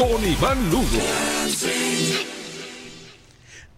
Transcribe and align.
con 0.00 0.24
Iván 0.26 0.70
Lugo. 0.70 0.98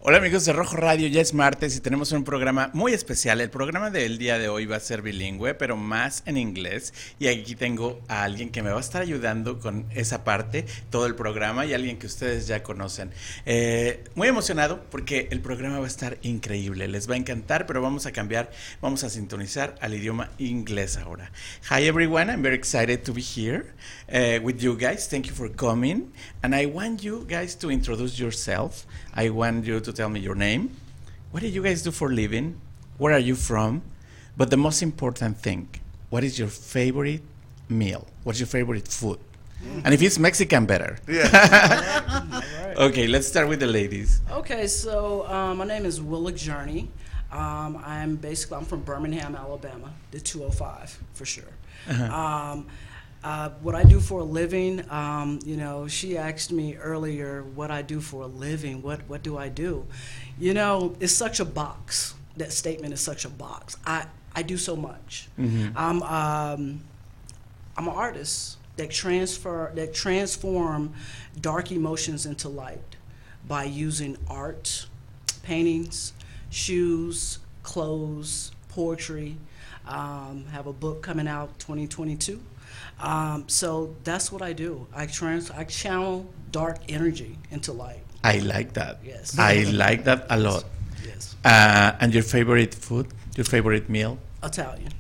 Hola 0.05 0.19
amigos 0.19 0.45
de 0.45 0.53
Rojo 0.53 0.77
Radio, 0.77 1.07
ya 1.07 1.21
es 1.21 1.33
martes 1.33 1.77
y 1.77 1.81
tenemos 1.81 2.11
un 2.11 2.25
programa 2.25 2.71
muy 2.73 2.93
especial. 2.93 3.41
El 3.41 3.51
programa 3.51 3.89
del 3.89 4.19
día 4.19 4.37
de 4.37 4.49
hoy 4.49 4.67
va 4.67 4.75
a 4.75 4.81
ser 4.81 5.01
bilingüe, 5.01 5.55
pero 5.55 5.77
más 5.77 6.25
en 6.27 6.39
inglés. 6.39 6.93
Y 7.21 7.29
aquí 7.29 7.55
tengo 7.55 8.01
a 8.09 8.25
alguien 8.25 8.51
que 8.51 8.65
me 8.65 8.71
va 8.71 8.79
a 8.79 8.81
estar 8.81 9.01
ayudando 9.01 9.61
con 9.61 9.87
esa 9.95 10.25
parte, 10.25 10.67
todo 10.91 11.07
el 11.07 11.15
programa, 11.15 11.67
y 11.67 11.73
alguien 11.73 12.01
que 12.01 12.07
ustedes 12.07 12.49
ya 12.49 12.65
conocen. 12.65 13.13
Eh, 13.47 14.03
muy 14.17 14.27
emocionado 14.27 14.83
porque 14.91 15.29
el 15.31 15.41
programa 15.41 15.79
va 15.79 15.85
a 15.85 15.89
estar 15.89 16.19
increíble, 16.23 16.89
les 16.89 17.09
va 17.09 17.15
a 17.15 17.19
encantar, 17.19 17.67
pero 17.67 17.81
vamos 17.81 18.05
a 18.05 18.11
cambiar, 18.11 18.51
vamos 18.81 19.05
a 19.05 19.09
sintonizar 19.09 19.77
al 19.81 19.95
idioma 19.95 20.31
inglés 20.39 20.97
ahora. 20.97 21.31
Hi 21.71 21.87
everyone, 21.87 22.29
I'm 22.29 22.43
very 22.43 22.57
excited 22.57 23.05
to 23.05 23.13
be 23.13 23.23
here 23.23 23.67
uh, 24.13 24.39
with 24.43 24.63
you 24.63 24.77
guys. 24.77 25.07
Thank 25.09 25.27
you 25.27 25.33
for 25.33 25.49
coming. 25.49 26.13
And 26.43 26.55
I 26.55 26.67
want 26.67 27.03
you 27.03 27.25
guys 27.29 27.55
to 27.57 27.71
introduce 27.71 28.19
yourself. 28.19 28.87
I 29.15 29.31
want 29.31 29.65
you 29.65 29.81
to 29.81 29.93
tell 29.93 30.09
me 30.09 30.21
your 30.21 30.35
name. 30.35 30.77
What 31.31 31.41
do 31.41 31.49
you 31.49 31.63
guys 31.63 31.83
do 31.83 31.91
for 31.91 32.13
living? 32.13 32.61
Where 32.99 33.13
are 33.15 33.19
you 33.19 33.35
from? 33.35 33.83
But 34.37 34.51
the 34.51 34.57
most 34.57 34.83
important 34.83 35.39
thing, 35.39 35.69
what 36.11 36.25
is 36.25 36.39
your 36.39 36.49
favorite 36.49 37.23
meal? 37.69 38.07
What's 38.25 38.39
your 38.41 38.47
favorite 38.47 38.89
food? 38.89 39.19
And 39.85 39.95
if 39.95 40.03
it's 40.03 40.19
Mexican, 40.19 40.67
better. 40.67 40.99
Yeah. 41.09 42.41
Okay, 42.77 43.07
let's 43.07 43.29
start 43.29 43.49
with 43.49 43.61
the 43.61 43.67
ladies. 43.67 44.23
Okay, 44.31 44.67
so 44.67 45.29
um, 45.29 45.59
my 45.59 45.67
name 45.67 45.85
is 45.85 46.01
Willa 46.01 46.33
Journey. 46.33 46.89
Um, 47.31 47.83
I'm 47.85 48.17
basically 48.17 48.57
I'm 48.57 48.65
from 48.65 48.81
Birmingham, 48.81 49.37
Alabama, 49.37 49.93
the 50.11 50.19
205 50.21 50.99
for 51.13 51.27
sure. 51.27 51.45
Um, 51.91 52.67
uh, 53.25 53.51
what 53.61 53.75
I 53.75 53.85
do 53.85 54.01
for 54.01 54.21
a 54.21 54.25
living, 54.25 54.85
um, 54.91 55.39
you 55.45 55.57
know, 55.57 55.87
she 55.87 56.19
asked 56.19 56.51
me 56.51 56.77
earlier 56.77 57.45
what 57.55 57.71
I 57.71 57.83
do 57.83 58.01
for 58.01 58.23
a 58.23 58.27
living. 58.27 58.83
What 58.83 59.01
what 59.09 59.23
do 59.23 59.39
I 59.39 59.49
do? 59.49 59.87
You 60.39 60.55
know, 60.55 60.97
it's 61.01 61.13
such 61.13 61.39
a 61.41 61.45
box. 61.45 62.15
That 62.37 62.53
statement 62.53 62.93
is 62.95 63.01
such 63.01 63.25
a 63.25 63.29
box. 63.29 63.77
I 63.87 64.07
I 64.35 64.43
do 64.43 64.57
so 64.57 64.75
much. 64.75 65.29
I'm 65.77 66.03
um, 66.03 66.81
I'm 67.77 67.89
an 67.89 67.95
artist 67.95 68.59
that 68.77 68.91
transfer 68.91 69.71
that 69.75 69.95
transform 69.95 70.95
dark 71.41 71.71
emotions 71.71 72.27
into 72.27 72.49
light 72.49 72.97
by 73.47 73.65
using 73.65 74.17
art, 74.29 74.87
paintings, 75.43 76.13
shoes, 76.51 77.39
clothes, 77.63 78.51
poetry. 78.75 79.37
Um, 79.87 80.45
have 80.53 80.67
a 80.67 80.73
book 80.73 81.03
coming 81.03 81.29
out 81.29 81.59
2022. 81.59 82.41
Um, 83.01 83.45
so 83.49 83.95
that's 84.05 84.31
what 84.31 84.43
I 84.43 84.53
do. 84.53 84.87
I 84.95 85.07
trans 85.07 85.51
I 85.51 85.65
channel 85.65 86.27
dark 86.51 86.79
energy 86.89 87.39
into 87.51 87.73
light. 87.73 88.05
I 88.25 88.39
like 88.39 88.75
that. 88.75 89.01
Yes. 89.05 89.39
I 89.39 89.65
like 89.65 90.05
that 90.05 90.27
a 90.31 90.39
lot. 90.39 90.65
Yes. 91.05 91.35
Uh, 91.45 91.93
and 92.01 92.15
your 92.15 92.23
favorite 92.23 92.75
food? 92.75 93.09
Your 93.37 93.45
favorite 93.45 93.89
meal? 93.89 94.19
Italian. 94.43 94.93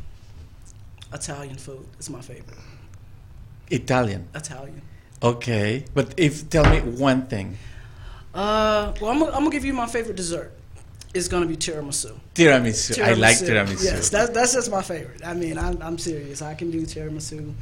Italian 1.12 1.56
food 1.56 1.86
is 2.00 2.10
my 2.10 2.20
favorite. 2.20 2.58
Italian. 3.70 4.28
Italian. 4.34 4.82
Okay. 5.22 5.84
But 5.94 6.14
if 6.16 6.50
tell 6.50 6.68
me 6.68 6.80
one 6.80 7.26
thing. 7.26 7.56
Uh, 8.34 8.92
well, 9.00 9.10
I'm 9.12 9.22
I'm 9.22 9.30
gonna 9.30 9.50
give 9.50 9.64
you 9.64 9.74
my 9.74 9.86
favorite 9.86 10.16
dessert. 10.16 10.52
It's 11.14 11.28
gonna 11.28 11.46
be 11.46 11.56
tiramisu. 11.56 12.18
Tiramisu. 12.34 13.02
I 13.02 13.12
like 13.14 13.36
tiramisu. 13.36 13.84
Yes, 13.84 14.08
that's 14.08 14.30
that's 14.30 14.54
just 14.54 14.70
my 14.70 14.82
favorite. 14.82 15.24
I 15.24 15.34
mean, 15.34 15.58
I'm, 15.58 15.80
I'm 15.82 15.98
serious. 15.98 16.40
I 16.40 16.54
can 16.54 16.70
do 16.70 16.82
tiramisu, 16.82 17.52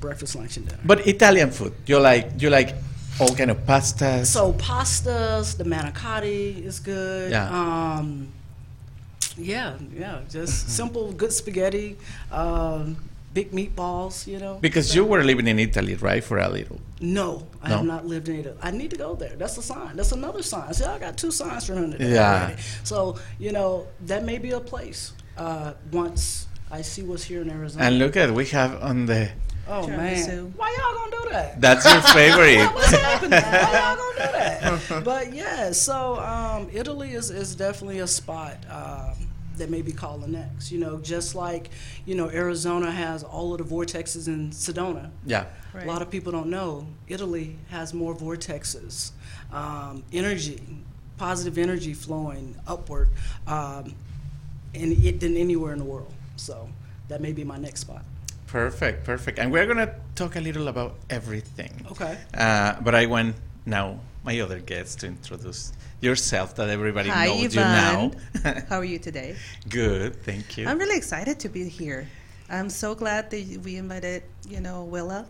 breakfast, 0.00 0.34
lunch, 0.34 0.56
and 0.56 0.66
dinner. 0.68 0.80
But 0.84 1.06
Italian 1.06 1.50
food, 1.50 1.72
you 1.86 2.00
like 2.00 2.30
you 2.38 2.50
like 2.50 2.74
all 3.20 3.34
kind 3.34 3.50
of 3.50 3.58
pastas. 3.58 4.26
So 4.26 4.52
pastas, 4.54 5.56
the 5.56 5.64
manicotti 5.64 6.64
is 6.64 6.80
good. 6.80 7.30
Yeah. 7.30 7.48
Um, 7.48 8.32
yeah, 9.36 9.76
yeah. 9.96 10.20
Just 10.28 10.70
simple, 10.76 11.12
good 11.12 11.32
spaghetti, 11.32 11.96
um, 12.32 12.96
big 13.32 13.52
meatballs. 13.52 14.26
You 14.26 14.38
know. 14.38 14.58
because 14.60 14.94
you 14.94 15.04
were 15.04 15.22
living 15.24 15.46
in 15.48 15.58
Italy, 15.58 15.94
right, 15.96 16.22
for 16.22 16.38
a 16.38 16.48
little. 16.48 16.80
No, 17.00 17.46
I 17.62 17.68
No? 17.70 17.76
have 17.78 17.86
not 17.86 18.06
lived 18.06 18.28
in 18.28 18.36
Italy. 18.40 18.56
I 18.62 18.70
need 18.70 18.90
to 18.90 18.96
go 18.96 19.14
there. 19.14 19.34
That's 19.36 19.56
a 19.58 19.62
sign. 19.62 19.96
That's 19.96 20.12
another 20.12 20.42
sign. 20.42 20.72
See, 20.74 20.84
I 20.84 20.98
got 20.98 21.16
two 21.16 21.30
signs 21.30 21.66
for 21.66 21.74
him 21.74 21.92
today. 21.92 22.12
Yeah. 22.14 22.44
already. 22.44 22.62
So 22.84 23.18
you 23.38 23.52
know 23.52 23.86
that 24.06 24.24
may 24.24 24.38
be 24.38 24.50
a 24.52 24.60
place. 24.60 25.12
Uh, 25.36 25.72
once 25.92 26.46
I 26.70 26.82
see 26.82 27.02
what's 27.02 27.24
here 27.24 27.40
in 27.42 27.50
Arizona. 27.50 27.84
And 27.86 27.98
look 27.98 28.16
at 28.16 28.30
we 28.30 28.46
have 28.46 28.82
on 28.82 29.06
the. 29.06 29.30
oh 29.68 29.86
man, 29.86 30.16
Tiramisu. 30.16 30.52
why 30.56 30.76
y'all 30.76 30.94
gonna 30.98 31.22
do 31.24 31.30
that? 31.30 31.60
That's 31.60 31.84
your 31.90 32.02
favorite. 32.18 32.66
What's 32.74 32.90
happening? 32.90 33.40
Why 33.40 33.70
y'all 33.72 33.96
gonna 33.96 34.26
do 34.26 34.32
that? 34.32 35.04
But 35.04 35.32
yeah, 35.32 35.70
so 35.72 36.18
um, 36.20 36.68
Italy 36.72 37.12
is, 37.14 37.30
is 37.30 37.54
definitely 37.56 38.00
a 38.00 38.06
spot 38.06 38.56
um, 38.68 39.16
that 39.60 39.70
may 39.70 39.82
be 39.82 39.92
calling 39.92 40.32
next. 40.32 40.72
You 40.72 40.80
know, 40.80 40.98
just 40.98 41.34
like 41.34 41.70
you 42.04 42.14
know 42.14 42.28
Arizona 42.28 42.90
has 42.90 43.22
all 43.22 43.52
of 43.54 43.58
the 43.58 43.64
vortexes 43.64 44.26
in 44.26 44.50
Sedona. 44.50 45.10
yeah. 45.24 45.46
A 45.74 45.84
lot 45.84 46.02
of 46.02 46.10
people 46.10 46.32
don't 46.32 46.50
know 46.50 46.86
Italy 47.06 47.56
has 47.70 47.94
more 47.94 48.14
vortexes, 48.14 49.12
um, 49.52 50.02
energy, 50.12 50.60
positive 51.16 51.56
energy 51.58 51.94
flowing 51.94 52.56
upward, 52.66 53.08
um, 53.46 53.94
in 54.74 54.92
it 55.04 55.20
than 55.20 55.36
anywhere 55.36 55.72
in 55.72 55.78
the 55.78 55.84
world. 55.84 56.12
So 56.36 56.68
that 57.08 57.20
may 57.20 57.32
be 57.32 57.44
my 57.44 57.56
next 57.56 57.80
spot. 57.80 58.02
Perfect, 58.46 59.04
perfect. 59.04 59.38
And 59.38 59.52
we're 59.52 59.66
gonna 59.66 59.94
talk 60.16 60.34
a 60.34 60.40
little 60.40 60.66
about 60.66 60.96
everything. 61.08 61.86
Okay. 61.92 62.18
Uh, 62.34 62.74
but 62.80 62.94
I 62.96 63.06
want 63.06 63.36
now 63.64 64.00
my 64.24 64.38
other 64.40 64.58
guests 64.60 64.94
to 64.96 65.06
introduce 65.06 65.72
yourself 66.00 66.54
that 66.56 66.68
everybody 66.68 67.08
Hi, 67.08 67.26
knows 67.26 67.56
Ivan. 67.56 68.10
you 68.14 68.42
now. 68.44 68.60
How 68.68 68.78
are 68.78 68.84
you 68.84 68.98
today? 68.98 69.36
Good, 69.68 70.22
thank 70.24 70.56
you. 70.58 70.66
I'm 70.66 70.78
really 70.78 70.96
excited 70.96 71.38
to 71.40 71.48
be 71.48 71.68
here. 71.68 72.06
I'm 72.48 72.68
so 72.68 72.94
glad 72.94 73.30
that 73.30 73.60
we 73.64 73.76
invited, 73.76 74.22
you 74.48 74.60
know, 74.60 74.84
Willa 74.84 75.26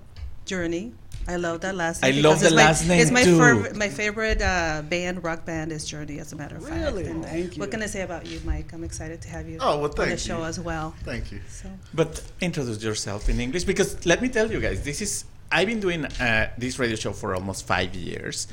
Journey. 0.46 0.92
I 1.28 1.36
love 1.36 1.60
that 1.60 1.74
last 1.74 2.02
name. 2.02 2.08
I 2.12 2.14
name. 2.14 2.24
love 2.24 2.40
because 2.40 2.40
the 2.40 2.46
it's 2.46 2.56
my- 2.56 2.64
last 2.64 2.88
name 2.88 3.00
It's 3.02 3.10
my 3.10 3.22
too. 3.24 3.38
fav- 3.38 3.74
my 3.76 3.88
favorite 3.90 4.40
uh, 4.40 4.82
band, 4.88 5.22
rock 5.22 5.44
band, 5.44 5.70
is 5.70 5.84
Journey. 5.84 6.18
As 6.18 6.32
a 6.32 6.36
matter 6.36 6.56
of 6.56 6.64
Really? 6.64 7.04
fact. 7.04 7.14
And 7.14 7.24
Thank 7.24 7.56
you. 7.56 7.60
What 7.60 7.70
can 7.70 7.82
I 7.82 7.86
say 7.86 8.02
about 8.02 8.26
you, 8.26 8.40
Mike? 8.44 8.72
I'm 8.72 8.82
excited 8.82 9.20
to 9.22 9.28
have 9.28 9.46
you 9.46 9.58
Oh, 9.60 9.78
well, 9.78 9.92
on 9.98 10.08
the 10.08 10.16
show 10.16 10.38
you. 10.38 10.44
as 10.46 10.58
well. 10.58 10.94
Thank 11.04 11.30
you. 11.30 11.40
So 11.48 11.68
But 11.92 12.22
introduce 12.40 12.82
yourself 12.82 13.28
in 13.28 13.38
English 13.38 13.64
because 13.64 14.04
let 14.06 14.22
me 14.22 14.28
tell 14.30 14.50
you 14.50 14.60
guys, 14.60 14.82
this 14.82 15.02
is 15.02 15.24
I've 15.52 15.66
been 15.66 15.80
doing 15.80 16.04
uh, 16.04 16.50
this 16.56 16.78
radio 16.78 16.96
show 16.96 17.12
for 17.12 17.34
almost 17.34 17.66
five 17.66 17.94
years, 17.94 18.46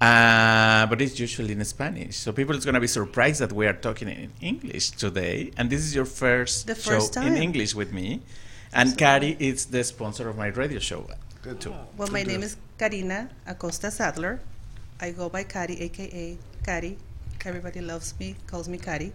uh, 0.00 0.86
but 0.86 1.00
it's 1.02 1.18
usually 1.18 1.52
in 1.52 1.64
Spanish. 1.64 2.16
So 2.16 2.32
people 2.32 2.54
is 2.56 2.64
gonna 2.64 2.80
be 2.80 2.86
surprised 2.86 3.40
that 3.40 3.52
we 3.52 3.66
are 3.66 3.72
talking 3.72 4.08
in 4.08 4.30
English 4.40 4.90
today, 4.90 5.50
and 5.56 5.68
this 5.68 5.80
is 5.80 5.94
your 5.94 6.04
first, 6.04 6.66
The 6.68 6.76
show 6.76 7.00
first 7.00 7.16
in. 7.16 7.36
English 7.36 7.74
with 7.74 7.92
me. 7.92 8.22
And 8.72 8.96
Kari 8.98 9.36
is 9.38 9.66
the 9.66 9.84
sponsor 9.84 10.28
of 10.28 10.36
my 10.36 10.48
radio 10.48 10.80
show. 10.80 11.06
Good 11.42 11.60
too. 11.60 11.74
Well, 11.96 12.08
my 12.08 12.22
name 12.24 12.42
is 12.42 12.56
Karina 12.78 13.30
Acosta 13.46 13.90
Sadler. 13.90 14.40
I 15.00 15.10
go 15.10 15.28
by 15.28 15.44
Kari, 15.44 15.80
aka 15.80 16.36
Kari. 16.64 16.98
Everybody 17.44 17.80
loves 17.80 18.14
me, 18.18 18.36
calls 18.46 18.68
me 18.68 18.78
Kari. 18.78 19.12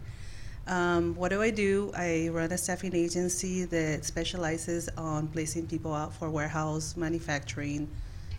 Um, 0.74 1.16
what 1.16 1.30
do 1.30 1.42
I 1.42 1.50
do? 1.50 1.92
I 1.98 2.30
run 2.32 2.52
a 2.52 2.58
staffing 2.58 2.96
agency 2.96 3.66
that 3.66 4.06
specializes 4.06 4.88
on 4.98 5.28
placing 5.30 5.66
people 5.68 5.94
out 5.94 6.14
for 6.14 6.30
warehouse, 6.30 6.96
manufacturing, 6.96 7.90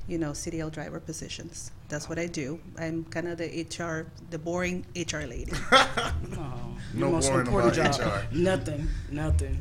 you 0.06 0.16
know, 0.16 0.30
CDL 0.30 0.70
driver 0.70 1.00
positions. 1.00 1.72
That's 1.88 2.08
what 2.08 2.20
I 2.20 2.26
do. 2.26 2.60
I'm 2.78 3.02
kind 3.06 3.26
of 3.26 3.38
the 3.38 3.66
HR, 3.66 4.06
the 4.30 4.38
boring 4.38 4.86
HR 4.94 5.26
lady. 5.26 5.52
Oh, 5.72 6.76
No 6.94 7.10
most 7.10 7.28
boring 7.30 7.46
important 7.48 7.76
about 7.78 7.98
job. 7.98 8.22
HR. 8.32 8.34
Nothing, 8.36 8.88
nothing. 9.10 9.60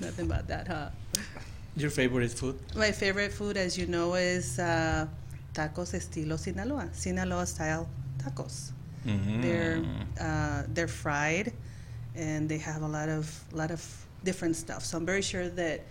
Nothing 0.00 0.26
about 0.26 0.46
that, 0.48 0.68
huh? 0.68 0.90
Your 1.76 1.90
favorite 1.90 2.32
food? 2.32 2.58
My 2.76 2.92
favorite 2.92 3.32
food, 3.32 3.56
as 3.56 3.78
you 3.78 3.86
know, 3.86 4.14
is 4.14 4.58
uh, 4.58 5.06
tacos 5.54 5.94
estilo 5.94 6.38
Sinaloa, 6.38 6.88
Sinaloa 6.92 7.46
style 7.46 7.88
tacos. 8.18 8.72
Mhm. 9.06 9.42
They're 9.42 9.82
uh, 10.20 10.62
they're 10.72 10.88
fried, 10.88 11.52
and 12.14 12.48
they 12.48 12.58
have 12.58 12.82
a 12.82 12.88
lot 12.88 13.08
of 13.08 13.26
lot 13.52 13.70
of 13.70 13.82
different 14.24 14.56
stuff. 14.56 14.84
So 14.84 14.96
I'm 14.96 15.06
very 15.06 15.22
sure 15.22 15.48
that 15.50 15.84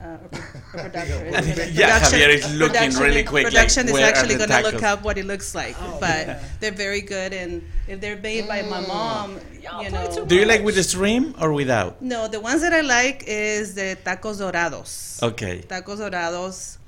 uh, 0.00 0.16
or 0.22 0.28
pro- 0.30 0.80
or 0.80 0.82
production. 0.90 1.26
Yeah, 1.74 1.98
Production- 1.98 2.18
Javier 2.20 2.28
is 2.28 2.54
looking 2.54 2.74
production- 2.74 3.02
really 3.02 3.24
quick, 3.24 3.44
like, 3.44 3.52
Production 3.52 3.88
is 3.88 3.98
actually 3.98 4.36
going 4.36 4.50
to 4.50 4.62
look 4.62 4.82
up 4.82 5.02
what 5.02 5.18
it 5.18 5.26
looks 5.26 5.54
like, 5.54 5.76
but 6.00 6.40
they're 6.60 6.70
very 6.70 7.00
good, 7.00 7.32
and 7.32 7.62
if 7.88 8.00
they're 8.00 8.16
made 8.16 8.46
by 8.46 8.62
my 8.62 8.80
mom, 8.86 9.38
Y'all 9.60 9.82
you 9.82 9.90
know. 9.90 10.24
Do 10.24 10.36
you 10.36 10.44
like 10.46 10.62
with 10.62 10.76
the 10.76 10.84
stream 10.84 11.34
or 11.40 11.52
without? 11.52 12.00
No, 12.00 12.28
the 12.28 12.40
ones 12.40 12.60
that 12.62 12.72
I 12.72 12.80
like 12.82 13.24
is 13.26 13.74
the 13.74 13.98
tacos 14.04 14.38
dorados. 14.38 15.22
Okay. 15.22 15.64
Tacos 15.66 15.98
dorados. 15.98 16.78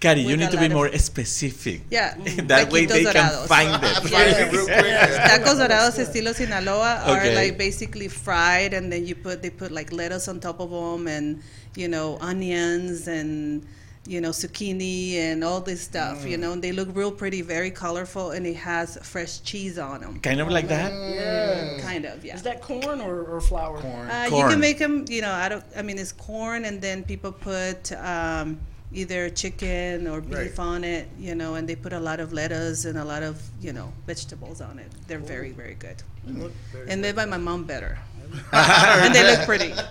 Kari, 0.00 0.20
you 0.20 0.36
need 0.36 0.50
to 0.50 0.56
be 0.56 0.68
lot 0.68 0.70
of- 0.70 0.92
more 0.92 0.98
specific. 0.98 1.82
Yeah. 1.90 2.14
that 2.52 2.70
way 2.70 2.86
taquitos 2.86 2.88
they 2.88 3.04
can 3.04 3.14
dorados. 3.14 3.46
find 3.46 3.70
Find 3.82 4.30
it. 4.30 4.54
it 4.54 4.86
yeah. 4.86 5.28
Tacos 5.38 5.58
dorados 5.58 5.98
estilo 5.98 6.34
Sinaloa 6.34 7.02
are 7.06 7.30
like 7.34 7.56
basically 7.58 8.08
fried, 8.08 8.74
and 8.74 8.92
then 8.92 9.06
you 9.06 9.14
put 9.14 9.42
they 9.42 9.50
put 9.50 9.70
like 9.72 9.92
lettuce 9.92 10.28
on 10.28 10.40
top 10.40 10.60
of 10.60 10.70
them, 10.70 11.06
and 11.08 11.42
you 11.76 11.88
know 11.88 12.18
onions 12.20 13.08
and 13.08 13.64
you 14.06 14.20
know 14.20 14.30
zucchini 14.30 15.14
and 15.16 15.42
all 15.42 15.60
this 15.60 15.80
stuff. 15.80 16.18
Mm. 16.22 16.30
You 16.30 16.36
know, 16.38 16.52
and 16.52 16.62
they 16.62 16.72
look 16.72 16.88
real 16.94 17.10
pretty, 17.10 17.40
very 17.42 17.70
colorful, 17.70 18.30
and 18.32 18.46
it 18.46 18.56
has 18.56 18.98
fresh 19.02 19.40
cheese 19.42 19.78
on 19.78 20.00
them. 20.02 20.20
Kind 20.20 20.40
of 20.40 20.48
like 20.48 20.68
that? 20.68 20.92
Yeah. 20.92 21.78
Kind 21.80 22.04
of, 22.04 22.24
yeah. 22.24 22.34
Is 22.36 22.42
that 22.42 22.60
corn 22.62 23.00
or, 23.00 23.24
or 23.24 23.40
flour? 23.40 23.78
Corn. 23.80 24.08
Uh, 24.10 24.28
you 24.30 24.44
can 24.46 24.60
make 24.60 24.78
them, 24.78 25.04
you 25.08 25.22
know, 25.22 25.32
I 25.32 25.48
don't. 25.48 25.64
I 25.76 25.82
mean, 25.82 25.98
it's 25.98 26.12
corn, 26.12 26.64
and 26.66 26.80
then 26.80 27.02
people 27.04 27.32
put 27.32 27.90
um, 27.92 28.60
either 28.92 29.28
chicken 29.30 30.06
or 30.06 30.20
beef 30.20 30.58
Right. 30.58 30.58
on 30.58 30.84
it, 30.84 31.08
you 31.18 31.34
know, 31.34 31.54
and 31.56 31.68
they 31.68 31.76
put 31.76 31.92
a 31.92 32.00
lot 32.00 32.20
of 32.20 32.32
lettuce 32.32 32.84
and 32.84 32.96
a 32.98 33.04
lot 33.04 33.22
of, 33.22 33.40
you 33.60 33.72
know, 33.72 33.92
vegetables 34.06 34.60
on 34.60 34.78
it. 34.78 34.90
They're 35.08 35.18
very, 35.18 35.50
very 35.50 35.74
good, 35.74 36.02
very 36.24 36.88
and 36.90 37.02
made 37.02 37.16
by 37.16 37.24
my 37.26 37.36
mom 37.38 37.64
better, 37.64 37.98
and 38.52 39.14
they 39.14 39.24
look 39.24 39.44
pretty. 39.46 39.72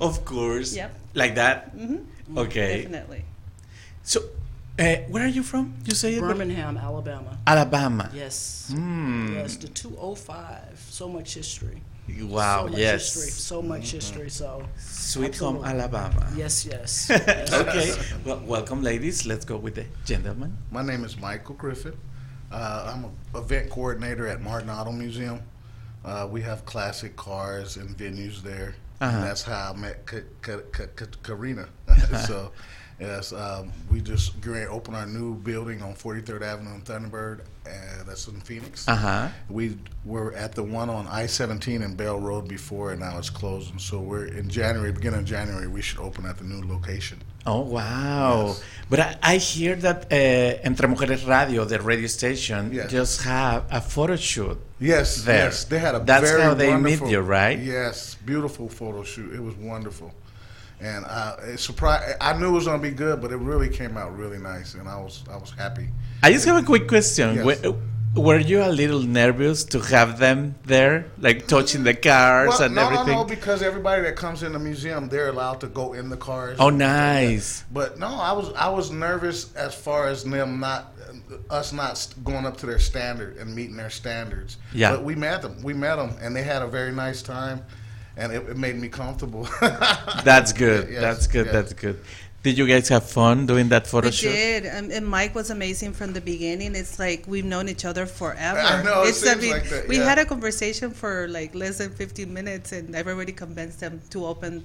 Of 0.00 0.24
course. 0.24 0.74
Yep. 0.74 0.90
Like 1.14 1.34
that? 1.34 1.72
hmm 1.76 1.96
Okay. 2.36 2.82
Definitely. 2.82 3.24
So, 4.02 4.20
uh, 4.78 4.96
where 5.12 5.24
are 5.24 5.28
you 5.38 5.42
from? 5.42 5.74
You 5.84 5.94
say 5.94 6.14
it? 6.16 6.20
Birmingham, 6.20 6.76
Alabama. 6.78 7.36
Alabama. 7.46 8.10
Yes. 8.14 8.68
Hmm. 8.72 9.34
Yes, 9.34 9.56
the 9.56 9.68
205. 9.68 10.80
So 10.88 11.08
much 11.08 11.34
history. 11.34 11.82
Wow, 12.08 12.66
so 12.66 12.70
much 12.70 12.78
yes. 12.78 13.14
history. 13.14 13.30
So 13.30 13.62
much 13.62 13.90
history. 13.90 14.30
So, 14.30 14.62
Sweet 14.78 15.36
home 15.36 15.64
Alabama. 15.64 16.26
yes, 16.36 16.64
yes. 16.70 17.06
yes. 17.10 17.52
okay. 17.52 17.92
Well, 18.24 18.40
welcome, 18.46 18.82
ladies. 18.82 19.26
Let's 19.26 19.44
go 19.44 19.56
with 19.56 19.74
the 19.74 19.86
gentleman. 20.04 20.56
My 20.70 20.82
name 20.82 21.04
is 21.04 21.18
Michael 21.18 21.54
Griffin. 21.56 21.96
Uh, 22.52 22.92
I'm 22.94 23.04
an 23.04 23.10
event 23.34 23.70
coordinator 23.70 24.28
at 24.28 24.40
Martin 24.40 24.70
Auto 24.70 24.92
Museum. 24.92 25.40
Uh, 26.04 26.28
we 26.30 26.40
have 26.42 26.64
classic 26.64 27.16
cars 27.16 27.76
and 27.76 27.96
venues 27.98 28.40
there, 28.40 28.76
Uh-huh. 29.00 29.16
and 29.16 29.24
that's 29.26 29.42
how 29.42 29.72
I 29.74 29.76
met 29.76 30.06
Ka- 30.06 30.18
Ka- 30.42 30.60
Ka- 30.70 30.86
Ka- 30.94 31.06
Karina. 31.24 31.68
so, 32.26 32.52
yes, 33.00 33.32
um, 33.32 33.72
we 33.90 34.00
just 34.00 34.40
going 34.40 34.64
to 34.64 34.68
open 34.70 34.94
our 34.94 35.06
new 35.06 35.34
building 35.34 35.82
on 35.82 35.94
43rd 35.94 36.42
Avenue 36.42 36.74
in 36.74 36.80
Thunderbird, 36.82 37.40
and 37.66 38.06
that's 38.06 38.26
in 38.28 38.40
Phoenix. 38.40 38.86
Uh 38.88 38.96
huh. 38.96 39.28
We 39.48 39.78
were 40.04 40.32
at 40.34 40.54
the 40.54 40.62
one 40.62 40.88
on 40.90 41.06
I-17 41.06 41.84
and 41.84 41.96
Bell 41.96 42.18
Road 42.20 42.48
before, 42.48 42.92
and 42.92 43.00
now 43.00 43.18
it's 43.18 43.30
closing. 43.30 43.78
So 43.78 43.98
we're 44.00 44.26
in 44.26 44.48
January, 44.48 44.92
beginning 44.92 45.20
of 45.20 45.26
January, 45.26 45.66
we 45.68 45.82
should 45.82 45.98
open 46.00 46.26
at 46.26 46.38
the 46.38 46.44
new 46.44 46.66
location. 46.66 47.18
Oh, 47.48 47.60
wow. 47.60 48.46
Yes. 48.46 48.62
But 48.90 49.00
I, 49.00 49.16
I 49.22 49.36
hear 49.36 49.76
that 49.76 50.12
uh, 50.12 50.66
Entre 50.66 50.88
Mujeres 50.88 51.24
Radio, 51.28 51.64
the 51.64 51.80
radio 51.80 52.08
station, 52.08 52.72
Yes. 52.72 52.90
just 52.90 53.22
have 53.22 53.64
a 53.70 53.80
photo 53.80 54.16
shoot. 54.16 54.58
Yes, 54.80 55.22
there. 55.22 55.44
yes, 55.44 55.64
they 55.64 55.78
had 55.78 55.94
a 55.94 56.00
That's 56.00 56.28
very 56.28 56.42
how 56.42 56.54
they 56.54 56.76
meet 56.76 57.00
you, 57.06 57.20
right? 57.20 57.56
Yes, 57.58 58.16
beautiful 58.26 58.68
photo 58.68 59.04
shoot. 59.04 59.32
It 59.32 59.40
was 59.40 59.54
wonderful, 59.54 60.12
and 60.80 61.04
uh, 61.06 61.36
it 61.42 61.58
surprised. 61.58 62.16
I 62.20 62.36
knew 62.38 62.48
it 62.48 62.52
was 62.52 62.66
gonna 62.66 62.82
be 62.82 62.90
good, 62.90 63.20
but 63.20 63.32
it 63.32 63.36
really 63.38 63.68
came 63.68 63.96
out 63.96 64.16
really 64.16 64.38
nice, 64.38 64.74
and 64.74 64.88
I 64.88 64.96
was 64.96 65.24
I 65.30 65.36
was 65.36 65.50
happy. 65.50 65.88
I 66.22 66.32
just 66.32 66.44
have 66.46 66.56
a 66.62 66.66
quick 66.66 66.88
question. 66.88 67.36
Yes. 67.36 67.62
Were, 67.62 67.74
were 68.14 68.38
you 68.38 68.62
a 68.62 68.72
little 68.72 69.02
nervous 69.02 69.62
to 69.64 69.78
have 69.80 70.18
them 70.18 70.54
there, 70.64 71.06
like 71.18 71.46
touching 71.46 71.84
the 71.84 71.92
cars 71.92 72.48
Well, 72.48 72.62
and 72.62 72.74
no, 72.74 72.84
everything? 72.86 73.06
no, 73.08 73.22
no, 73.22 73.24
because 73.24 73.60
everybody 73.62 74.00
that 74.02 74.16
comes 74.16 74.42
in 74.42 74.52
the 74.52 74.58
museum, 74.58 75.08
they're 75.08 75.28
allowed 75.28 75.60
to 75.60 75.66
go 75.66 75.92
in 75.92 76.08
the 76.08 76.16
cars. 76.16 76.56
oh, 76.58 76.70
nice. 76.70 77.64
But 77.70 77.98
no, 77.98 78.06
I 78.08 78.32
was 78.32 78.52
I 78.54 78.70
was 78.70 78.90
nervous 78.90 79.54
as 79.54 79.74
far 79.74 80.06
as 80.08 80.24
them 80.24 80.60
not 80.60 80.92
us 81.50 81.72
not 81.72 82.06
going 82.24 82.46
up 82.46 82.56
to 82.58 82.66
their 82.66 82.78
standard 82.78 83.36
and 83.36 83.54
meeting 83.54 83.76
their 83.76 83.90
standards. 83.90 84.56
Yeah. 84.72 84.92
But 84.92 85.04
we 85.04 85.14
met 85.14 85.42
them. 85.42 85.62
We 85.62 85.74
met 85.74 85.96
them, 85.96 86.14
and 86.20 86.34
they 86.34 86.42
had 86.42 86.62
a 86.62 86.66
very 86.66 86.92
nice 86.92 87.20
time, 87.22 87.62
and 88.16 88.32
it, 88.32 88.48
it 88.48 88.56
made 88.56 88.76
me 88.76 88.88
comfortable. 88.88 89.48
That's 90.24 90.52
good. 90.52 90.88
Yes, 90.90 91.00
that's 91.02 91.26
good. 91.26 91.46
yes. 91.46 91.52
That's 91.54 91.72
good. 91.72 92.00
Did 92.42 92.58
you 92.58 92.66
guys 92.66 92.88
have 92.90 93.04
fun 93.08 93.46
doing 93.46 93.68
that 93.70 93.88
photo 93.88 94.06
We 94.08 94.12
shoot? 94.12 94.30
did, 94.30 94.66
and, 94.66 94.92
and 94.92 95.04
Mike 95.06 95.34
was 95.34 95.50
amazing 95.50 95.92
from 95.94 96.12
the 96.12 96.20
beginning. 96.20 96.76
It's 96.76 96.98
like 96.98 97.24
we've 97.26 97.44
known 97.44 97.68
each 97.68 97.84
other 97.84 98.06
forever. 98.06 98.60
I 98.60 98.82
know, 98.84 99.02
it 99.02 99.08
it's, 99.08 99.18
seems 99.18 99.44
like 99.48 99.68
that, 99.68 99.88
we 99.88 99.96
yeah. 99.98 100.04
had 100.04 100.18
a 100.18 100.24
conversation 100.24 100.92
for 100.92 101.26
like 101.28 101.54
less 101.56 101.78
than 101.78 101.90
15 101.90 102.32
minutes, 102.32 102.70
and 102.70 102.94
everybody 102.94 103.32
convinced 103.32 103.80
them 103.80 104.00
to 104.10 104.24
open 104.26 104.64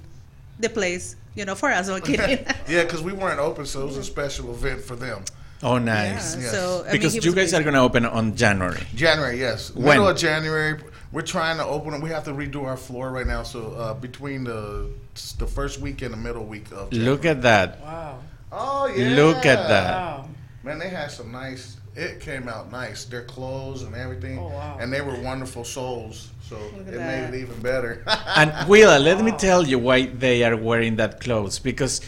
the 0.60 0.68
place, 0.68 1.16
you 1.34 1.44
know, 1.44 1.56
for 1.56 1.70
us. 1.70 1.88
I'm 1.88 2.00
kidding. 2.02 2.46
yeah, 2.68 2.84
because 2.84 3.02
we 3.02 3.12
weren't 3.12 3.40
open, 3.40 3.66
so 3.66 3.82
it 3.82 3.86
was 3.86 3.96
a 3.96 4.04
special 4.04 4.50
event 4.52 4.80
for 4.82 4.94
them. 4.94 5.24
Oh, 5.64 5.76
Yeah, 5.76 5.84
nice. 5.84 6.36
Yes. 6.36 6.50
So 6.52 6.84
I 6.88 6.92
Because 6.92 7.14
mean, 7.14 7.22
you 7.22 7.30
was 7.30 7.50
guys 7.50 7.54
are 7.54 7.62
going 7.62 7.74
to 7.74 7.80
open 7.80 8.06
on 8.06 8.36
January. 8.36 8.82
January, 8.94 9.38
yes, 9.40 9.74
When? 9.74 9.86
middle 9.86 10.08
of 10.08 10.16
January. 10.16 10.78
We're 11.12 11.22
trying 11.22 11.58
to 11.58 11.64
open 11.66 11.92
it. 11.94 12.02
We 12.02 12.08
have 12.10 12.24
to 12.24 12.32
redo 12.32 12.64
our 12.64 12.76
floor 12.76 13.10
right 13.10 13.26
now, 13.26 13.42
so 13.42 13.72
uh, 13.72 13.94
between 13.94 14.44
the 14.44 14.90
the 15.38 15.46
first 15.46 15.78
week 15.80 16.00
and 16.02 16.12
the 16.12 16.16
middle 16.16 16.44
week 16.44 16.70
of. 16.72 16.90
January. 16.90 17.10
Look 17.10 17.24
at 17.26 17.42
that. 17.42 17.80
Wow. 17.82 18.18
Oh 18.50 18.86
yeah! 18.86 19.14
Look 19.16 19.44
at 19.44 19.68
that. 19.68 19.94
Wow. 19.96 20.28
Man, 20.62 20.78
they 20.78 20.88
had 20.88 21.10
some 21.10 21.30
nice. 21.32 21.76
It 21.94 22.20
came 22.20 22.48
out 22.48 22.72
nice. 22.72 23.04
Their 23.04 23.24
clothes 23.24 23.82
and 23.82 23.94
everything, 23.94 24.38
Oh, 24.38 24.48
wow. 24.48 24.78
and 24.80 24.90
they 24.90 25.02
were 25.02 25.20
wonderful 25.20 25.64
souls. 25.64 26.30
So 26.48 26.56
it 26.56 26.86
that. 26.92 27.32
made 27.32 27.38
it 27.38 27.42
even 27.42 27.60
better. 27.60 28.02
And 28.36 28.50
Willa, 28.66 28.98
let 28.98 29.22
me 29.22 29.32
tell 29.32 29.66
you 29.66 29.78
why 29.78 30.06
they 30.06 30.42
are 30.44 30.56
wearing 30.56 30.96
that 30.96 31.20
clothes 31.20 31.58
because 31.58 32.00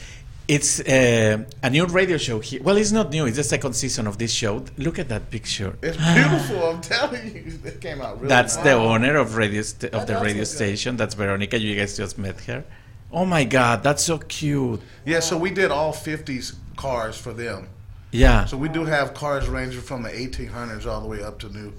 it's 0.46 0.80
uh, 0.80 1.44
a 1.62 1.70
new 1.70 1.86
radio 1.86 2.16
show 2.18 2.38
here. 2.40 2.62
Well, 2.62 2.76
it's 2.76 2.92
not 2.92 3.10
new; 3.10 3.26
it's 3.26 3.36
the 3.36 3.44
second 3.44 3.74
season 3.74 4.06
of 4.06 4.18
this 4.18 4.32
show. 4.32 4.64
Look 4.76 4.98
at 4.98 5.08
that 5.08 5.30
picture. 5.30 5.76
it's 5.82 5.96
beautiful. 5.96 6.68
I'm 6.70 6.80
telling 6.80 7.34
you, 7.34 7.58
it 7.64 7.80
came 7.80 8.00
out 8.02 8.16
really. 8.16 8.28
That's 8.28 8.56
nice. 8.56 8.64
the 8.64 8.72
owner 8.72 9.16
of 9.16 9.36
radio 9.36 9.62
st- 9.62 9.92
of 9.94 10.06
That 10.06 10.06
the 10.06 10.14
radio 10.14 10.28
look 10.28 10.36
good. 10.36 10.46
station. 10.46 10.96
That's 10.96 11.14
Veronica. 11.14 11.58
You 11.58 11.74
guys 11.76 11.96
just 11.96 12.18
met 12.18 12.40
her. 12.42 12.64
Oh 13.12 13.24
my 13.24 13.44
God, 13.44 13.82
that's 13.82 14.02
so 14.02 14.18
cute. 14.18 14.80
Yeah, 15.06 15.20
so 15.20 15.38
we 15.38 15.50
did 15.50 15.70
all 15.70 15.92
50s 15.92 16.56
cars 16.76 17.16
for 17.16 17.32
them. 17.32 17.68
Yeah. 18.10 18.44
So 18.44 18.56
we 18.56 18.68
do 18.68 18.84
have 18.84 19.14
cars 19.14 19.48
ranging 19.48 19.80
from 19.82 20.02
the 20.02 20.08
1800s 20.10 20.84
all 20.86 21.00
the 21.00 21.06
way 21.08 21.22
up 21.22 21.38
to 21.40 21.48
new. 21.48 21.72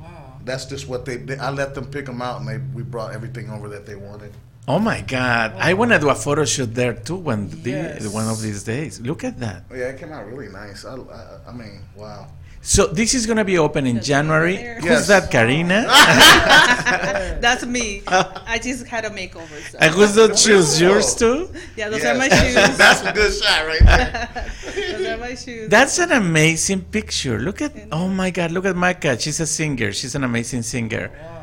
Wow. 0.00 0.38
That's 0.44 0.64
just 0.64 0.88
what 0.88 1.04
they. 1.04 1.16
they 1.16 1.36
I 1.38 1.50
let 1.50 1.74
them 1.74 1.86
pick 1.86 2.06
them 2.06 2.22
out, 2.22 2.40
and 2.40 2.48
they 2.48 2.58
we 2.74 2.82
brought 2.82 3.12
everything 3.14 3.50
over 3.50 3.68
that 3.68 3.84
they 3.86 3.94
wanted. 3.94 4.32
Oh 4.68 4.78
my 4.78 5.00
God, 5.00 5.54
I 5.58 5.74
want 5.74 5.90
to 5.90 5.98
do 5.98 6.08
a 6.08 6.14
photo 6.14 6.44
shoot 6.44 6.72
there 6.72 6.94
too 6.94 7.16
one 7.16 7.50
the, 7.50 7.70
Yes. 7.70 8.06
one 8.06 8.28
of 8.28 8.40
these 8.40 8.62
days. 8.62 9.00
Look 9.00 9.24
at 9.24 9.40
that. 9.40 9.64
Oh, 9.70 9.74
yeah, 9.74 9.88
it 9.90 9.98
came 9.98 10.12
out 10.12 10.24
really 10.30 10.48
nice. 10.48 10.84
I, 10.84 10.94
I, 10.94 11.38
I 11.48 11.52
mean, 11.52 11.82
wow. 11.96 12.28
So 12.64 12.86
this 12.86 13.12
is 13.12 13.26
gonna 13.26 13.44
be 13.44 13.58
open 13.58 13.86
in 13.88 14.00
January. 14.00 14.54
there. 14.56 14.74
Who's 14.76 14.84
Yes. 14.84 15.08
that, 15.08 15.32
Karina? 15.32 15.82
That's 17.42 17.66
me. 17.66 18.02
I 18.06 18.60
just 18.62 18.86
had 18.86 19.04
a 19.04 19.10
makeover. 19.10 19.58
So. 19.68 19.78
and 19.80 19.92
who's 19.92 20.14
those 20.14 20.40
shoes? 20.40 20.80
Yours 20.80 21.16
too? 21.16 21.50
yeah, 21.76 21.88
those 21.88 22.04
Yes. 22.04 22.14
are 22.14 22.18
my 22.18 22.28
shoes. 22.30 22.54
That's 22.78 23.02
a 23.02 23.12
good 23.12 23.32
shot 23.34 23.66
right 23.66 23.82
there. 23.82 24.46
those 24.94 25.06
are 25.08 25.16
my 25.18 25.34
shoes. 25.34 25.68
That's 25.70 25.98
an 25.98 26.12
amazing 26.12 26.82
picture. 26.82 27.40
Look 27.40 27.60
at 27.62 27.72
oh 27.90 28.06
my 28.06 28.30
god, 28.30 28.52
look 28.52 28.64
at 28.64 28.76
Micah. 28.76 29.18
She's 29.18 29.40
a 29.40 29.46
singer. 29.46 29.90
She's 29.92 30.14
an 30.14 30.22
amazing 30.22 30.62
singer. 30.62 31.10
Wow. 31.10 31.38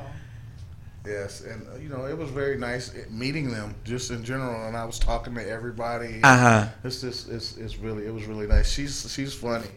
Yes, 1.05 1.41
and 1.41 1.67
uh, 1.67 1.78
you 1.89 1.95
know 1.97 2.05
it 2.05 2.17
was 2.17 2.29
very 2.29 2.57
nice 2.57 2.93
uh, 2.93 2.99
meeting 3.09 3.49
them 3.49 3.73
just 3.83 4.11
in 4.11 4.23
general, 4.23 4.67
and 4.67 4.77
I 4.77 4.85
was 4.85 4.99
talking 4.99 5.33
to 5.35 5.49
everybody. 5.49 6.19
Uh 6.23 6.37
huh. 6.37 6.67
It's 6.83 7.01
just 7.01 7.29
it's, 7.29 7.57
it's 7.57 7.77
really 7.77 8.05
it 8.05 8.13
was 8.13 8.25
really 8.25 8.45
nice. 8.47 8.71
She's 8.71 9.11
she's 9.11 9.33
funny. 9.33 9.67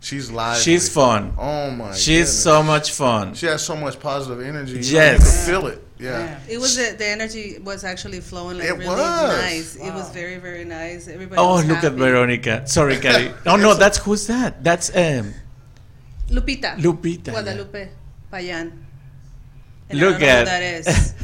She's 0.00 0.32
live. 0.32 0.58
She's 0.60 0.92
fun. 0.92 1.32
Oh 1.38 1.70
my. 1.70 1.92
She's 1.94 2.06
goodness. 2.26 2.42
so 2.42 2.62
much 2.64 2.90
fun. 2.90 3.34
She 3.34 3.46
has 3.46 3.62
so 3.64 3.76
much 3.76 4.00
positive 4.00 4.40
energy. 4.44 4.72
You 4.72 4.78
know, 4.78 4.88
Yes. 4.98 5.20
you 5.20 5.24
can 5.30 5.60
feel 5.62 5.66
it. 5.70 5.78
Yeah. 6.00 6.10
Man. 6.18 6.40
It 6.48 6.58
was 6.58 6.74
the, 6.74 6.96
the 6.98 7.06
energy 7.06 7.58
was 7.62 7.84
actually 7.84 8.18
flowing 8.20 8.58
like 8.58 8.66
It 8.66 8.72
really 8.72 8.86
was. 8.86 9.38
nice. 9.40 9.76
It 9.76 9.94
was 9.94 10.10
very 10.10 10.38
very 10.38 10.64
nice. 10.64 11.06
Everybody. 11.06 11.38
Oh, 11.40 11.54
was 11.62 11.66
look 11.66 11.84
at. 11.84 11.92
Veronica. 11.92 12.66
Sorry, 12.66 12.96
Kari. 12.98 13.30
Oh 13.46 13.54
no, 13.54 13.74
that's 13.74 13.98
who's 13.98 14.26
that? 14.26 14.64
That's 14.64 14.90
um 14.96 15.32
Lupita. 16.28 16.74
Lupita. 16.78 17.28
yeah. 17.28 17.32
Guadalupe 17.34 17.88
Payan. 18.32 18.86
And 19.92 20.00
Look 20.00 20.16
I 20.16 20.18
don't 20.18 20.20
know 20.20 20.26
at. 20.26 20.38
who 20.40 20.44
that 20.46 20.62
is. 20.62 21.14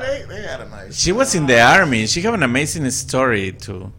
they, 0.00 0.24
they 0.36 0.42
had 0.42 0.60
a 0.60 0.68
nice. 0.68 0.98
She 0.98 1.12
was 1.12 1.34
in 1.34 1.46
the 1.46 1.60
army. 1.60 2.06
She 2.06 2.20
have 2.22 2.34
an 2.34 2.42
amazing 2.42 2.88
story 2.90 3.52
too. 3.52 3.92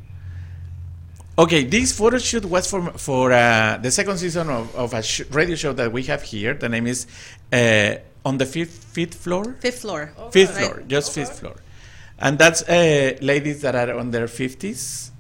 Okay, 1.38 1.64
this 1.64 1.92
photo 1.98 2.18
shoot 2.18 2.44
was 2.46 2.70
for 2.70 2.92
for 2.98 3.32
uh, 3.32 3.78
the 3.82 3.92
second 3.92 4.18
season 4.18 4.50
of, 4.50 4.76
of 4.76 4.94
a 4.94 5.02
sh- 5.02 5.22
radio 5.32 5.56
show 5.56 5.74
that 5.74 5.92
we 5.92 6.04
have 6.04 6.22
here. 6.24 6.54
The 6.54 6.68
name 6.68 6.86
is 6.88 7.08
uh, 7.54 7.96
on 8.26 8.38
the 8.38 8.46
fifth 8.46 8.84
fifth 8.92 9.16
floor. 9.16 9.56
Fifth 9.62 9.82
floor. 9.82 10.12
Fifth 10.32 10.56
Right. 10.58 10.66
floor, 10.72 10.84
just 10.88 11.14
fifth 11.14 11.40
floor. 11.40 11.56
And 12.18 12.38
that's 12.38 12.62
uh, 12.68 13.16
ladies 13.22 13.62
that 13.62 13.76
are 13.76 13.98
on 13.98 14.12
their 14.12 14.28
50s. 14.28 15.12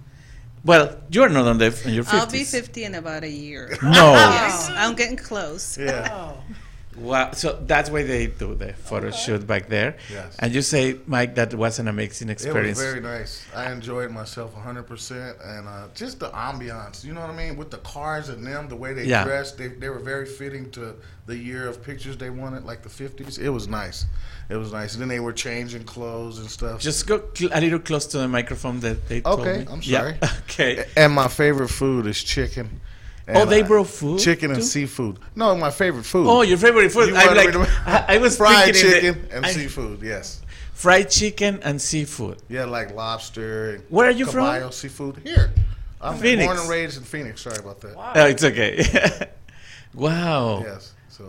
Well, 0.65 0.97
you're 1.09 1.29
not 1.29 1.47
on, 1.47 1.57
the, 1.57 1.67
on 1.85 1.93
your 1.93 2.03
50s. 2.03 2.13
I'll 2.19 2.27
be 2.29 2.43
50 2.43 2.83
in 2.83 2.95
about 2.95 3.23
a 3.23 3.29
year. 3.31 3.77
No. 3.81 4.11
Yes, 4.35 4.69
I'm 4.75 4.95
getting 4.95 5.15
close. 5.15 5.77
Yeah. 5.77 6.09
Oh, 6.13 6.37
Wow. 6.97 7.31
So 7.31 7.57
that's 7.65 7.89
why 7.89 8.03
they 8.03 8.27
do 8.27 8.55
the 8.55 8.73
photo 8.73 9.11
shoot 9.11 9.45
back 9.47 9.69
there. 9.69 9.95
Yes. 10.11 10.35
And 10.39 10.53
you 10.53 10.61
say, 10.61 10.97
Mike, 11.05 11.35
that 11.35 11.53
was 11.53 11.79
an 11.79 11.87
amazing 11.87 12.29
It 12.29 12.37
was 12.37 12.45
experience. 12.45 12.79
very 12.81 12.99
nice. 12.99 13.45
I 13.55 13.71
enjoyed 13.71 14.11
myself 14.11 14.53
100%. 14.55 15.35
And 15.45 15.67
uh, 15.67 15.87
just 15.95 16.19
the 16.19 16.29
ambiance, 16.31 17.03
you 17.05 17.13
know 17.13 17.21
what 17.21 17.29
I 17.29 17.35
mean? 17.35 17.55
With 17.57 17.69
the 17.71 17.77
cars 17.77 18.29
and 18.29 18.45
them, 18.45 18.67
the 18.67 18.75
way 18.75 18.93
they 18.93 19.05
Yeah. 19.05 19.23
dressed, 19.23 19.57
they, 19.57 19.67
they 19.67 19.89
were 19.89 19.99
very 19.99 20.25
fitting 20.25 20.71
to 20.71 20.95
the 21.27 21.37
year 21.37 21.67
of 21.67 21.81
pictures 21.83 22.17
they 22.17 22.31
wanted, 22.31 22.65
like 22.65 22.81
the 22.81 22.89
50s. 22.89 23.39
It 23.39 23.49
was 23.49 23.67
nice. 23.67 24.05
It 24.49 24.55
was 24.57 24.73
nice. 24.73 24.93
And 24.93 25.01
then 25.01 25.09
they 25.09 25.19
were 25.19 25.31
changing 25.33 25.83
clothes 25.83 26.39
and 26.39 26.49
stuff. 26.49 26.81
Just 26.81 27.05
go 27.07 27.21
cl- 27.35 27.51
a 27.53 27.61
little 27.61 27.79
close 27.79 28.07
to 28.07 28.17
the 28.17 28.27
microphone 28.27 28.79
that 28.81 29.07
they 29.07 29.21
told 29.21 29.41
me. 29.45 29.47
Okay. 29.47 29.65
I'm 29.71 29.79
Yeah. 29.83 29.99
sorry. 29.99 30.15
Okay. 30.49 30.85
And 30.97 31.13
my 31.13 31.27
favorite 31.29 31.69
food 31.69 32.07
is 32.07 32.21
chicken. 32.21 32.81
Oh, 33.35 33.45
they 33.45 33.59
I- 33.63 33.67
brought 33.67 33.87
food 33.87 34.19
Chicken 34.19 34.51
and 34.51 34.59
too? 34.59 34.65
seafood. 34.65 35.19
No, 35.35 35.55
my 35.55 35.71
favorite 35.71 36.05
food. 36.05 36.27
Oh, 36.27 36.41
your 36.41 36.57
favorite 36.57 36.91
food. 36.91 37.09
You 37.09 37.15
wanted 37.15 37.55
like, 37.55 37.69
I, 37.87 38.05
I 38.15 38.17
was 38.17 38.37
fried 38.37 38.73
thinking 38.75 38.85
in 38.85 38.91
the- 38.91 39.01
chicken 39.01 39.27
and 39.31 39.45
I- 39.45 39.51
seafood. 39.51 40.01
Yes. 40.01 40.41
Fried 40.73 41.09
chicken 41.09 41.59
and 41.63 41.81
seafood. 41.81 42.41
Yeah, 42.47 42.65
like 42.65 42.93
lobster. 42.95 43.75
And 43.75 43.83
Where 43.89 44.07
are 44.07 44.11
you 44.11 44.25
from? 44.25 44.45
caballo 44.45 44.69
seafood. 44.71 45.17
Here. 45.23 45.51
I'm 46.01 46.17
Phoenix. 46.17 46.45
born 46.47 46.57
and 46.57 46.69
raised 46.69 46.97
in 46.97 47.03
Phoenix. 47.03 47.41
Sorry 47.41 47.57
about 47.59 47.81
that. 47.81 47.95
wow. 47.97 48.13
Oh, 48.15 48.25
it's 48.27 48.43
okay. 48.45 49.27
wow. 49.93 50.61
Yes. 50.63 50.93
So, 51.09 51.25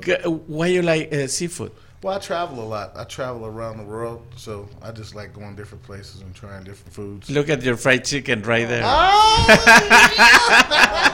Why 0.46 0.66
you 0.68 0.82
like 0.82 1.12
uh, 1.12 1.26
seafood? 1.26 1.72
well, 2.02 2.14
I 2.14 2.20
travel 2.20 2.62
a 2.62 2.68
lot. 2.68 2.92
I 2.96 3.02
travel 3.04 3.44
around 3.44 3.78
the 3.78 3.82
world, 3.82 4.22
so 4.36 4.68
I 4.80 4.92
just 4.92 5.16
like 5.16 5.34
going 5.34 5.56
different 5.56 5.82
places 5.82 6.20
and 6.20 6.32
trying 6.32 6.62
different 6.62 6.92
foods. 6.94 7.28
Look 7.28 7.48
at 7.50 7.62
your 7.64 7.76
fried 7.76 8.04
chicken 8.04 8.42
right 8.42 8.68
there. 8.68 8.82
Oh! 9.52 11.06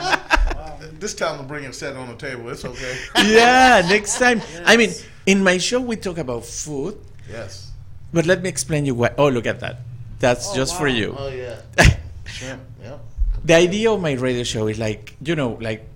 This 1.06 1.14
time 1.14 1.38
I'm 1.38 1.46
bringing 1.46 1.70
set 1.72 1.94
on 1.94 2.08
the 2.08 2.16
table. 2.18 2.50
It's 2.50 2.64
okay. 2.64 2.98
yeah, 3.30 3.78
next 3.86 4.18
time. 4.24 4.42
I 4.66 4.76
mean, 4.76 4.90
in 5.24 5.38
my 5.42 5.56
show 5.58 5.78
we 5.80 5.94
talk 5.94 6.18
about 6.18 6.44
food, 6.44 6.98
Yes. 7.30 7.70
but 8.12 8.26
let 8.26 8.42
me 8.42 8.48
explain 8.48 8.86
you 8.86 8.96
why. 8.98 9.14
Oh, 9.16 9.28
look 9.28 9.46
at 9.46 9.60
that. 9.60 9.86
That's 10.18 10.50
oh, 10.50 10.56
just 10.58 10.74
for 10.76 10.88
you. 10.88 11.14
Oh 11.16 11.30
yeah. 11.30 11.62
Shrimp. 12.26 12.58
Yep. 12.82 12.98
the 13.44 13.54
idea 13.54 13.92
of 13.92 14.00
my 14.02 14.14
radio 14.18 14.42
show 14.42 14.66
is 14.66 14.82
like 14.82 15.14
you 15.22 15.36
know 15.38 15.54
like 15.62 15.86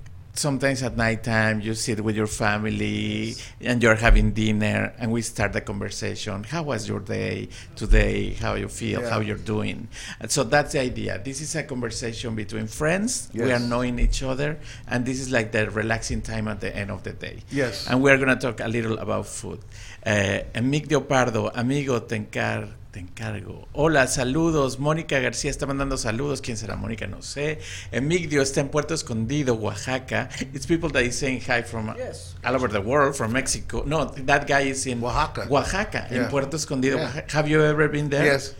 sometimes 0.40 0.82
at 0.82 0.96
nighttime 0.96 1.60
you 1.60 1.74
sit 1.74 2.02
with 2.02 2.16
your 2.16 2.26
family 2.26 3.34
and 3.60 3.82
you're 3.82 3.94
having 3.94 4.32
dinner 4.32 4.92
and 4.98 5.12
we 5.12 5.20
start 5.20 5.52
the 5.52 5.60
conversation. 5.60 6.44
How 6.44 6.62
was 6.62 6.88
your 6.88 7.00
day 7.00 7.48
today? 7.76 8.32
How 8.32 8.54
you 8.54 8.68
feel? 8.68 9.02
Yeah. 9.02 9.10
how 9.10 9.20
you're 9.20 9.36
doing? 9.36 9.88
And 10.18 10.30
so 10.30 10.42
that's 10.44 10.72
the 10.72 10.80
idea. 10.80 11.20
This 11.22 11.42
is 11.42 11.54
a 11.56 11.62
conversation 11.62 12.34
between 12.34 12.66
friends. 12.68 13.28
We 13.34 13.52
are 13.52 13.58
knowing 13.58 13.98
each 13.98 14.22
other 14.22 14.58
and 14.88 15.04
this 15.04 15.20
is 15.20 15.30
like 15.30 15.52
the 15.52 15.70
relaxing 15.70 16.22
time 16.22 16.48
at 16.48 16.60
the 16.60 16.74
end 16.74 16.90
of 16.90 17.02
the 17.02 17.12
day. 17.12 17.40
Yes. 17.50 17.86
and 17.86 18.02
we're 18.02 18.16
going 18.16 18.30
to 18.30 18.36
talk 18.36 18.60
a 18.60 18.68
little 18.68 18.98
about 18.98 19.26
food 19.26 19.60
uh, 20.06 20.44
Emigdio 20.54 21.06
Pardo 21.08 21.52
amigo 21.54 22.02
te 22.02 22.16
encar 22.16 22.80
te 22.90 22.98
encargo. 22.98 23.68
Hola, 23.72 24.08
saludos. 24.08 24.80
Mónica 24.80 25.20
García 25.20 25.48
está 25.48 25.64
mandando 25.64 25.96
saludos. 25.96 26.40
¿Quién 26.40 26.56
será 26.56 26.74
Mónica? 26.74 27.06
No 27.06 27.22
sé. 27.22 27.60
Emigdio 27.92 28.42
está 28.42 28.60
en 28.60 28.68
Puerto 28.68 28.94
Escondido, 28.94 29.54
Oaxaca. 29.54 30.28
It's 30.52 30.66
people 30.66 30.90
that 30.90 31.02
is 31.04 31.16
saying 31.16 31.40
hi 31.40 31.62
from 31.62 31.94
Yes. 31.96 32.34
all 32.44 32.56
over 32.56 32.68
the 32.68 32.80
world, 32.80 33.14
from 33.14 33.32
Mexico. 33.32 33.84
No, 33.86 34.06
that 34.26 34.48
guy 34.48 34.62
is 34.70 34.86
in 34.86 35.00
Oaxaca. 35.04 35.46
Oaxaca, 35.48 36.08
in 36.10 36.16
Yeah. 36.22 36.28
Puerto 36.30 36.56
Escondido. 36.56 36.96
Yeah. 36.96 37.22
Have 37.32 37.48
you 37.48 37.62
ever 37.62 37.88
been 37.88 38.08
there? 38.10 38.24
Yes. 38.24 38.54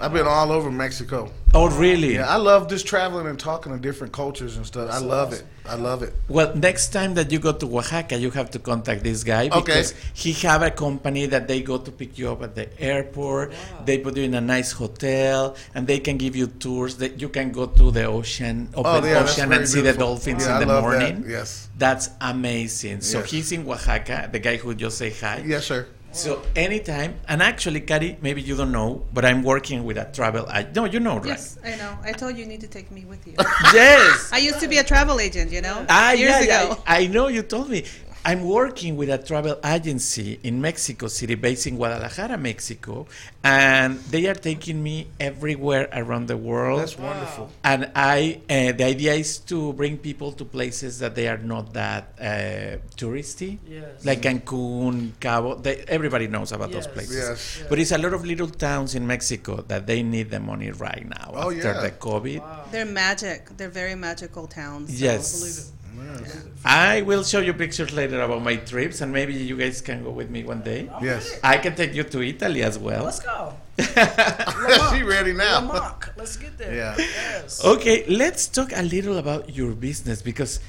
I've 0.00 0.12
been 0.12 0.26
all 0.26 0.50
over 0.50 0.70
Mexico. 0.72 1.30
Oh, 1.54 1.68
really? 1.70 2.14
Yeah, 2.14 2.28
I 2.28 2.36
love 2.36 2.68
just 2.68 2.86
traveling 2.86 3.26
and 3.26 3.38
talking 3.38 3.72
to 3.72 3.78
different 3.78 4.12
cultures 4.12 4.56
and 4.56 4.64
stuff. 4.66 4.90
I 4.90 4.98
love 4.98 5.32
it. 5.32 5.44
I 5.68 5.74
love 5.76 6.02
it. 6.02 6.12
Well, 6.28 6.54
next 6.56 6.88
time 6.92 7.14
that 7.14 7.30
you 7.30 7.38
go 7.38 7.52
to 7.52 7.66
Oaxaca, 7.78 8.16
you 8.18 8.30
have 8.32 8.50
to 8.52 8.58
contact 8.58 9.04
this 9.04 9.22
guy 9.22 9.48
Okay. 9.48 9.60
because 9.60 9.94
he 10.14 10.32
have 10.48 10.62
a 10.62 10.70
company 10.70 11.26
that 11.26 11.46
they 11.46 11.60
go 11.60 11.76
to 11.78 11.90
pick 11.92 12.16
you 12.18 12.30
up 12.32 12.42
at 12.42 12.54
the 12.54 12.66
airport. 12.80 13.52
They 13.84 13.98
put 13.98 14.16
you 14.16 14.24
in 14.24 14.34
a 14.34 14.40
nice 14.40 14.72
hotel, 14.72 15.56
and 15.74 15.86
they 15.86 15.98
can 16.00 16.16
give 16.16 16.34
you 16.34 16.46
tours. 16.46 16.96
That 16.96 17.20
you 17.20 17.28
can 17.28 17.52
go 17.52 17.66
to 17.66 17.90
the 17.90 18.04
ocean, 18.04 18.68
open 18.74 19.04
Oh, 19.04 19.06
yeah, 19.06 19.22
ocean, 19.22 19.48
very 19.48 19.60
and 19.60 19.68
see 19.68 19.82
the 19.82 19.92
dolphins 19.92 20.44
Yeah, 20.44 20.56
in 20.56 20.56
I 20.56 20.60
the 20.60 20.66
love 20.72 20.82
morning. 20.84 21.22
That. 21.22 21.30
Yes. 21.30 21.68
That's 21.76 22.10
amazing. 22.20 23.02
So 23.02 23.20
Yes. 23.20 23.30
he's 23.30 23.52
in 23.52 23.68
Oaxaca, 23.68 24.28
the 24.32 24.38
guy 24.38 24.56
who 24.56 24.74
just 24.74 24.96
say 24.98 25.10
hi. 25.10 25.44
Yes, 25.46 25.66
sir. 25.66 25.86
So 26.18 26.42
anytime, 26.56 27.14
and 27.28 27.40
actually, 27.40 27.80
Kari, 27.80 28.18
maybe 28.20 28.42
you 28.42 28.56
don't 28.56 28.72
know, 28.72 29.04
but 29.14 29.24
I'm 29.24 29.44
working 29.44 29.84
with 29.84 29.96
a 29.98 30.06
travel. 30.12 30.46
I 30.48 30.66
no, 30.74 30.84
you 30.84 30.98
know, 30.98 31.18
right? 31.18 31.26
Yes, 31.38 31.58
I 31.64 31.76
know. 31.76 31.96
I 32.02 32.10
told 32.10 32.34
you 32.36 32.42
you 32.42 32.46
need 32.48 32.60
to 32.62 32.66
take 32.66 32.90
me 32.90 33.04
with 33.04 33.24
you. 33.24 33.34
yes. 33.72 34.30
I 34.32 34.38
used 34.38 34.58
to 34.60 34.66
be 34.66 34.78
a 34.78 34.84
travel 34.84 35.20
agent, 35.20 35.52
you 35.52 35.60
know, 35.62 35.86
Ah, 35.88 36.10
years 36.12 36.30
yeah, 36.44 36.62
ago. 36.62 36.74
yeah, 36.74 36.82
I 36.98 37.06
know 37.06 37.28
you 37.28 37.42
told 37.42 37.70
me. 37.70 37.84
I'm 38.28 38.44
working 38.44 38.96
with 39.00 39.08
a 39.08 39.16
travel 39.16 39.56
agency 39.64 40.38
in 40.42 40.60
Mexico 40.60 41.06
City, 41.08 41.34
based 41.34 41.66
in 41.66 41.76
Guadalajara, 41.76 42.36
Mexico, 42.36 43.06
and 43.42 43.98
they 44.12 44.26
are 44.26 44.34
taking 44.34 44.82
me 44.82 45.06
everywhere 45.18 45.88
around 46.00 46.26
the 46.28 46.36
world. 46.36 46.80
That's 46.80 46.98
wonderful. 46.98 47.48
and 47.64 47.90
I, 47.96 48.40
uh, 48.50 48.72
the 48.72 48.84
idea 48.84 49.14
is 49.14 49.38
to 49.52 49.72
bring 49.72 49.96
people 49.96 50.32
to 50.32 50.44
places 50.44 50.98
that 50.98 51.14
they 51.14 51.26
are 51.26 51.38
not 51.38 51.72
that 51.72 52.02
uh, 52.20 52.76
touristy, 53.00 53.56
Yes. 53.66 54.04
like 54.04 54.20
Cancun, 54.20 55.12
Cabo. 55.20 55.54
They, 55.54 55.76
everybody 55.88 56.26
knows 56.26 56.52
about 56.52 56.70
those 56.70 56.86
places. 56.86 57.16
Yes. 57.16 57.62
But 57.70 57.78
it's 57.78 57.92
a 57.92 57.98
lot 57.98 58.12
of 58.12 58.26
little 58.26 58.48
towns 58.48 58.94
in 58.94 59.06
Mexico 59.06 59.62
that 59.68 59.86
they 59.86 60.02
need 60.02 60.28
the 60.28 60.40
money 60.40 60.70
right 60.70 61.06
now 61.08 61.30
Oh, 61.32 61.50
after 61.50 61.72
yeah. 61.72 61.80
the 61.80 61.92
COVID. 61.92 62.42
They're 62.72 62.84
magic. 62.84 63.56
They're 63.56 63.70
very 63.82 63.94
magical 63.94 64.46
towns. 64.46 64.90
so- 64.98 65.04
Yes. 65.04 65.72
I 66.64 67.02
will 67.02 67.22
show 67.22 67.40
you 67.40 67.54
pictures 67.54 67.92
later 67.92 68.20
about 68.20 68.42
my 68.42 68.56
trips, 68.56 69.00
and 69.00 69.12
maybe 69.12 69.32
you 69.32 69.56
guys 69.56 69.80
can 69.80 70.02
go 70.02 70.10
with 70.10 70.28
me 70.30 70.44
one 70.44 70.60
day. 70.62 70.90
Yes. 71.00 71.38
I 71.42 71.58
can 71.58 71.74
take 71.74 71.94
you 71.94 72.02
to 72.04 72.22
Italy 72.22 72.62
as 72.62 72.78
well. 72.78 73.04
Let's 73.04 73.20
go. 73.20 73.54
she 74.90 75.02
ready 75.02 75.32
now. 75.32 75.60
Lamont. 75.60 76.10
Let's 76.16 76.36
get 76.36 76.58
there. 76.58 76.74
Yeah. 76.74 76.94
Yes. 76.98 77.64
Okay, 77.64 78.04
let's 78.08 78.48
talk 78.48 78.72
a 78.74 78.82
little 78.82 79.18
about 79.18 79.54
your 79.54 79.72
business 79.72 80.20
because 80.20 80.60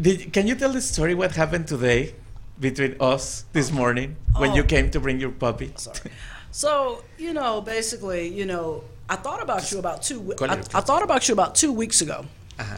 did, 0.00 0.32
can 0.32 0.46
you 0.46 0.54
tell 0.54 0.72
the 0.72 0.80
story 0.80 1.14
what 1.14 1.32
happened 1.32 1.68
today 1.68 2.14
between 2.58 2.96
us 3.00 3.44
this 3.52 3.70
morning 3.70 4.16
when 4.36 4.54
you 4.54 4.62
Oh. 4.62 4.66
came 4.66 4.90
to 4.90 4.98
bring 5.00 5.20
your 5.20 5.30
puppy? 5.30 5.72
Sorry. 5.76 6.10
So 6.50 7.04
you 7.18 7.32
know, 7.32 7.60
basically, 7.60 8.28
you 8.28 8.46
know, 8.46 8.82
I 9.08 9.16
thought 9.16 9.42
about 9.42 9.70
you 9.70 9.78
about 9.78 10.02
two. 10.02 10.34
I, 10.40 10.54
I 10.74 10.80
thought 10.80 11.02
about 11.02 11.28
you 11.28 11.32
about 11.34 11.54
two 11.54 11.70
weeks 11.72 12.00
ago. 12.00 12.24
Uh-huh. 12.58 12.76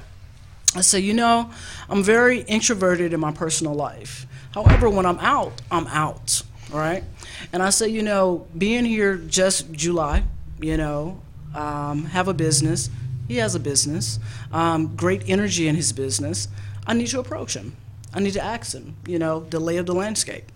I 0.75 0.81
say, 0.81 1.01
you 1.01 1.13
know, 1.13 1.51
I'm 1.89 2.03
very 2.03 2.41
introverted 2.41 3.13
in 3.13 3.21
my 3.21 3.33
personal 3.33 3.75
life. 3.75 4.27
However, 4.55 4.89
when 4.89 5.05
I'm 5.05 5.19
out, 5.19 5.61
I'm 5.71 5.87
out, 5.89 6.43
right? 6.73 7.05
And 7.53 7.63
I 7.63 7.71
say, 7.71 7.89
you 7.89 8.03
know, 8.03 8.47
being 8.57 8.85
here 8.85 9.17
just 9.17 9.73
July, 9.73 10.25
you 10.61 10.77
know, 10.77 11.21
um, 11.55 12.07
have 12.07 12.29
a 12.29 12.35
business. 12.35 12.89
He 13.29 13.37
has 13.37 13.55
a 13.55 13.61
business, 13.61 14.19
um, 14.53 14.97
great 14.97 15.29
energy 15.29 15.69
in 15.69 15.77
his 15.77 15.93
business. 15.93 16.49
I 16.87 16.95
need 16.95 17.09
to 17.09 17.21
approach 17.21 17.55
him. 17.55 17.77
I 18.15 18.21
need 18.21 18.33
to 18.33 18.43
ask 18.43 18.75
him, 18.75 18.97
you 19.07 19.19
know, 19.19 19.41
the 19.41 19.61
lay 19.61 19.77
of 19.77 19.87
the 19.87 19.95
landscape. 19.95 20.51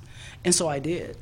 And 0.45 0.55
so 0.55 0.69
I 0.69 0.79
did. 0.79 1.17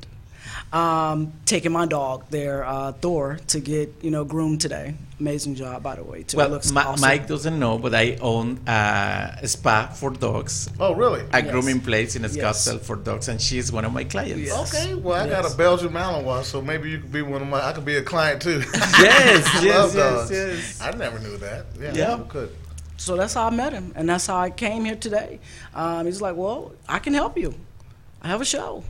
Um, 0.75 1.31
taking 1.45 1.71
my 1.71 1.85
dog 1.85 2.25
there, 2.31 2.65
uh, 2.65 2.91
Thor, 2.91 3.39
to 3.47 3.59
get, 3.61 3.93
you 4.01 4.11
know, 4.11 4.25
groomed 4.25 4.59
today. 4.59 4.95
Amazing 5.21 5.55
job, 5.55 5.81
by 5.81 5.95
the 5.95 6.03
way, 6.03 6.23
too. 6.23 6.35
Well, 6.35 6.49
Looks 6.49 6.69
Ma- 6.73 6.81
awesome. 6.81 6.99
Mike 7.07 7.27
doesn't 7.27 7.57
know, 7.57 7.77
but 7.77 7.95
I 7.95 8.17
own 8.19 8.57
uh, 8.67 9.37
a 9.41 9.47
spa 9.47 9.87
for 9.87 10.09
dogs, 10.09 10.69
Oh, 10.77 10.93
really? 10.93 11.21
a 11.31 11.41
Yes. 11.41 11.49
grooming 11.51 11.79
place 11.79 12.17
in 12.17 12.23
Yes. 12.23 12.35
Scottsdale 12.35 12.81
for 12.81 12.97
dogs, 12.97 13.29
and 13.29 13.39
she's 13.39 13.71
one 13.71 13.85
of 13.85 13.93
my 13.93 14.03
clients. 14.03 14.37
Yes. 14.51 14.75
Okay. 14.75 14.95
Well, 14.95 15.15
I 15.23 15.29
got 15.29 15.49
a 15.49 15.55
Belgian 15.55 15.93
Malinois, 15.93 16.43
so 16.43 16.61
maybe 16.61 16.89
you 16.91 16.99
could 16.99 17.11
be 17.13 17.21
one 17.21 17.41
of 17.41 17.47
my. 17.47 17.65
I 17.65 17.71
could 17.71 17.85
be 17.85 17.95
a 17.95 18.03
client 18.03 18.41
too. 18.41 18.61
Yes, 18.73 19.47
I 19.55 19.63
yes, 19.63 19.75
love 19.77 19.95
yes, 19.95 20.29
dogs. 20.29 20.31
yes. 20.31 20.81
I 20.81 20.91
never 20.91 21.19
knew 21.19 21.37
that. 21.37 21.67
Yeah. 21.79 21.93
Yeah. 21.93 22.17
you 22.17 22.25
Could. 22.25 22.49
So 22.97 23.15
that's 23.15 23.33
how 23.33 23.47
I 23.47 23.49
met 23.49 23.71
him, 23.71 23.93
and 23.95 24.09
that's 24.09 24.27
how 24.27 24.37
I 24.39 24.49
came 24.49 24.83
here 24.83 24.95
today. 24.97 25.39
Um, 25.73 26.05
he's 26.05 26.19
like, 26.21 26.35
"Well, 26.35 26.73
I 26.89 26.99
can 26.99 27.13
help 27.13 27.37
you. 27.37 27.53
I 28.21 28.27
have 28.27 28.41
a 28.41 28.45
show. 28.45 28.83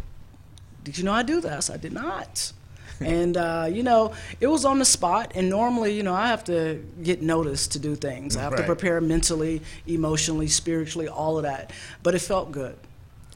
Did 0.85 0.97
you 0.97 1.03
know 1.03 1.11
I 1.11 1.23
do 1.23 1.41
this? 1.41 1.69
I 1.69 1.77
did 1.77 1.91
not." 1.93 2.53
and 3.01 3.35
uh, 3.35 3.67
you 3.69 3.83
know, 3.83 4.13
it 4.39 4.47
was 4.47 4.63
on 4.63 4.79
the 4.79 4.85
spot. 4.85 5.33
And 5.35 5.49
normally, 5.49 5.93
you 5.97 6.03
know, 6.03 6.13
I 6.13 6.27
have 6.27 6.45
to 6.45 6.81
get 7.03 7.21
noticed 7.21 7.73
to 7.73 7.79
do 7.79 7.93
things. 7.95 8.37
I 8.37 8.41
have 8.41 8.55
to 8.55 8.63
prepare 8.63 9.01
mentally, 9.01 9.61
emotionally, 9.85 10.47
spiritually, 10.47 11.09
all 11.09 11.37
of 11.37 11.43
that. 11.43 11.73
But 12.03 12.15
it 12.15 12.19
felt 12.19 12.51
good, 12.53 12.77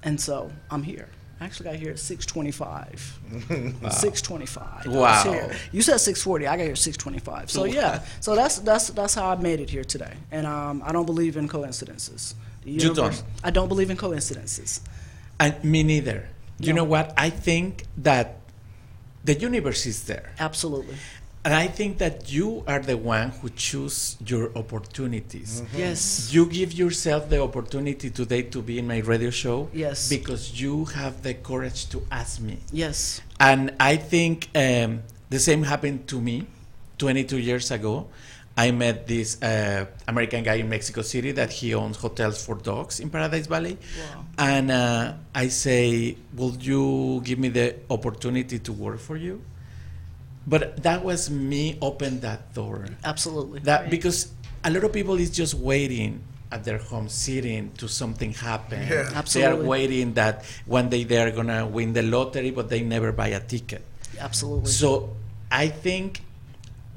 and 0.01 0.19
so 0.21 0.51
I'm 0.71 0.83
here. 0.83 1.09
I 1.41 1.45
actually 1.45 1.69
got 1.71 1.75
here 1.79 1.91
at 1.91 1.99
625. 1.99 3.19
625. 3.91 4.85
Wow. 4.87 5.49
You 5.71 5.81
said 5.81 5.97
640. 5.97 6.47
I 6.47 6.57
got 6.57 6.63
here 6.63 6.71
at 6.71 6.77
625. 6.77 7.49
So 7.49 7.63
yeah. 7.65 8.03
So 8.19 8.35
that's 8.35 8.59
that's 8.59 8.89
that's 8.89 9.13
how 9.15 9.29
I 9.29 9.35
made 9.35 9.59
it 9.61 9.69
here 9.69 9.83
today. 9.83 10.13
And 10.31 10.45
um, 10.45 10.83
I 10.85 10.91
don't 10.91 11.05
believe 11.05 11.37
in 11.37 11.47
coincidences. 11.47 12.35
The 12.63 12.71
You 12.71 12.79
universe- 12.89 13.21
don't? 13.21 13.29
I 13.43 13.51
don't 13.51 13.67
believe 13.69 13.89
in 13.89 13.97
coincidences. 13.97 14.81
And 15.39 15.63
me 15.63 15.83
neither. 15.83 16.27
You 16.59 16.73
know 16.73 16.83
what? 16.83 17.13
I 17.17 17.29
think 17.29 17.85
that 17.97 18.37
the 19.23 19.33
universe 19.33 19.85
is 19.85 20.03
there. 20.03 20.33
Absolutely. 20.39 20.95
And 21.45 21.53
I 21.53 21.67
think 21.67 21.99
that 21.99 22.31
you 22.31 22.63
are 22.67 22.79
the 22.79 22.97
one 22.97 23.29
who 23.29 23.49
choose 23.49 24.17
your 24.25 24.51
opportunities. 24.57 25.63
Yes. 25.75 26.33
You 26.33 26.45
give 26.45 26.73
yourself 26.73 27.29
the 27.29 27.41
opportunity 27.41 28.09
today 28.09 28.41
to 28.43 28.61
be 28.61 28.77
in 28.77 28.87
my 28.87 28.99
radio 28.99 29.29
show. 29.29 29.69
Yes. 29.73 30.09
Because 30.09 30.59
you 30.59 30.85
have 30.85 31.23
the 31.23 31.33
courage 31.35 31.87
to 31.89 32.03
ask 32.11 32.41
me. 32.41 32.59
Yes. 32.73 33.21
And 33.39 33.73
I 33.79 33.95
think 33.95 34.49
um, 34.53 35.03
the 35.29 35.39
same 35.39 35.63
happened 35.63 36.07
to 36.09 36.19
me 36.19 36.45
22 36.97 37.37
years 37.37 37.71
ago. 37.71 38.07
I 38.59 38.71
met 38.71 39.07
this 39.07 39.39
uh, 39.41 39.85
American 40.11 40.43
guy 40.43 40.55
in 40.59 40.67
Mexico 40.67 41.01
City 41.01 41.31
that 41.39 41.51
he 41.59 41.73
owns 41.73 41.95
hotels 41.95 42.43
for 42.45 42.55
dogs 42.55 42.99
in 42.99 43.07
Paradise 43.09 43.47
Valley. 43.47 43.77
Wow. 43.79 44.25
And 44.37 44.67
uh, 44.71 45.13
I 45.33 45.47
say, 45.47 46.17
Will 46.35 46.55
you 46.59 47.21
give 47.23 47.39
me 47.39 47.47
the 47.49 47.67
opportunity 47.89 48.59
to 48.59 48.71
work 48.73 48.99
for 48.99 49.15
you? 49.15 49.39
But 50.45 50.83
that 50.83 51.03
was 51.05 51.29
me 51.29 51.77
open 51.81 52.19
that 52.27 52.53
door. 52.53 52.85
Absolutely. 53.03 53.59
That 53.63 53.81
Right. 53.81 53.89
because 53.95 54.27
a 54.63 54.69
lot 54.71 54.83
of 54.83 54.91
people 54.91 55.15
is 55.15 55.29
just 55.31 55.53
waiting 55.53 56.19
at 56.51 56.63
their 56.67 56.79
home 56.79 57.07
sitting 57.07 57.71
to 57.77 57.87
something 57.87 58.33
happen. 58.33 58.81
Yeah. 58.83 59.07
Absolutely. 59.15 59.39
They 59.39 59.47
are 59.47 59.67
waiting 59.69 60.07
that 60.19 60.43
one 60.65 60.89
day 60.89 61.03
they 61.05 61.21
are 61.21 61.31
gonna 61.31 61.63
win 61.67 61.93
the 61.93 62.03
lottery, 62.03 62.51
but 62.51 62.67
they 62.67 62.81
never 62.81 63.11
buy 63.13 63.29
a 63.29 63.39
ticket. 63.39 63.85
Absolutely. 64.19 64.71
So 64.71 65.15
I 65.51 65.69
think 65.69 66.23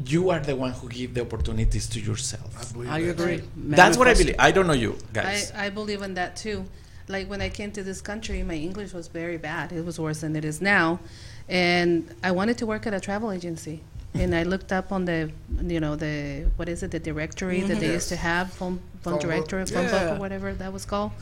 you 0.05 0.31
are 0.31 0.41
the 0.41 0.57
one 0.57 0.73
who 0.73 0.89
give 0.89 1.15
the 1.15 1.21
opportunities 1.23 1.87
to 1.89 2.01
yourself. 2.01 2.57
I 2.59 2.73
believe 2.73 2.91
I 2.91 3.03
that. 3.03 3.11
agree. 3.11 3.43
That's 3.57 3.97
what 3.97 4.09
I 4.09 4.15
believe. 4.15 4.37
I 4.39 4.51
don't 4.51 4.67
know 4.67 4.73
you 4.73 4.97
I, 5.11 5.13
guys. 5.13 5.53
I 5.53 5.69
believe 5.71 6.03
in 6.03 6.15
that 6.15 6.37
too. 6.37 6.65
Like 7.09 7.29
when 7.29 7.43
I 7.43 7.49
came 7.49 7.73
to 7.73 7.83
this 7.83 8.01
country, 8.01 8.43
my 8.43 8.55
English 8.55 8.93
was 8.93 9.09
very 9.09 9.37
bad. 9.37 9.73
It 9.73 9.85
was 9.85 9.99
worse 10.01 10.21
than 10.21 10.35
it 10.37 10.45
is 10.45 10.61
now. 10.61 11.01
And 11.49 12.15
I 12.23 12.31
wanted 12.31 12.59
to 12.59 12.67
work 12.67 12.87
at 12.87 12.95
a 12.95 13.01
travel 13.01 13.31
agency. 13.33 13.83
And 14.15 14.35
I 14.35 14.43
looked 14.43 14.73
up 14.73 14.93
on 14.93 15.05
the, 15.07 15.31
you 15.63 15.81
know, 15.81 15.97
the, 15.97 16.47
what 16.57 16.69
is 16.69 16.83
it, 16.83 16.91
the 16.91 16.99
directory 17.01 17.63
that 17.63 17.81
they 17.81 17.93
used 17.93 18.11
to 18.11 18.17
have, 18.17 18.53
phone, 18.53 18.79
phone 18.79 18.85
Phone 19.03 19.13
book. 19.15 19.21
directory, 19.23 19.67
phone 19.67 19.91
book 19.91 20.17
or 20.17 20.21
whatever 20.21 20.53
that 20.55 20.73
was 20.73 20.85
called. 20.85 21.13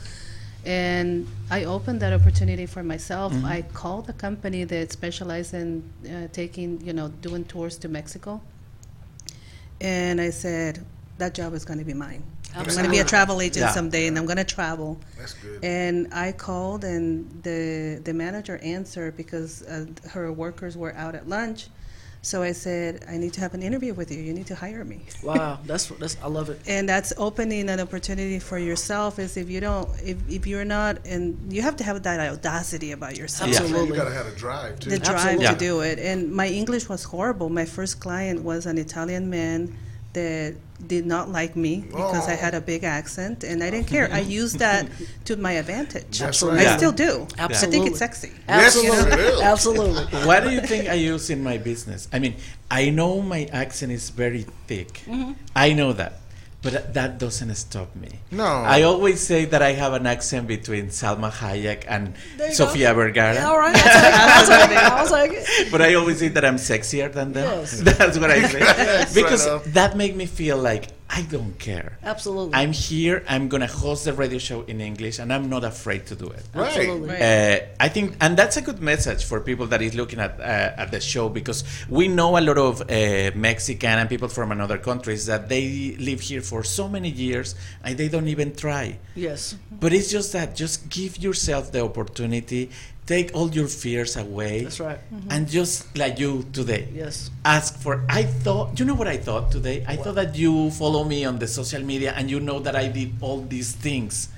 And 0.65 1.27
I 1.49 1.63
opened 1.63 2.01
that 2.01 2.13
opportunity 2.13 2.65
for 2.65 2.83
myself. 2.83 3.33
I 3.43 3.63
called 3.73 4.09
a 4.09 4.13
company 4.13 4.65
that 4.65 4.91
specialized 4.91 5.53
in 5.53 5.83
uh, 6.05 6.27
taking, 6.31 6.81
you 6.81 6.93
know, 6.93 7.07
doing 7.07 7.45
tours 7.45 7.77
to 7.79 7.87
Mexico. 7.87 8.41
And 9.81 10.21
I 10.21 10.29
said, 10.29 10.85
that 11.17 11.33
job 11.33 11.53
is 11.53 11.65
going 11.65 11.79
to 11.79 11.85
be 11.85 11.93
mine. 11.93 12.23
I'm 12.55 12.65
going 12.65 12.83
to 12.83 12.89
be 12.89 12.99
a 12.99 13.05
travel 13.05 13.41
agent 13.41 13.57
Yeah. 13.65 13.71
someday, 13.71 14.07
and 14.07 14.17
I'm 14.17 14.25
going 14.25 14.37
to 14.37 14.43
travel. 14.43 14.99
That's 15.17 15.33
good. 15.35 15.63
And 15.63 16.13
I 16.13 16.33
called, 16.33 16.83
and 16.83 17.41
the 17.43 18.01
the 18.03 18.13
manager 18.13 18.57
answered 18.61 19.15
because 19.15 19.61
uh, 19.63 19.85
her 20.09 20.31
workers 20.33 20.75
were 20.75 20.93
out 20.95 21.15
at 21.15 21.29
lunch. 21.29 21.67
So 22.23 22.43
I 22.43 22.51
said, 22.51 23.03
I 23.09 23.17
need 23.17 23.33
to 23.33 23.41
have 23.41 23.55
an 23.55 23.63
interview 23.63 23.95
with 23.95 24.11
you. 24.11 24.21
You 24.21 24.31
need 24.31 24.45
to 24.47 24.55
hire 24.55 24.85
me. 24.85 25.01
Wow. 25.23 25.59
That's 25.65 25.87
that's. 25.87 26.17
I 26.21 26.27
love 26.27 26.49
it. 26.49 26.59
And 26.67 26.89
that's 26.89 27.13
opening 27.17 27.69
an 27.69 27.79
opportunity 27.79 28.39
for 28.39 28.57
yourself. 28.57 29.19
Is 29.19 29.37
if 29.37 29.49
you 29.49 29.59
don't, 29.59 29.87
if, 30.03 30.17
if 30.29 30.45
you're 30.47 30.65
not, 30.65 31.05
and 31.05 31.53
you 31.53 31.61
have 31.61 31.75
to 31.77 31.83
have 31.83 32.01
that 32.03 32.19
audacity 32.19 32.91
about 32.91 33.17
yourself. 33.17 33.49
Yeah. 33.51 33.57
Absolutely. 33.61 33.89
You 33.89 34.03
gotta 34.03 34.15
have 34.15 34.27
a 34.27 34.35
drive 34.35 34.79
too. 34.79 34.89
The 34.89 34.99
drive 34.99 35.15
Absolutely. 35.15 35.43
Yeah. 35.45 35.51
to 35.53 35.57
do 35.57 35.81
it. 35.81 35.99
And 35.99 36.31
my 36.31 36.47
English 36.47 36.89
was 36.89 37.03
horrible. 37.03 37.49
My 37.49 37.65
first 37.65 37.99
client 37.99 38.43
was 38.43 38.65
an 38.65 38.77
Italian 38.77 39.29
man 39.29 39.77
that 40.13 40.55
did 40.87 41.05
not 41.05 41.29
like 41.29 41.55
me 41.55 41.81
because 41.87 42.27
I 42.27 42.33
Oh. 42.33 42.37
had 42.37 42.53
a 42.55 42.61
big 42.61 42.83
accent, 42.83 43.43
and 43.43 43.63
I 43.63 43.69
didn't 43.69 43.87
care. 43.87 44.09
I 44.11 44.19
used 44.19 44.59
that 44.59 44.87
to 45.25 45.37
my 45.37 45.53
advantage. 45.53 46.19
That's 46.19 46.41
right. 46.43 46.59
I 46.59 46.63
Yeah. 46.63 46.77
still 46.77 46.91
do. 46.91 47.27
I 47.37 47.47
think 47.47 47.87
it's 47.87 47.99
sexy. 47.99 48.31
Yes, 48.49 48.75
Absolutely. 48.75 49.43
Absolutely. 49.53 50.03
what 50.25 50.43
do 50.43 50.49
you 50.49 50.61
think 50.61 50.89
I 50.89 50.93
use 50.95 51.29
in 51.29 51.43
my 51.43 51.57
business? 51.57 52.07
I 52.11 52.19
mean, 52.19 52.35
I 52.69 52.89
know 52.89 53.21
my 53.21 53.47
accent 53.51 53.91
is 53.91 54.09
very 54.09 54.45
thick. 54.67 55.03
Mm-hmm. 55.05 55.33
I 55.55 55.73
know 55.73 55.93
that. 55.93 56.20
But 56.61 56.93
that 56.93 57.17
doesn't 57.17 57.53
stop 57.55 57.95
me. 57.95 58.09
No. 58.29 58.45
I 58.45 58.83
always 58.83 59.19
say 59.19 59.45
that 59.45 59.63
I 59.63 59.71
have 59.71 59.93
an 59.93 60.05
accent 60.05 60.47
between 60.47 60.87
Salma 60.87 61.31
Hayek 61.31 61.85
and 61.87 62.13
Sofia 62.53 62.89
go. 62.89 62.95
Vergara. 63.01 63.33
Yeah, 63.33 63.49
all 63.49 63.57
right. 63.57 63.75
I'll 63.75 64.45
take 64.45 64.77
it. 64.77 64.77
I'll 64.77 65.07
take 65.07 65.31
it. 65.31 65.41
I'll 65.41 65.47
take 65.47 65.61
it. 65.65 65.71
But 65.71 65.81
I 65.81 65.95
always 65.95 66.19
say 66.19 66.27
that 66.29 66.45
I'm 66.45 66.57
sexier 66.57 67.11
than 67.11 67.33
them. 67.33 67.49
Yes. 67.49 67.81
That's 67.97 68.19
what 68.19 68.29
I 68.29 68.45
say. 68.47 68.59
because 69.21 69.47
Right 69.49 69.63
that 69.73 69.97
make 69.97 70.15
me 70.15 70.27
feel 70.27 70.57
like 70.57 70.85
I 71.13 71.23
don't 71.23 71.59
care. 71.59 71.97
Absolutely. 72.03 72.55
I'm 72.55 72.71
here. 72.71 73.23
I'm 73.27 73.49
gonna 73.49 73.67
host 73.67 74.05
the 74.05 74.13
radio 74.13 74.39
show 74.39 74.61
in 74.61 74.79
English, 74.79 75.19
and 75.19 75.33
I'm 75.33 75.49
not 75.49 75.65
afraid 75.65 76.05
to 76.07 76.15
do 76.15 76.27
it. 76.27 76.43
Right. 76.55 76.67
Absolutely. 76.67 77.09
Right. 77.09 77.21
Uh, 77.21 77.65
I 77.81 77.89
think, 77.89 78.15
and 78.21 78.37
that's 78.37 78.55
a 78.55 78.61
good 78.61 78.81
message 78.81 79.25
for 79.25 79.41
people 79.41 79.67
that 79.67 79.81
is 79.81 79.93
looking 79.93 80.19
at 80.19 80.39
uh, 80.39 80.81
at 80.83 80.91
the 80.91 81.01
show 81.01 81.27
because 81.27 81.65
we 81.89 82.07
know 82.07 82.37
a 82.37 82.41
lot 82.41 82.57
of 82.57 82.81
uh, 82.81 83.31
Mexican 83.35 83.99
and 83.99 84.07
people 84.07 84.29
from 84.29 84.53
another 84.53 84.77
countries 84.77 85.25
that 85.25 85.49
they 85.49 85.97
live 85.99 86.21
here 86.21 86.41
for 86.41 86.63
so 86.63 86.87
many 86.87 87.09
years 87.09 87.55
and 87.83 87.97
they 87.97 88.07
don't 88.07 88.29
even 88.29 88.55
try. 88.55 88.97
Yes. 89.13 89.55
But 89.69 89.91
it's 89.91 90.09
just 90.09 90.31
that 90.31 90.55
just 90.55 90.89
give 90.89 91.17
yourself 91.17 91.73
the 91.73 91.83
opportunity, 91.83 92.69
take 93.05 93.31
all 93.33 93.49
your 93.51 93.67
fears 93.67 94.15
away, 94.15 94.63
That's 94.63 94.79
right. 94.79 94.99
Mm-hmm. 95.13 95.31
and 95.31 95.47
just 95.49 95.97
like 95.97 96.19
you 96.19 96.45
today, 96.53 96.87
Yes. 96.93 97.29
ask 97.43 97.77
for. 97.79 98.03
I 98.07 98.23
thought, 98.23 98.79
you 98.79 98.85
know 98.85 98.93
what 98.95 99.07
I 99.07 99.17
thought 99.17 99.51
today? 99.51 99.83
I 99.87 99.95
thought 99.97 100.15
that 100.15 100.35
you 100.35 100.71
follow 100.71 101.03
me 101.03 101.25
on 101.25 101.39
the 101.39 101.47
social 101.47 101.81
media 101.83 102.13
and 102.15 102.29
you 102.29 102.39
know 102.39 102.59
that 102.59 102.75
I 102.75 102.87
did 102.87 103.13
all 103.21 103.41
these 103.41 103.73
things. 103.73 104.29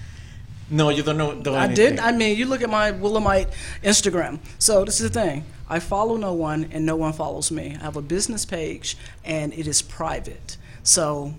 No, 0.70 0.90
you 0.90 1.04
don't 1.04 1.18
know. 1.18 1.36
Don't 1.36 1.56
I 1.56 1.66
anything. 1.66 1.98
did. 1.98 2.00
I 2.00 2.12
mean, 2.14 2.38
you 2.38 2.46
look 2.46 2.62
at 2.64 2.70
my 2.70 2.92
Willamite 2.94 3.52
Instagram. 3.84 4.40
So 4.58 4.86
this 4.86 5.00
is 5.02 5.12
the 5.12 5.20
thing. 5.22 5.46
I 5.70 5.80
follow 5.80 6.18
no 6.18 6.34
one, 6.34 6.70
and 6.72 6.86
no 6.86 6.96
one 6.96 7.14
follows 7.14 7.52
me. 7.52 7.76
I 7.80 7.84
have 7.84 7.98
a 7.98 8.02
business 8.02 8.46
page, 8.46 8.98
and 9.24 9.54
it 9.54 9.68
is 9.68 9.82
private. 9.82 10.58
So 10.82 11.36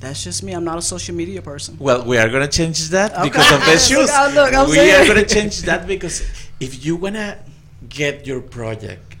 that's 0.00 0.24
just 0.24 0.42
me. 0.42 0.52
I'm 0.52 0.64
not 0.64 0.78
a 0.78 0.82
social 0.82 1.14
media 1.14 1.42
person. 1.42 1.76
Well, 1.78 2.04
we 2.04 2.16
are 2.18 2.28
gonna 2.28 2.48
change 2.48 2.88
that 2.90 3.12
Okay. 3.12 3.24
because 3.28 3.52
of 3.52 3.60
the 3.60 3.70
Look, 3.72 3.80
shoes. 3.90 4.10
I- 4.10 4.32
look, 4.34 4.54
I'm 4.54 4.68
we 4.68 4.76
saying. 4.76 4.94
are 5.04 5.06
gonna 5.06 5.26
change 5.26 5.62
that 5.62 5.86
because 5.86 6.22
if 6.58 6.84
you 6.84 6.96
wanna 6.96 7.38
get 7.88 8.26
your 8.26 8.40
project, 8.40 9.16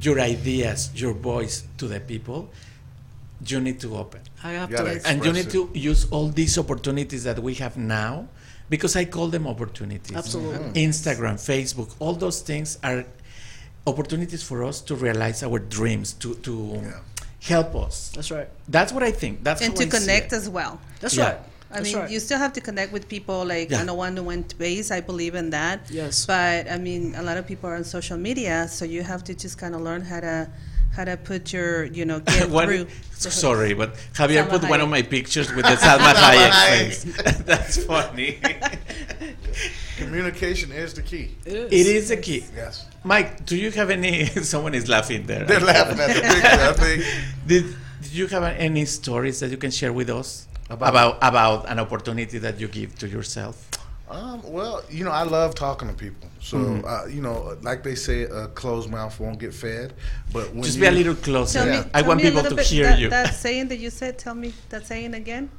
your 0.00 0.20
ideas, 0.20 0.90
your 0.94 1.12
voice 1.14 1.64
to 1.78 1.88
the 1.88 2.00
people, 2.00 2.50
you 3.46 3.60
need 3.60 3.80
to 3.80 3.96
open. 3.96 4.20
I 4.44 4.52
have 4.52 4.70
You 4.70 4.76
to. 4.78 5.00
and 5.08 5.24
you 5.24 5.32
need 5.32 5.46
it. 5.46 5.52
to 5.52 5.70
use 5.74 6.06
all 6.10 6.28
these 6.28 6.58
opportunities 6.58 7.24
that 7.24 7.38
we 7.42 7.54
have 7.54 7.76
now 7.76 8.28
because 8.68 8.96
I 8.96 9.04
call 9.06 9.28
them 9.28 9.46
opportunities. 9.46 10.16
Absolutely. 10.16 10.58
Mm-hmm. 10.58 10.72
Instagram, 10.90 11.34
Facebook, 11.36 11.90
all 11.98 12.14
those 12.14 12.40
things 12.40 12.78
are 12.82 13.04
opportunities 13.86 14.42
for 14.42 14.64
us 14.64 14.80
to 14.82 14.94
realize 14.94 15.42
our 15.42 15.58
dreams, 15.58 16.12
to, 16.14 16.34
to 16.36 16.80
Yeah. 16.82 17.00
Help 17.42 17.74
us. 17.74 18.10
That's 18.14 18.30
right. 18.30 18.48
That's 18.68 18.92
what 18.92 19.02
I 19.02 19.10
think. 19.12 19.44
That's 19.44 19.62
and 19.62 19.74
to 19.76 19.84
I 19.84 19.86
connect 19.86 20.32
as 20.32 20.48
well. 20.48 20.80
That's 21.00 21.16
Yeah. 21.16 21.24
right. 21.24 21.38
I 21.70 21.74
That's 21.80 21.92
mean, 21.92 21.96
right. 22.02 22.10
you 22.10 22.20
still 22.20 22.38
have 22.38 22.52
to 22.54 22.60
connect 22.60 22.92
with 22.92 23.08
people 23.08 23.44
like 23.44 23.70
Yeah. 23.70 23.80
on 23.80 23.88
a 23.88 23.94
one-to-one 23.94 24.44
base. 24.56 24.90
I 24.90 25.00
believe 25.00 25.34
in 25.34 25.50
that. 25.50 25.80
Yes. 25.90 26.24
But 26.24 26.70
I 26.70 26.78
mean, 26.78 27.14
a 27.16 27.22
lot 27.22 27.36
of 27.36 27.46
people 27.46 27.68
are 27.68 27.74
on 27.74 27.84
social 27.84 28.16
media, 28.16 28.68
so 28.70 28.84
you 28.84 29.02
have 29.02 29.24
to 29.24 29.34
just 29.34 29.58
kind 29.58 29.74
of 29.74 29.80
learn 29.80 30.02
how 30.02 30.20
to 30.20 30.48
how 30.96 31.04
to 31.04 31.16
put 31.16 31.52
your 31.52 31.84
you 31.84 32.04
know 32.04 32.20
get 32.26 32.48
What- 32.50 32.66
through. 32.68 32.86
sorry, 33.12 33.74
but 33.74 33.94
Javier 34.14 34.44
Salma 34.46 34.50
put 34.50 34.62
one 34.68 34.80
of 34.80 34.88
my 34.88 35.02
pictures 35.02 35.52
with 35.52 35.64
the 35.66 35.76
Salma 35.86 36.12
Hayek 36.14 36.50
Hayek. 36.50 36.76
face. 36.78 37.04
That's 37.50 37.84
funny. 37.84 38.38
Communication 39.98 40.72
is 40.72 40.92
the 40.94 41.02
key. 41.02 41.34
It 41.44 41.72
is 41.72 42.08
the 42.08 42.16
key. 42.16 42.44
Yes. 42.54 42.84
Mike, 43.04 43.46
do 43.46 43.56
you 43.56 43.70
have 43.72 43.90
any? 43.90 44.26
Someone 44.26 44.74
is 44.74 44.88
laughing 44.88 45.26
there. 45.26 45.44
They're 45.44 45.60
laughing 45.60 45.98
at 46.00 46.08
the 46.14 46.20
picture. 46.20 46.64
I 46.70 46.72
think. 46.72 47.04
Did, 47.46 47.64
did 48.02 48.12
you 48.12 48.26
have 48.28 48.42
any 48.42 48.84
stories 48.84 49.40
that 49.40 49.50
you 49.50 49.56
can 49.56 49.70
share 49.70 49.92
with 49.92 50.10
us 50.10 50.46
About- 50.68 50.88
about 50.90 51.12
about, 51.22 51.68
an 51.70 51.78
opportunity 51.78 52.38
that 52.38 52.60
you 52.60 52.68
give 52.68 52.94
to 52.98 53.08
yourself? 53.08 53.54
Um, 54.08 54.40
well, 54.44 54.82
you 54.88 55.04
know, 55.04 55.10
I 55.10 55.24
love 55.24 55.54
talking 55.56 55.88
to 55.88 55.94
people. 55.94 56.28
So, 56.40 56.58
Mm-hmm. 56.58 56.86
uh, 56.86 57.06
you 57.06 57.20
know, 57.20 57.56
like 57.62 57.82
they 57.82 57.96
say, 57.96 58.22
a 58.22 58.46
closed 58.48 58.88
mouth 58.88 59.18
won't 59.18 59.38
get 59.40 59.52
fed. 59.52 59.94
But 60.32 60.52
when 60.54 60.62
Just 60.62 60.76
you, 60.76 60.82
be 60.82 60.86
a 60.88 60.92
little 60.92 61.14
closer. 61.16 61.58
Tell 61.58 61.66
me, 61.66 61.90
I 61.92 62.00
tell 62.02 62.08
want 62.08 62.18
me 62.18 62.24
a 62.24 62.26
people 62.30 62.42
little 62.42 62.56
to 62.56 62.62
bit, 62.62 62.66
hear 62.66 62.84
that, 62.84 62.98
you. 63.00 63.10
That 63.10 63.34
saying 63.34 63.68
that 63.68 63.78
you 63.78 63.90
said. 63.90 64.16
Tell 64.18 64.34
me 64.34 64.52
that 64.68 64.86
saying 64.86 65.14
again. 65.14 65.50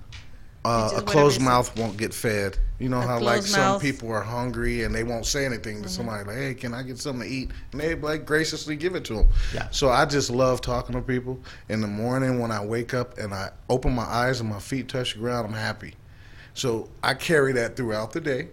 uh, 0.64 0.92
a 0.96 1.02
closed 1.02 1.40
you 1.40 1.46
say. 1.46 1.50
mouth 1.50 1.78
won't 1.78 1.98
get 1.98 2.14
fed. 2.14 2.58
You 2.80 2.90
know 2.90 3.00
A 3.00 3.02
how 3.02 3.20
like 3.20 3.40
closed 3.40 3.48
some 3.50 3.80
people 3.82 4.12
are 4.12 4.22
hungry 4.22 4.84
and 4.84 4.94
they 4.96 5.04
won't 5.04 5.26
say 5.26 5.46
anything 5.46 5.82
to 5.84 5.90
somebody 5.90 6.24
like, 6.26 6.36
"Hey, 6.38 6.54
can 6.54 6.74
I 6.74 6.84
get 6.84 7.00
something 7.00 7.28
to 7.28 7.34
eat?" 7.34 7.52
And 7.74 7.82
they 7.82 7.96
like 7.96 8.26
graciously 8.26 8.76
give 8.78 8.96
it 8.96 9.04
to 9.06 9.14
them. 9.16 9.28
Yeah. 9.54 9.68
So 9.72 9.90
I 9.90 10.06
just 10.06 10.30
love 10.30 10.62
talking 10.62 10.96
to 10.96 11.02
people. 11.02 11.42
In 11.70 11.82
the 11.82 11.88
morning 11.88 12.40
when 12.40 12.52
I 12.52 12.64
wake 12.64 12.94
up 12.94 13.18
and 13.18 13.34
I 13.34 13.52
open 13.70 13.94
my 13.94 14.04
eyes 14.04 14.40
and 14.42 14.50
my 14.50 14.60
feet 14.60 14.88
touch 14.90 15.14
the 15.14 15.20
ground, 15.20 15.48
I'm 15.48 15.54
happy. 15.54 15.96
So 16.58 16.90
I 17.04 17.14
carry 17.14 17.54
that 17.54 17.76
throughout 17.78 18.12
the 18.12 18.20
day. 18.22 18.48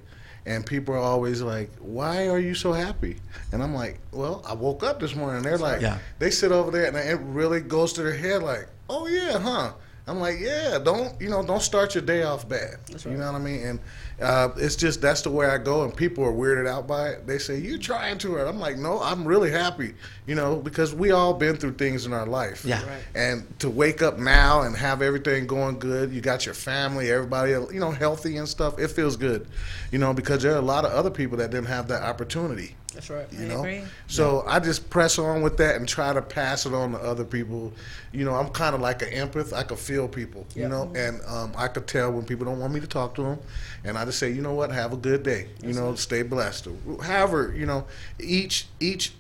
And 0.47 0.67
people 0.67 0.95
are 0.95 0.99
always 0.99 1.41
like, 1.41 1.71
"Why 1.81 2.29
are 2.29 2.39
you 2.39 2.55
so 2.55 2.75
happy?" 2.75 3.17
And 3.51 3.63
I'm 3.63 3.75
like, 3.75 3.99
"Well, 4.13 4.45
I 4.47 4.53
woke 4.53 4.83
up 4.83 5.01
this 5.01 5.15
morning." 5.15 5.37
And 5.39 5.45
they're 5.47 5.57
like, 5.57 5.81
Yeah. 5.81 5.97
they 6.19 6.31
sit 6.31 6.53
over 6.53 6.71
there, 6.71 6.85
and 6.85 6.97
it 6.99 7.19
really 7.23 7.61
goes 7.63 7.95
to 7.95 8.03
their 8.03 8.15
head 8.15 8.43
like, 8.43 8.69
"Oh 8.91 9.07
yeah, 9.07 9.39
huh?" 9.39 9.73
I'm 10.07 10.21
like, 10.21 10.39
yeah, 10.39 10.79
don't 10.85 11.19
you 11.19 11.31
know, 11.31 11.43
don't 11.43 11.63
start 11.63 11.95
your 11.95 12.05
day 12.05 12.25
off 12.25 12.47
bad. 12.47 12.77
That's 12.91 13.07
You 13.07 13.13
know 13.13 13.25
what 13.33 13.41
I 13.41 13.43
mean? 13.43 13.67
And 13.67 13.81
uh, 14.21 14.51
it's 14.57 14.77
just 14.77 15.01
that's 15.01 15.23
the 15.23 15.31
way 15.31 15.47
I 15.47 15.59
go, 15.59 15.85
and 15.85 15.95
people 15.95 16.25
are 16.25 16.33
weirded 16.33 16.69
out 16.69 16.87
by 16.87 17.09
it. 17.09 17.27
They 17.27 17.39
say 17.39 17.59
you're 17.59 17.79
trying 17.79 18.19
to 18.19 18.37
it. 18.37 18.47
I'm 18.47 18.59
like, 18.59 18.77
no, 18.77 19.01
I'm 19.01 19.27
really 19.27 19.51
happy. 19.51 19.95
You 20.27 20.35
know, 20.35 20.57
because 20.57 20.95
we 20.95 21.11
all 21.11 21.35
been 21.35 21.57
through 21.57 21.75
things 21.75 22.07
in 22.07 22.13
our 22.13 22.27
life. 22.27 22.65
Yeah. 22.65 22.85
Right. 22.87 23.03
And 23.15 23.59
to 23.61 23.69
wake 23.69 24.03
up 24.03 24.19
now 24.19 24.63
and 24.63 24.77
have 24.77 25.03
everything 25.03 25.47
going 25.47 25.79
good, 25.79 26.13
you 26.13 26.21
got 26.21 26.47
your 26.47 26.55
family, 26.55 27.11
everybody, 27.11 27.53
you 27.53 27.81
know, 27.81 27.91
healthy 27.91 28.37
and 28.37 28.49
stuff. 28.49 28.79
It 28.79 28.89
feels 28.89 29.17
good, 29.17 29.47
you 29.91 29.99
know, 29.99 30.15
because 30.15 30.43
there 30.43 30.53
are 30.53 30.59
a 30.59 30.63
lot 30.63 30.85
of 30.85 30.93
other 30.93 31.11
people 31.11 31.39
that 31.39 31.51
didn't 31.51 31.67
have 31.67 31.89
that 31.89 32.03
opportunity. 32.03 32.77
That's 32.95 33.11
right. 33.11 33.27
You 33.33 33.45
I 33.45 33.49
know, 33.49 33.59
agree. 33.61 33.83
so 34.07 34.45
I 34.47 34.61
just 34.61 34.89
press 34.89 35.19
on 35.19 35.43
with 35.43 35.57
that 35.59 35.77
and 35.77 35.89
try 35.89 36.13
to 36.13 36.23
pass 36.23 36.65
it 36.65 36.73
on 36.73 36.93
to 36.93 36.99
other 36.99 37.25
people. 37.25 37.73
You 38.13 38.25
know, 38.25 38.35
I'm 38.35 38.49
kind 38.51 38.75
of 38.75 38.81
like 38.81 39.03
an 39.03 39.09
empath. 39.11 39.53
I 39.53 39.65
could 39.65 39.79
feel 39.79 40.07
people. 40.09 40.47
You 40.55 40.69
know, 40.69 40.93
and 40.95 41.21
um, 41.27 41.53
I 41.57 41.69
could 41.69 41.87
tell 41.87 42.13
when 42.13 42.25
people 42.25 42.45
don't 42.47 42.61
want 42.61 42.73
me 42.73 42.81
to 42.81 42.87
talk 42.87 43.15
to 43.17 43.23
them, 43.23 43.39
and 43.85 43.99
I 43.99 44.05
just 44.05 44.19
say, 44.19 44.31
you 44.31 44.43
know 44.43 44.55
what, 44.55 44.71
have 44.71 44.93
a 44.93 44.97
good 44.97 45.23
day. 45.23 45.49
You 45.63 45.73
know, 45.73 45.95
stay 45.97 46.23
blessed. 46.23 46.69
However, 47.03 47.53
you 47.57 47.67
know, 47.67 47.85
each 48.21 48.67
each 48.81 49.13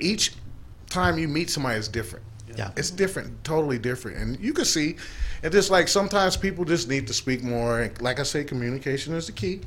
each 0.00 0.32
time 0.90 1.18
you 1.18 1.28
meet 1.28 1.50
somebody 1.50 1.78
is 1.78 1.88
different. 1.88 2.24
Yeah. 2.56 2.70
It's 2.76 2.90
different, 2.90 3.42
totally 3.44 3.78
different, 3.78 4.16
and 4.18 4.38
you 4.40 4.52
can 4.52 4.64
see. 4.64 4.96
And 5.42 5.52
just 5.52 5.70
like 5.70 5.88
sometimes 5.88 6.36
people 6.36 6.64
just 6.64 6.88
need 6.88 7.06
to 7.08 7.14
speak 7.14 7.42
more. 7.42 7.82
And 7.82 8.00
like 8.00 8.18
I 8.18 8.22
say, 8.22 8.44
communication 8.44 9.14
is 9.14 9.26
the 9.26 9.32
key. 9.32 9.60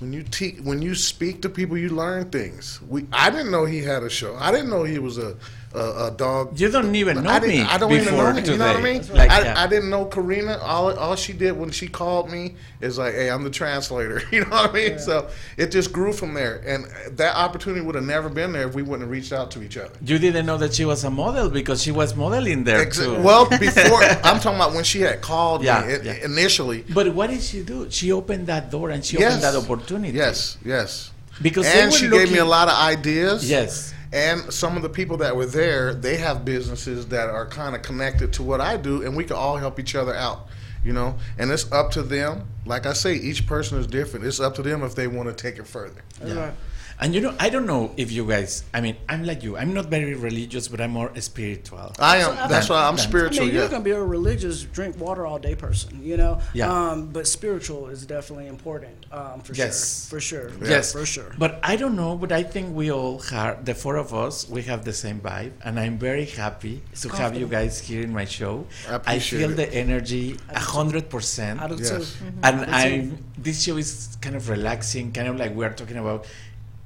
When 0.00 0.14
you 0.14 0.22
te- 0.22 0.58
when 0.62 0.80
you 0.80 0.94
speak 0.94 1.42
to 1.42 1.50
people, 1.50 1.76
you 1.76 1.90
learn 1.90 2.30
things. 2.30 2.80
We 2.88 3.06
I 3.12 3.28
didn't 3.28 3.50
know 3.50 3.66
he 3.66 3.80
had 3.82 4.02
a 4.02 4.08
show. 4.08 4.34
I 4.36 4.50
didn't 4.50 4.70
know 4.70 4.82
he 4.82 4.98
was 4.98 5.18
a 5.18 5.36
a, 5.72 6.06
a 6.06 6.10
dog. 6.10 6.58
You 6.58 6.68
don't 6.68 6.94
even 6.96 7.22
know 7.22 7.30
I 7.30 7.40
me 7.40 7.60
I 7.62 7.78
don't 7.78 7.92
even 7.92 8.16
know 8.16 8.26
him. 8.26 8.36
today. 8.36 8.52
You 8.52 8.58
know 8.58 8.66
what 8.66 8.76
I 8.76 8.82
mean? 8.82 9.06
Like, 9.14 9.30
I, 9.30 9.42
yeah. 9.42 9.54
I 9.62 9.66
didn't 9.68 9.88
know 9.90 10.04
Karina. 10.06 10.58
All 10.58 10.92
all 10.98 11.14
she 11.14 11.32
did 11.32 11.52
when 11.52 11.70
she 11.70 11.86
called 11.86 12.28
me 12.30 12.56
is 12.80 12.98
like, 12.98 13.14
"Hey, 13.14 13.30
I'm 13.30 13.44
the 13.44 13.50
translator." 13.50 14.20
You 14.32 14.40
know 14.44 14.50
what 14.50 14.70
I 14.70 14.72
mean? 14.72 14.98
So 14.98 15.28
it 15.56 15.70
just 15.70 15.92
grew 15.92 16.12
from 16.12 16.34
there, 16.34 16.56
and 16.66 16.86
that 17.16 17.36
opportunity 17.36 17.80
would 17.84 17.94
have 17.94 18.04
never 18.04 18.28
been 18.28 18.52
there 18.52 18.66
if 18.68 18.74
we 18.74 18.82
wouldn't 18.82 19.02
have 19.02 19.10
reached 19.10 19.32
out 19.32 19.50
to 19.52 19.62
each 19.62 19.76
other. 19.76 19.92
You 20.04 20.18
didn't 20.18 20.46
know 20.46 20.56
that 20.58 20.74
she 20.74 20.84
was 20.84 21.04
a 21.04 21.10
model 21.10 21.50
because 21.50 21.82
she 21.82 21.92
was 21.92 22.16
modeling 22.16 22.64
there 22.64 22.84
Exa- 22.84 23.04
too. 23.16 23.22
well, 23.22 23.48
before 23.58 24.02
I'm 24.02 24.40
talking 24.40 24.56
about 24.56 24.72
when 24.74 24.84
she 24.84 25.00
had 25.02 25.20
called 25.20 25.62
Yeah, 25.62 25.86
me 25.86 25.92
it, 25.92 26.04
yeah. 26.04 26.24
initially. 26.24 26.84
but 26.92 27.14
what 27.14 27.30
did 27.30 27.42
she 27.42 27.62
do? 27.62 27.88
She 27.90 28.10
opened 28.12 28.48
that 28.48 28.70
door 28.70 28.90
and 28.90 29.04
she 29.04 29.16
opened 29.18 29.42
that 29.42 29.54
opportunity. 29.54 30.16
Yes, 30.16 30.58
yes. 30.64 31.12
Because 31.42 31.66
and 31.66 31.90
were 31.90 31.96
she 31.96 32.08
gave 32.08 32.30
me 32.32 32.38
a 32.38 32.44
lot 32.44 32.68
of 32.68 32.74
ideas. 32.74 33.48
Yes. 33.48 33.94
And 34.12 34.52
some 34.52 34.76
of 34.76 34.82
the 34.82 34.88
people 34.88 35.16
that 35.18 35.36
were 35.36 35.46
there, 35.46 35.94
they 35.94 36.16
have 36.16 36.44
businesses 36.44 37.06
that 37.08 37.30
are 37.30 37.46
kind 37.46 37.76
of 37.76 37.82
connected 37.82 38.32
to 38.34 38.42
what 38.42 38.60
I 38.60 38.76
do, 38.76 39.02
and 39.02 39.16
we 39.16 39.24
can 39.24 39.36
all 39.36 39.56
help 39.56 39.78
each 39.78 39.94
other 39.94 40.14
out. 40.14 40.48
You 40.82 40.94
know, 40.94 41.18
and 41.38 41.50
it's 41.50 41.70
up 41.72 41.90
to 41.92 42.02
them. 42.02 42.48
Like 42.64 42.86
I 42.86 42.94
say, 42.94 43.14
each 43.14 43.46
person 43.46 43.78
is 43.78 43.86
different. 43.86 44.24
It's 44.24 44.40
up 44.40 44.54
to 44.54 44.62
them 44.62 44.82
if 44.82 44.94
they 44.94 45.06
want 45.06 45.28
to 45.28 45.34
take 45.34 45.58
it 45.58 45.66
further. 45.66 46.02
Yeah. 46.24 46.52
Right. 47.00 47.06
And 47.06 47.14
you 47.14 47.20
know, 47.20 47.34
I 47.38 47.48
don't 47.50 47.66
know 47.66 47.92
if 47.96 48.12
you 48.12 48.26
guys. 48.26 48.64
I 48.74 48.80
mean, 48.80 48.96
I'm 49.08 49.24
like 49.24 49.42
you. 49.42 49.56
I'm 49.56 49.72
not 49.74 49.86
very 49.86 50.14
religious, 50.14 50.68
but 50.68 50.80
I'm 50.80 50.90
more 50.92 51.10
spiritual. 51.20 51.92
I 51.98 52.18
am. 52.18 52.36
So, 52.36 52.48
that's 52.48 52.68
why 52.68 52.84
I'm 52.86 52.94
I 52.94 52.98
I 52.98 53.00
spiritual. 53.00 53.46
mean, 53.46 53.54
you're 53.54 53.64
yeah. 53.64 53.70
gonna 53.70 53.84
be 53.84 53.90
a 53.92 54.02
religious, 54.02 54.62
drink 54.64 54.98
water 54.98 55.26
all 55.26 55.38
day 55.38 55.54
person, 55.54 56.02
you 56.02 56.16
know. 56.16 56.40
Yeah. 56.54 56.70
Um, 56.72 57.06
but 57.12 57.26
spiritual 57.26 57.88
is 57.88 58.06
definitely 58.06 58.46
important, 58.48 58.94
um, 59.12 59.40
for 59.40 59.54
Yes. 59.54 60.08
sure. 60.08 60.18
For 60.18 60.20
sure. 60.20 60.50
Yes, 60.68 60.92
For 60.92 61.06
sure. 61.06 61.34
But 61.38 61.58
I 61.62 61.76
don't 61.76 61.96
know. 61.96 62.16
But 62.16 62.32
I 62.32 62.42
think 62.42 62.74
we 62.74 62.90
all 62.92 63.18
have 63.34 63.64
the 63.64 63.74
four 63.74 63.96
of 63.96 64.12
us. 64.14 64.48
We 64.48 64.62
have 64.62 64.84
the 64.84 64.92
same 64.92 65.20
vibe, 65.20 65.52
and 65.64 65.78
I'm 65.80 65.98
very 65.98 66.26
happy 66.26 66.82
to 67.02 67.08
have 67.20 67.36
you 67.36 67.46
guys 67.46 67.80
here 67.80 68.02
in 68.02 68.12
my 68.12 68.24
show. 68.24 68.66
I 68.88 68.94
appreciate 68.96 69.40
feel 69.40 69.50
it. 69.52 69.56
the 69.56 69.68
energy 69.74 70.36
a 70.48 70.60
hundred 70.60 71.08
percent. 71.10 71.60
I 71.60 71.68
do 71.68 71.76
Yes. 71.76 71.88
too. 71.90 72.24
and 72.42 72.60
Me 72.60 72.66
too. 72.66 72.72
I 72.72 73.10
this 73.38 73.62
show 73.64 73.76
is 73.78 74.16
kind 74.20 74.36
of 74.36 74.48
relaxing, 74.50 75.12
kind 75.12 75.28
of 75.28 75.36
like 75.36 75.54
we're 75.54 75.72
talking 75.72 75.96
about. 75.96 76.26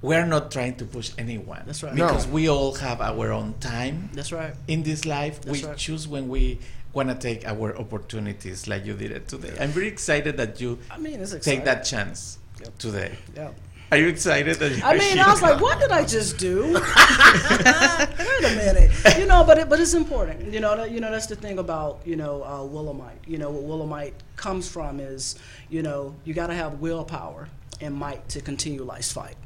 We're 0.05 0.27
not 0.27 0.51
trying 0.51 0.75
to 0.77 0.85
push 0.85 1.09
anyone. 1.17 1.63
That's 1.67 1.83
right. 1.83 1.95
Because 1.95 2.27
No. 2.27 2.33
we 2.37 2.43
all 2.55 2.75
have 2.75 3.01
our 3.01 3.33
own 3.33 3.55
time 3.59 4.11
That's 4.13 4.33
right. 4.33 4.55
in 4.69 4.83
this 4.83 5.05
life. 5.07 5.41
That's 5.41 5.63
we 5.63 5.67
right. 5.67 5.77
choose 5.85 6.07
when 6.07 6.29
we 6.29 6.59
want 6.93 7.09
to 7.09 7.15
take 7.29 7.41
our 7.53 7.69
opportunities, 7.85 8.69
like 8.69 8.85
you 8.85 8.95
did 8.95 9.13
it 9.13 9.29
today. 9.29 9.55
I'm 9.59 9.71
very 9.71 9.89
excited 9.89 10.37
that 10.37 10.61
you 10.61 10.79
I 10.91 10.99
mean, 10.99 11.21
it's 11.21 11.35
take 11.41 11.65
that 11.65 11.81
chance 11.93 12.39
Yep. 12.63 12.79
today. 12.79 13.11
Yeah. 13.35 13.51
Are 13.93 13.99
you 13.99 14.09
excited? 14.09 14.57
That 14.59 14.73
I 14.73 14.93
you're 14.93 14.99
mean, 15.03 15.17
here 15.17 15.25
I 15.27 15.31
was 15.33 15.43
like, 15.43 15.61
what 15.61 15.79
did 15.81 15.91
I 15.93 16.05
just 16.05 16.37
do? 16.39 16.65
Wait 16.75 18.45
a 18.53 18.55
minute. 18.57 18.91
You 19.19 19.27
know, 19.27 19.45
but 19.45 19.57
it, 19.59 19.69
but 19.71 19.79
it's 19.81 19.95
important. 19.95 20.53
You 20.53 20.61
know, 20.61 20.77
that, 20.77 20.91
you 20.91 21.01
know 21.01 21.11
that's 21.11 21.27
the 21.27 21.37
thing 21.37 21.59
about 21.59 22.01
you 22.05 22.17
know 22.17 22.43
uh, 22.43 22.59
Willamite. 22.61 23.23
You 23.27 23.39
know 23.39 23.51
what 23.51 23.65
Willamite 23.71 24.15
comes 24.37 24.69
from 24.69 25.01
is 25.01 25.37
you 25.71 25.83
know 25.83 26.15
you 26.25 26.35
got 26.35 26.49
to 26.49 26.55
have 26.55 26.81
willpower 26.81 27.49
and 27.81 27.95
might 27.95 28.29
to 28.31 28.41
continue 28.41 28.83
life's 28.85 29.13
fight. 29.13 29.37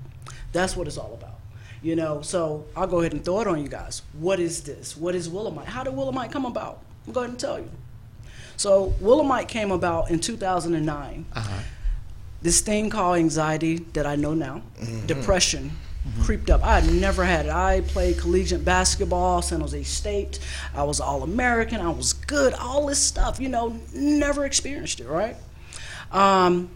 That's 0.53 0.77
what 0.77 0.87
it's 0.87 0.99
all 0.99 1.15
about. 1.15 1.35
You 1.83 1.95
know, 1.95 2.23
so 2.23 2.65
I'll 2.77 2.87
go 2.89 3.01
ahead 3.01 3.13
and 3.13 3.25
throw 3.25 3.41
it 3.41 3.47
on 3.47 3.63
you 3.63 3.69
guys. 3.69 4.03
What 4.19 4.41
is 4.41 4.63
this? 4.63 4.97
What 4.97 5.15
is 5.15 5.29
Willamite? 5.29 5.67
How 5.67 5.85
did 5.85 5.93
Willamite 5.95 6.33
come 6.33 6.45
about? 6.45 6.81
I'm 7.07 7.13
going 7.13 7.31
to 7.31 7.37
tell 7.37 7.59
you. 7.61 7.71
So 8.57 8.95
Willamite 9.01 9.47
came 9.49 9.71
about 9.71 10.11
in 10.11 10.19
2009 10.19 11.27
Uh-huh. 11.33 11.59
this 12.43 12.61
thing 12.61 12.91
called 12.91 13.19
anxiety 13.19 13.77
that 13.93 14.07
I 14.07 14.17
know 14.17 14.35
now, 14.35 14.63
depression, 15.07 15.71
creeped 16.25 16.51
up. 16.51 16.65
I 16.65 16.81
had 16.81 16.93
never 16.93 17.25
had 17.25 17.47
it. 17.47 17.53
I 17.53 17.83
played 17.83 18.19
collegiate 18.19 18.65
basketball, 18.65 19.43
San 19.43 19.61
Jose 19.61 19.81
State. 19.85 20.41
I 20.75 20.83
was 20.83 20.99
All 21.01 21.23
American. 21.23 21.81
I 21.81 21.91
was 21.91 22.13
good. 22.13 22.55
All 22.55 22.87
this 22.87 22.99
stuff, 22.99 23.39
you 23.39 23.49
know, 23.49 23.79
never 23.95 24.45
experienced 24.45 24.99
it, 24.99 25.07
right? 25.07 25.37
Um, 26.11 26.71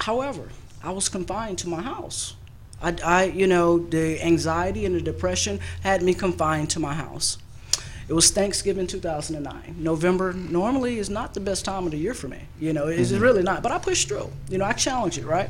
however, 0.00 0.48
I 0.82 0.90
was 0.90 1.08
confined 1.08 1.58
to 1.58 1.68
my 1.68 1.82
house. 1.82 2.34
I, 2.82 2.96
I, 3.04 3.24
you 3.24 3.46
know, 3.46 3.78
the 3.78 4.22
anxiety 4.22 4.84
and 4.84 4.94
the 4.94 5.00
depression 5.00 5.60
had 5.82 6.02
me 6.02 6.14
confined 6.14 6.70
to 6.70 6.80
my 6.80 6.94
house. 6.94 7.38
It 8.06 8.12
was 8.12 8.30
Thanksgiving 8.30 8.86
2009. 8.86 9.76
November 9.78 10.34
normally 10.34 10.98
is 10.98 11.08
not 11.08 11.32
the 11.32 11.40
best 11.40 11.64
time 11.64 11.86
of 11.86 11.90
the 11.92 11.96
year 11.96 12.12
for 12.12 12.28
me. 12.28 12.40
You 12.60 12.74
know, 12.74 12.88
it's 12.88 13.12
really 13.12 13.42
not. 13.42 13.62
But 13.62 13.72
I 13.72 13.78
pushed 13.78 14.08
through. 14.08 14.30
You 14.50 14.58
know, 14.58 14.66
I 14.66 14.72
challenged 14.74 15.16
it, 15.16 15.24
right? 15.24 15.48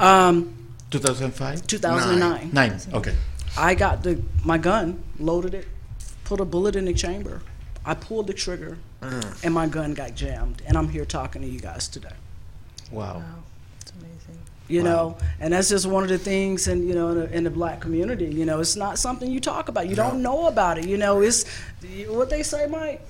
Um, 0.00 0.56
2005? 0.90 1.66
2009. 1.66 2.50
Nine. 2.52 2.80
Okay. 2.92 3.14
I 3.56 3.74
got 3.74 4.02
the 4.02 4.20
my 4.44 4.58
gun, 4.58 5.02
loaded 5.18 5.54
it, 5.54 5.68
put 6.24 6.40
a 6.40 6.44
bullet 6.44 6.74
in 6.74 6.86
the 6.86 6.94
chamber. 6.94 7.42
I 7.84 7.94
pulled 7.94 8.26
the 8.26 8.32
trigger, 8.32 8.78
and 9.44 9.52
my 9.54 9.66
gun 9.68 9.94
got 9.94 10.14
jammed. 10.14 10.62
And 10.66 10.76
I'm 10.76 10.88
here 10.88 11.04
talking 11.04 11.42
to 11.42 11.48
you 11.48 11.60
guys 11.60 11.86
today. 11.88 12.14
Wow. 12.90 13.16
Wow, 13.18 13.24
it's 13.24 13.24
amazing. 13.24 13.41
You 14.72 14.82
Wow. 14.82 14.90
know? 14.90 15.16
And 15.40 15.52
that's 15.52 15.68
just 15.68 15.86
one 15.86 16.02
of 16.02 16.08
the 16.08 16.18
things 16.18 16.68
and 16.68 16.88
you 16.88 16.94
know 16.94 17.08
in 17.08 17.18
the, 17.20 17.36
in 17.36 17.44
the 17.44 17.50
black 17.50 17.80
community 17.80 18.26
you 18.26 18.44
know? 18.46 18.60
It's 18.60 18.76
not 18.76 18.98
something 18.98 19.30
you 19.30 19.40
talk 19.40 19.68
about. 19.68 19.88
You 19.88 19.96
don't 19.96 20.22
know 20.22 20.46
about 20.46 20.78
it 20.78 20.86
you 20.86 20.96
know? 20.96 21.20
It's 21.20 21.44
what 22.08 22.30
they 22.30 22.42
say 22.42 22.66
mike 22.66 23.00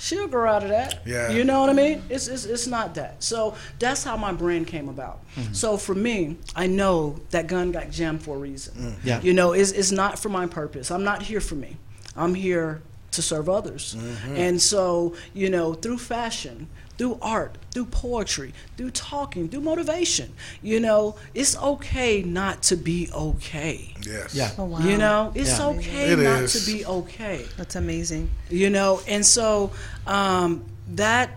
she'll 0.00 0.28
grow 0.28 0.48
out 0.48 0.62
of 0.62 0.68
that. 0.68 1.00
Yeah. 1.04 1.30
you 1.30 1.42
know 1.44 1.60
what 1.60 1.70
i 1.70 1.72
mean? 1.72 2.02
It's, 2.08 2.28
it's 2.28 2.44
it's 2.44 2.66
not 2.66 2.94
that. 2.94 3.22
So 3.22 3.54
that's 3.80 4.04
how 4.04 4.16
my 4.16 4.32
brand 4.32 4.66
came 4.68 4.88
about. 4.88 5.18
Mm-hmm. 5.34 5.52
So 5.52 5.76
for 5.76 5.94
me 5.94 6.36
i 6.54 6.66
know 6.66 7.18
that 7.30 7.46
gun 7.48 7.72
got 7.72 7.90
jammed 7.90 8.22
for 8.22 8.36
a 8.36 8.38
reason. 8.38 8.74
Mm. 8.74 8.94
Yeah. 9.04 9.20
you 9.20 9.32
know 9.32 9.52
it's, 9.52 9.72
it's 9.72 9.92
not 9.92 10.18
for 10.18 10.28
my 10.28 10.46
purpose. 10.46 10.90
I'm 10.90 11.04
not 11.04 11.22
here 11.22 11.40
for 11.40 11.56
me. 11.56 11.76
I'm 12.16 12.34
here 12.34 12.82
to 13.12 13.22
serve 13.22 13.48
others. 13.48 13.96
Mm-hmm. 13.96 14.36
And 14.36 14.62
so 14.62 15.14
you 15.34 15.48
know 15.50 15.74
through 15.74 15.98
fashion 15.98 16.68
through 16.98 17.16
art 17.22 17.56
through 17.72 17.84
poetry 17.86 18.52
through 18.76 18.90
talking 18.90 19.48
through 19.48 19.60
motivation 19.60 20.32
you 20.62 20.78
know 20.80 21.14
it's 21.34 21.56
okay 21.56 22.22
not 22.22 22.62
to 22.62 22.76
be 22.76 23.08
okay 23.14 23.94
Yes. 24.04 24.34
Yeah. 24.34 24.50
Oh 24.58 24.64
wow. 24.64 24.78
you 24.80 24.98
know 24.98 25.32
it's 25.34 25.58
Yeah. 25.58 25.66
okay 25.68 26.12
It 26.12 26.18
not 26.18 26.42
is. 26.42 26.52
to 26.64 26.72
be 26.72 26.84
okay 26.84 27.44
That's 27.56 27.76
amazing. 27.76 28.28
you 28.50 28.68
know 28.68 29.00
and 29.06 29.24
so 29.24 29.70
um, 30.06 30.64
that 30.94 31.30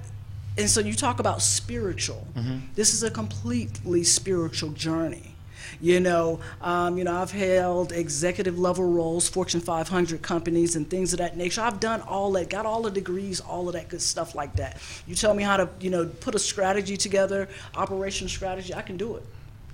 and 0.58 0.70
so 0.70 0.82
you 0.82 0.94
talk 0.94 1.20
about 1.20 1.42
spiritual 1.42 2.28
this 2.76 2.94
is 2.94 3.04
a 3.04 3.12
completely 3.12 4.04
spiritual 4.04 4.72
journey 4.72 5.31
you 5.80 6.00
know 6.00 6.40
um, 6.62 6.98
you 6.98 7.04
know 7.04 7.14
i've 7.22 7.32
held 7.32 7.92
executive 7.92 8.60
level 8.60 8.84
roles 8.92 9.30
fortune 9.30 9.62
500 9.62 10.22
companies 10.22 10.76
and 10.76 10.90
things 10.90 11.14
of 11.14 11.20
that 11.20 11.38
nature. 11.38 11.62
I've 11.62 11.80
done 11.80 12.02
all 12.02 12.32
that 12.34 12.50
got 12.50 12.66
all 12.66 12.82
the 12.82 12.92
degrees 12.92 13.40
all 13.40 13.68
of 13.68 13.74
that 13.74 13.88
good 13.90 14.02
stuff 14.02 14.36
like 14.36 14.54
that. 14.56 14.80
You 15.08 15.16
tell 15.16 15.34
me 15.34 15.44
how 15.44 15.58
to 15.58 15.70
you 15.80 15.90
know 15.90 16.06
put 16.06 16.36
a 16.36 16.40
strategy 16.40 16.98
together 16.98 17.48
operation 17.76 18.28
strategy 18.28 18.74
i 18.74 18.82
can 18.82 18.98
do 18.98 19.16
it. 19.16 19.24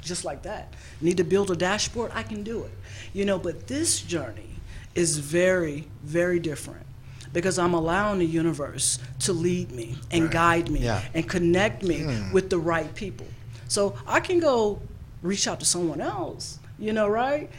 Just 0.01 0.23
like 0.23 0.43
that. 0.43 0.73
Need 1.01 1.17
to 1.17 1.23
build 1.23 1.49
a 1.51 1.55
dashboard 1.55 2.11
i 2.13 2.23
can 2.23 2.43
do 2.43 2.63
it. 2.63 2.71
You 3.13 3.25
know 3.25 3.39
but 3.39 3.67
this 3.67 4.01
journey 4.01 4.49
is 4.95 5.17
very 5.17 5.87
very 6.03 6.39
different 6.39 6.85
because 7.33 7.59
I'm 7.59 7.73
allowing 7.73 8.19
the 8.19 8.25
universe 8.25 8.99
to 9.19 9.33
lead 9.33 9.71
me 9.71 9.97
and 10.11 10.31
guide 10.31 10.69
me 10.71 10.79
Yeah. 10.79 11.01
and 11.13 11.27
connect 11.27 11.83
me 11.83 12.05
with 12.33 12.49
the 12.49 12.57
right 12.57 12.93
people. 12.95 13.27
So 13.67 13.95
I 14.07 14.21
can 14.21 14.39
go 14.39 14.79
reach 15.21 15.47
out 15.47 15.59
to 15.59 15.65
someone 15.65 16.01
else, 16.01 16.59
you 16.79 16.93
know, 16.93 17.07
right? 17.07 17.49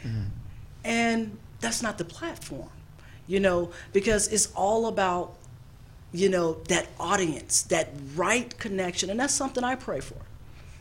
And 0.83 1.37
that's 1.59 1.81
not 1.81 1.97
the 1.97 2.05
platform, 2.05 2.69
you 3.27 3.39
know, 3.39 3.71
because 3.93 4.27
it's 4.29 4.47
all 4.55 4.87
about 4.87 5.35
you 6.11 6.27
know, 6.27 6.53
that 6.67 6.87
audience, 6.99 7.61
that 7.63 7.89
right 8.15 8.57
connection. 8.57 9.11
And 9.11 9.19
that's 9.19 9.33
something 9.33 9.63
I 9.63 9.75
pray 9.75 9.99
for. 9.99 10.17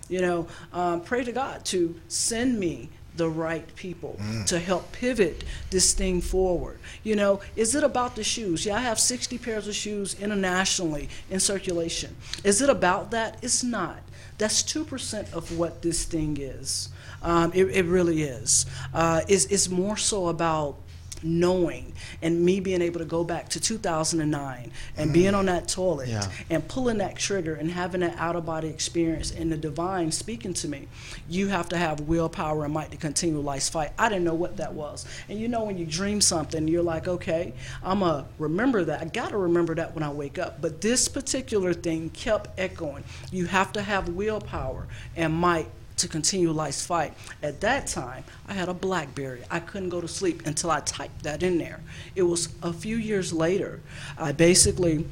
You 0.08 0.22
know, 0.22 0.46
um, 0.72 1.02
pray 1.02 1.22
to 1.24 1.32
God 1.32 1.66
to 1.66 1.94
send 2.08 2.58
me 2.58 2.88
the 3.16 3.28
right 3.28 3.74
people 3.76 4.18
to 4.46 4.58
help 4.58 4.90
pivot 4.92 5.44
this 5.70 5.92
thing 5.92 6.22
forward. 6.22 6.78
You 7.02 7.16
know, 7.16 7.40
is 7.56 7.74
it 7.74 7.84
about 7.84 8.16
the 8.16 8.24
shoes? 8.24 8.64
Yeah, 8.64 8.76
I 8.76 8.80
have 8.80 8.98
60 8.98 9.36
pairs 9.36 9.68
of 9.68 9.74
shoes 9.74 10.14
internationally 10.18 11.10
in 11.28 11.40
circulation. 11.40 12.16
Is 12.42 12.62
it 12.62 12.70
about 12.70 13.10
that? 13.10 13.38
It's 13.42 13.62
not. 13.62 13.98
That's 14.38 14.62
2% 14.62 15.32
of 15.32 15.58
what 15.58 15.82
this 15.82 16.04
thing 16.04 16.38
is. 16.40 16.88
Um, 17.22 17.50
it, 17.54 17.64
it 17.64 17.84
really 17.84 18.22
is. 18.22 18.66
Uh, 18.94 19.22
it's, 19.28 19.46
it's 19.46 19.68
more 19.68 19.96
so 19.96 20.28
about 20.28 20.76
knowing 21.22 21.92
and 22.22 22.44
me 22.44 22.60
being 22.60 22.82
able 22.82 22.98
to 22.98 23.04
go 23.04 23.24
back 23.24 23.48
to 23.50 23.60
2009 23.60 24.70
and 24.96 25.12
being 25.12 25.34
on 25.34 25.46
that 25.46 25.68
toilet 25.68 26.08
Yeah. 26.08 26.26
and 26.50 26.66
pulling 26.68 26.98
that 26.98 27.16
trigger 27.16 27.54
and 27.54 27.70
having 27.70 28.00
that 28.00 28.16
out 28.18 28.36
of 28.36 28.46
body 28.46 28.68
experience 28.68 29.30
and 29.30 29.50
the 29.50 29.56
divine 29.56 30.12
speaking 30.12 30.54
to 30.54 30.68
me. 30.68 30.88
You 31.28 31.48
have 31.48 31.68
to 31.70 31.76
have 31.76 32.00
willpower 32.00 32.64
and 32.64 32.72
might 32.74 32.90
to 32.90 32.96
continue 32.96 33.40
life's 33.40 33.68
fight. 33.68 33.90
I 33.98 34.08
didn't 34.08 34.24
know 34.24 34.34
what 34.34 34.56
that 34.58 34.74
was. 34.74 35.04
And 35.28 35.38
you 35.38 35.48
know, 35.48 35.64
when 35.64 35.78
you 35.78 35.86
dream 35.86 36.20
something, 36.20 36.68
you're 36.68 36.82
like, 36.82 37.08
okay, 37.08 37.52
I'm 37.82 38.00
going 38.00 38.22
to 38.24 38.28
remember 38.38 38.84
that. 38.84 39.00
I 39.02 39.04
got 39.06 39.30
to 39.30 39.38
remember 39.38 39.74
that 39.76 39.94
when 39.94 40.02
I 40.02 40.10
wake 40.10 40.38
up. 40.38 40.60
But 40.60 40.80
this 40.80 41.08
particular 41.08 41.74
thing 41.74 42.10
kept 42.10 42.58
echoing. 42.58 43.04
You 43.30 43.46
have 43.46 43.72
to 43.72 43.82
have 43.82 44.08
willpower 44.08 44.86
and 45.16 45.32
might 45.34 45.68
to 45.98 46.08
continue 46.08 46.50
life's 46.50 46.84
fight. 46.84 47.14
At 47.42 47.60
that 47.60 47.86
time, 47.86 48.24
I 48.46 48.54
had 48.54 48.68
a 48.68 48.74
Blackberry. 48.74 49.42
I 49.50 49.60
couldn't 49.60 49.90
go 49.90 50.00
to 50.00 50.08
sleep 50.08 50.46
until 50.46 50.70
I 50.70 50.80
typed 50.80 51.22
that 51.24 51.42
in 51.42 51.58
there. 51.58 51.80
It 52.14 52.22
was 52.22 52.48
a 52.62 52.72
few 52.72 52.96
years 52.96 53.32
later. 53.32 53.80
I 54.16 54.32
basically 54.32 55.06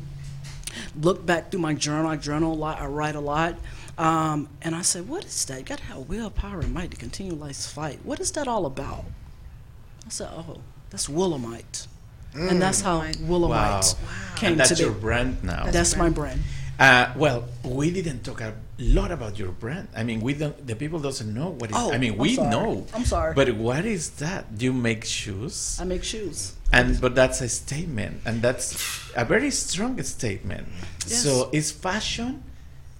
looked 1.01 1.27
back 1.27 1.51
through 1.51 1.61
my 1.61 1.75
journal. 1.75 2.11
I 2.11 2.16
journal 2.16 2.53
a 2.53 2.55
lot. 2.55 2.81
I 2.81 2.87
write 2.87 3.14
a 3.14 3.20
lot. 3.20 3.57
Um, 3.99 4.49
and 4.61 4.75
I 4.75 4.83
said, 4.83 5.09
what 5.09 5.25
is 5.25 5.44
that? 5.46 5.59
You 5.59 5.64
got 5.64 5.79
to 5.79 5.85
have 5.85 6.09
willpower 6.09 6.61
and 6.61 6.75
might 6.75 6.90
to 6.90 6.96
continue 6.96 7.33
life's 7.33 7.70
fight. 7.70 8.01
What 8.05 8.20
is 8.20 8.33
that 8.33 8.46
all 8.46 8.66
about? 8.66 9.05
I 10.05 10.11
said, 10.11 10.29
oh, 10.33 10.61
that's 10.90 11.09
Willamite. 11.09 11.87
And 12.35 12.61
that's 12.61 12.83
how 12.83 13.01
Willamite 13.01 13.94
came 14.37 14.53
and 14.53 14.61
that's 14.61 14.70
to 14.70 14.77
be. 14.77 14.83
your 14.83 14.92
brand 14.92 15.42
now. 15.42 15.70
That's 15.70 15.96
my 15.96 16.11
brand. 16.11 16.42
Uh, 16.79 17.11
well, 17.16 17.49
we 17.64 17.90
didn't 17.90 18.22
talk 18.22 18.42
a 18.42 18.55
lot 18.78 19.10
about 19.10 19.38
your 19.38 19.50
brand. 19.52 19.88
I 19.96 20.02
mean, 20.04 20.20
we 20.20 20.34
don't. 20.34 20.66
The 20.66 20.76
people 20.76 20.98
doesn't 20.98 21.32
know 21.32 21.50
what 21.50 21.70
is. 21.70 21.76
Oh, 21.76 21.92
I 21.92 21.98
mean, 21.98 22.12
I'm 22.12 22.18
we 22.18 22.34
sorry. 22.34 22.50
know. 22.50 22.86
I'm 22.94 23.04
sorry. 23.04 23.34
But 23.34 23.56
what 23.56 23.84
is 23.84 24.10
that? 24.22 24.58
Do 24.58 24.64
you 24.66 24.72
make 24.72 25.04
shoes? 25.04 25.78
I 25.80 25.84
make 25.84 26.04
shoes. 26.04 26.54
And 26.72 27.00
but 27.00 27.14
that's 27.14 27.40
a 27.40 27.48
statement, 27.48 28.20
and 28.26 28.42
that's 28.42 28.74
a 29.16 29.24
very 29.24 29.50
strong 29.50 30.02
statement. 30.02 30.68
Yes. 31.06 31.22
So 31.22 31.48
it's 31.52 31.70
fashion 31.70 32.42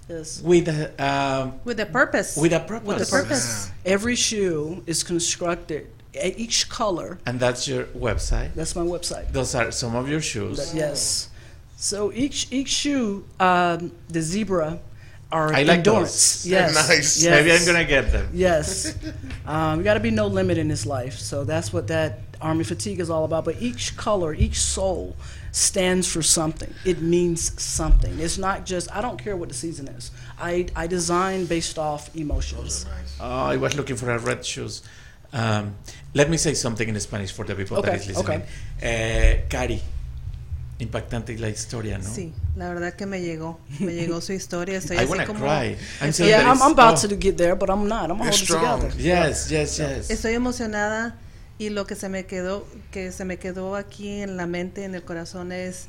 Yes. 0.09 0.41
with 0.41 0.69
a 0.69 0.95
um, 1.03 1.55
With 1.65 1.81
a 1.81 1.87
purpose. 1.87 2.37
with 2.37 2.53
a 2.53 2.61
purpose. 2.61 2.87
With 2.87 3.03
a 3.09 3.11
purpose. 3.11 3.71
Every 3.85 4.15
shoe 4.15 4.83
is 4.87 5.03
constructed, 5.03 5.89
each 6.15 6.69
color, 6.69 7.19
And 7.27 7.41
that's 7.41 7.67
your 7.67 7.85
website. 7.91 8.55
that's 8.55 8.77
my 8.77 8.83
website. 8.87 9.33
Those 9.33 9.55
are 9.57 9.73
some 9.73 9.97
of 9.97 10.09
your 10.09 10.21
shoes. 10.23 10.59
That- 10.59 10.77
Yes. 10.79 11.29
So 11.77 12.13
each 12.15 12.47
each 12.53 12.69
shoe, 12.71 13.25
um, 13.41 13.91
the 14.09 14.23
zebra, 14.23 14.79
are 15.37 15.49
I 15.53 15.63
like 15.63 15.79
endurance. 15.79 16.43
those. 16.45 16.47
Yes. 16.55 16.75
Nice. 16.89 17.23
Yes. 17.25 17.33
Maybe 17.35 17.51
I'm 17.57 17.65
gonna 17.71 17.85
get 17.97 18.05
them. 18.13 18.27
Yes. 18.33 18.97
um, 19.55 19.83
got 19.83 19.95
to 19.95 20.01
be 20.09 20.11
no 20.23 20.27
limit 20.39 20.57
in 20.59 20.69
this 20.69 20.85
life. 20.87 21.17
So 21.31 21.45
that's 21.45 21.73
what 21.75 21.87
that 21.89 22.11
army 22.41 22.65
fatigue 22.65 23.01
is 23.01 23.11
all 23.11 23.25
about. 23.25 23.45
But 23.45 23.57
each 23.69 23.97
color, 23.97 24.31
each 24.35 24.59
soul 24.61 25.17
stands 25.53 26.07
for 26.15 26.23
something. 26.23 26.73
It 26.85 26.99
means 27.01 27.41
something. 27.63 28.15
It's 28.21 28.39
not 28.39 28.67
just, 28.67 28.87
I 28.95 29.01
don't 29.01 29.19
care 29.25 29.37
what 29.41 29.49
the 29.49 29.55
season 29.55 29.89
is. 29.89 30.11
I, 30.39 30.67
I 30.77 30.87
design 30.87 31.47
based 31.47 31.79
off 31.79 32.15
emotions. 32.15 32.85
Oh, 33.21 33.47
I 33.55 33.57
was 33.57 33.75
looking 33.77 33.97
for 33.97 34.11
a 34.11 34.19
red 34.19 34.45
shoes. 34.45 34.83
Um, 35.33 35.75
let 36.15 36.29
me 36.31 36.37
say 36.37 36.55
something 36.55 36.89
in 36.89 36.99
Spanish 37.01 37.33
for 37.33 37.45
the 37.45 37.55
people 37.55 37.81
that 37.83 37.89
Okay, 37.89 37.97
is 38.03 38.07
listening. 38.09 38.43
okay. 38.43 38.47
Eh, 38.83 39.41
Kari, 39.49 39.81
impactante 40.79 41.37
la 41.39 41.49
historia, 41.49 41.99
¿no? 41.99 42.13
Sí, 42.13 42.33
la 42.57 42.69
verdad 42.69 42.95
que 42.95 43.07
me 43.07 43.21
llegó. 43.21 43.59
Me 43.81 43.95
llegó 43.95 44.21
su 44.21 44.33
historia. 44.33 44.79
Estoy 44.79 44.97
I 44.99 45.01
así 45.01 45.09
wanna 45.09 45.27
como. 45.27 45.41
cry. 45.41 45.77
I'm 46.03 46.13
so 46.13 46.25
Yeah, 46.27 46.41
I'm, 46.51 46.61
I'm 46.63 46.73
about 46.73 47.03
oh, 47.05 47.09
to 47.09 47.17
get 47.17 47.37
there, 47.37 47.55
but 47.55 47.71
I'm 47.71 47.89
not. 47.89 48.11
I'm 48.11 48.19
going 48.19 48.31
to 48.31 48.37
It's 48.37 48.53
hold 48.53 48.85
it 48.85 48.91
together. 48.93 49.03
Yes, 49.03 49.51
yes, 49.51 49.79
yes. 49.79 50.11
Estoy 50.11 50.35
emocionada 50.35 51.17
y 51.59 51.71
lo 51.71 51.87
que 51.87 51.95
se 51.97 52.09
me 52.09 52.27
quedó, 52.27 52.67
que 52.91 53.11
se 53.13 53.25
me 53.25 53.39
quedó 53.39 53.77
aquí 53.77 54.21
en 54.21 54.37
la 54.37 54.47
mente, 54.47 54.85
en 54.85 54.95
el 54.95 55.03
corazón 55.03 55.53
es 55.53 55.89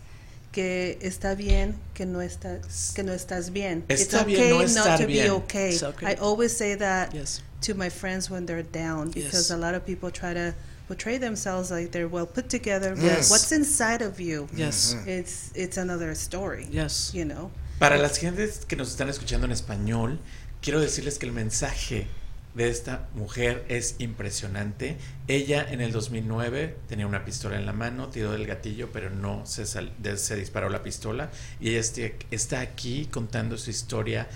que 0.53 0.97
está 1.01 1.35
bien 1.35 1.75
que 1.93 2.05
no 2.05 2.21
está, 2.21 2.59
que 2.95 3.03
no 3.03 3.11
estás 3.13 3.51
bien. 3.51 3.83
Está 3.89 4.19
It's 4.21 4.25
bien 4.25 4.39
okay 4.39 4.49
no 4.53 4.57
not 4.59 4.67
estar 4.69 4.99
to 4.99 5.05
bien. 5.07 5.25
be 5.25 5.29
okay. 5.31 5.69
It's 5.73 5.83
okay. 5.83 6.07
I 6.13 6.15
always 6.21 6.55
say 6.55 6.75
that 6.77 7.13
Yes. 7.13 7.43
to 7.61 7.75
my 7.75 7.89
friends 7.89 8.29
when 8.31 8.45
they're 8.45 8.63
down 8.63 9.11
because 9.11 9.49
Yes. 9.49 9.51
a 9.51 9.57
lot 9.57 9.75
of 9.75 9.85
people 9.85 10.09
try 10.11 10.33
to 10.33 10.53
portray 10.87 11.17
themselves 11.19 11.69
like 11.71 11.91
they're 11.91 12.07
well 12.07 12.25
put 12.27 12.49
together. 12.49 12.95
Yes. 12.97 13.29
What's 13.29 13.51
inside 13.51 14.01
of 14.01 14.19
you? 14.19 14.47
Yes. 14.55 14.95
It's 15.05 15.51
it's 15.55 15.77
another 15.77 16.13
story. 16.15 16.67
Yes. 16.71 17.11
You 17.13 17.25
know. 17.25 17.51
Para 17.79 17.97
las 17.97 18.17
gentes 18.17 18.65
que 18.67 18.75
nos 18.75 18.89
están 18.89 19.09
escuchando 19.09 19.45
en 19.45 19.51
español, 19.51 20.19
quiero 20.61 20.79
decirles 20.81 21.19
que 21.19 21.27
el 21.27 21.31
mensaje 21.33 22.07
de 22.55 22.69
esta 22.69 23.07
mujer 23.13 23.63
es 23.69 23.95
impresionante. 23.99 24.97
Ella 25.27 25.63
en 25.69 25.79
el 25.81 25.91
2009 25.91 26.75
tenía 26.89 27.05
una 27.05 27.23
pistola 27.23 27.55
en 27.57 27.67
la 27.67 27.73
mano, 27.73 28.07
tiró 28.09 28.31
del 28.31 28.47
gatillo, 28.47 28.89
pero 28.91 29.11
no 29.11 29.45
se, 29.45 29.67
sal- 29.67 29.91
de- 29.99 30.17
se 30.17 30.35
disparó 30.35 30.69
la 30.69 30.81
pistola. 30.81 31.29
Y 31.59 31.69
ella 31.69 31.81
este- 31.81 32.15
está 32.31 32.61
aquí 32.61 33.07
contando 33.11 33.59
su 33.59 33.69
historia 33.69 34.27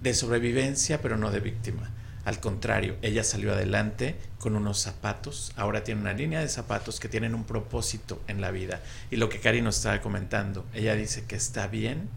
de 0.00 0.14
sobrevivencia, 0.14 1.00
pero 1.02 1.16
no 1.16 1.32
de 1.32 1.40
víctima. 1.40 1.90
Al 2.24 2.38
contrario, 2.40 2.96
ella 3.02 3.24
salió 3.24 3.52
adelante 3.52 4.14
con 4.38 4.54
unos 4.56 4.78
zapatos. 4.80 5.52
Ahora 5.56 5.84
tiene 5.84 6.02
una 6.02 6.12
línea 6.12 6.40
de 6.40 6.48
zapatos 6.48 7.00
que 7.00 7.08
tienen 7.08 7.34
un 7.34 7.44
propósito 7.44 8.20
en 8.28 8.40
la 8.40 8.50
vida. 8.50 8.80
Y 9.10 9.16
lo 9.16 9.28
que 9.28 9.40
Cari 9.40 9.62
nos 9.62 9.76
estaba 9.78 10.00
comentando, 10.00 10.66
ella 10.74 10.94
dice 10.96 11.24
que 11.24 11.36
está 11.36 11.66
bien 11.66 12.08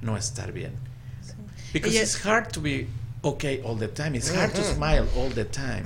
no 0.00 0.16
estar 0.16 0.52
bien. 0.52 0.72
Because 1.72 1.94
Ella- 1.96 2.02
it's 2.02 2.26
hard 2.26 2.48
to 2.52 2.60
be 2.60 2.88
okay 3.22 3.62
all 3.64 3.78
the 3.78 3.88
time. 3.88 4.18
It's 4.18 4.34
hard 4.34 4.52
to 4.52 4.62
smile 4.64 5.06
all 5.16 5.32
the 5.32 5.44
time. 5.44 5.84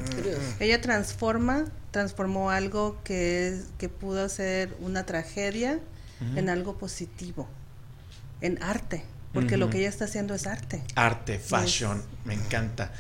Ella 0.59 0.81
transforma, 0.81 1.67
transformó 1.91 2.51
algo 2.51 2.99
que, 3.05 3.49
es- 3.49 3.67
que 3.79 3.89
pudo 3.91 4.29
ser 4.31 4.75
una 4.81 5.05
tragedia 5.05 5.81
en 6.35 6.49
algo 6.49 6.79
positivo, 6.79 7.47
en 8.41 8.61
arte, 8.63 9.05
porque 9.35 9.59
lo 9.59 9.67
Ujú. 9.67 9.73
que 9.73 9.79
ella 9.81 9.91
está 9.91 10.07
haciendo 10.07 10.35
es 10.35 10.47
arte. 10.47 10.83
Arte, 10.95 11.39
fashion, 11.39 12.03
me 12.25 12.33
encanta. 12.33 12.91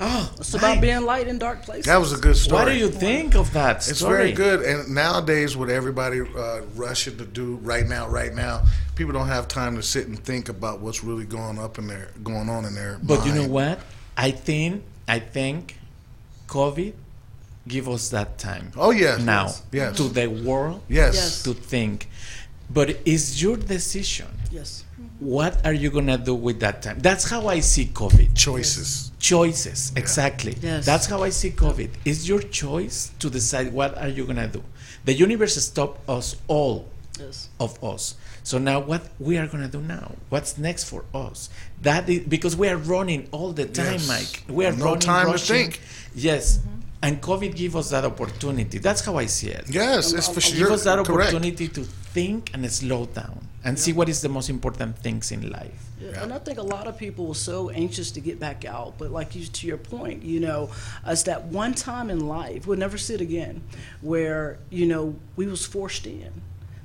Oh, 0.00 0.32
It's 0.38 0.54
about 0.54 0.80
being 0.80 1.02
light 1.04 1.28
in 1.28 1.38
dark 1.38 1.62
places. 1.62 1.86
That 1.86 1.98
was 1.98 2.12
a 2.12 2.16
good 2.16 2.36
story. 2.36 2.64
what 2.64 2.72
do 2.72 2.76
you 2.76 2.88
think 2.88 3.36
of 3.36 3.52
that 3.52 3.82
story? 3.82 3.92
It's 3.92 4.00
very 4.00 4.32
good. 4.32 4.62
And 4.62 4.92
nowadays, 4.94 5.56
with 5.56 5.70
everybody 5.70 6.20
uh, 6.20 6.62
rushing 6.74 7.16
to 7.18 7.24
do 7.24 7.56
right 7.62 7.86
now, 7.86 8.08
right 8.08 8.34
now, 8.34 8.64
people 8.96 9.12
don't 9.12 9.28
have 9.28 9.46
time 9.46 9.76
to 9.76 9.82
sit 9.82 10.08
and 10.08 10.18
think 10.18 10.48
about 10.48 10.80
what's 10.80 11.04
really 11.04 11.24
going 11.24 11.58
up 11.60 11.78
in 11.78 11.86
their 11.86 12.08
going 12.24 12.48
on 12.48 12.64
in 12.64 12.74
there. 12.74 12.98
But 13.02 13.24
you 13.24 13.32
know 13.32 13.46
what? 13.48 13.78
I 14.16 14.32
think 14.32 14.82
I 15.06 15.20
think 15.20 15.78
COVID 16.48 16.92
give 17.68 17.88
us 17.88 18.08
that 18.10 18.36
time. 18.38 18.72
Oh 18.76 18.90
yes. 18.90 19.20
now 19.20 19.52
Yes. 19.72 19.96
to 19.96 20.04
the 20.04 20.26
world 20.26 20.82
Yes. 20.88 21.14
Yes. 21.14 21.42
to 21.44 21.54
think. 21.54 22.08
But 22.68 22.98
it's 23.04 23.40
your 23.40 23.56
decision. 23.56 24.26
Yes. 24.50 24.84
What 25.20 25.64
are 25.64 25.72
you 25.72 25.90
gonna 25.90 26.18
do 26.18 26.34
with 26.34 26.60
that 26.60 26.82
time? 26.82 26.98
That's 26.98 27.28
how 27.30 27.46
I 27.48 27.60
see 27.60 27.86
COVID. 27.86 28.34
Choices. 28.36 29.12
Choices, 29.18 29.92
exactly. 29.96 30.56
Yes. 30.60 30.84
That's 30.84 31.06
how 31.06 31.22
I 31.22 31.30
see 31.30 31.50
COVID. 31.50 31.90
It's 32.04 32.28
your 32.28 32.40
choice 32.42 33.12
to 33.20 33.30
decide 33.30 33.72
what 33.72 33.96
are 33.96 34.08
you 34.08 34.26
gonna 34.26 34.48
do. 34.48 34.62
The 35.04 35.14
universe 35.14 35.54
stopped 35.64 36.06
us 36.08 36.36
all 36.48 36.88
Yes. 37.18 37.48
of 37.60 37.82
us. 37.82 38.16
So 38.42 38.58
now 38.58 38.80
what 38.80 39.02
we 39.20 39.38
are 39.38 39.46
gonna 39.46 39.68
do 39.68 39.80
now? 39.80 40.16
What's 40.30 40.58
next 40.58 40.84
for 40.84 41.04
us? 41.14 41.48
That 41.82 42.08
is 42.10 42.20
because 42.28 42.56
we 42.56 42.68
are 42.68 42.76
running 42.76 43.28
all 43.30 43.52
the 43.52 43.66
time, 43.66 43.92
Yes. 44.02 44.08
Mike. 44.08 44.42
We 44.48 44.66
are 44.66 44.72
No 44.72 44.84
running, 44.84 45.00
time 45.00 45.32
to 45.32 45.38
think. 45.38 45.80
Yes. 46.14 46.58
Mm-hmm. 46.58 46.73
And 47.04 47.20
COVID 47.20 47.54
gave 47.54 47.76
us 47.76 47.90
that 47.90 48.04
opportunity. 48.06 48.78
That's 48.78 49.04
how 49.04 49.18
I 49.18 49.26
see 49.26 49.48
it. 49.48 49.64
Yes, 49.68 50.14
it's 50.14 50.26
for 50.26 50.40
sure. 50.40 50.56
Give 50.56 50.66
sure. 50.68 50.72
us 50.72 50.84
that 50.84 51.04
correct. 51.04 51.34
opportunity 51.34 51.68
to 51.68 51.82
think 51.84 52.50
and 52.54 52.64
slow 52.72 53.04
down 53.04 53.46
and 53.62 53.78
see 53.78 53.92
what 53.92 54.08
is 54.08 54.22
the 54.22 54.30
most 54.30 54.48
important 54.48 54.96
things 54.98 55.30
in 55.30 55.50
life. 55.50 55.90
Yeah, 56.00 56.22
And 56.22 56.32
I 56.32 56.38
think 56.38 56.58
a 56.58 56.62
lot 56.62 56.86
of 56.86 56.96
people 56.96 57.26
were 57.26 57.34
so 57.34 57.68
anxious 57.68 58.10
to 58.12 58.20
get 58.20 58.40
back 58.40 58.64
out, 58.64 58.94
but 58.96 59.10
like 59.10 59.36
you, 59.36 59.44
to 59.44 59.66
your 59.66 59.76
point, 59.76 60.22
you 60.22 60.40
know, 60.40 60.70
it's 61.06 61.24
that 61.24 61.44
one 61.44 61.74
time 61.74 62.08
in 62.08 62.26
life 62.26 62.66
we'll 62.66 62.78
never 62.78 62.96
see 62.96 63.14
it 63.14 63.20
again, 63.20 63.62
where 64.00 64.58
you 64.70 64.86
know 64.86 65.14
we 65.36 65.46
was 65.46 65.66
forced 65.66 66.06
in. 66.06 66.32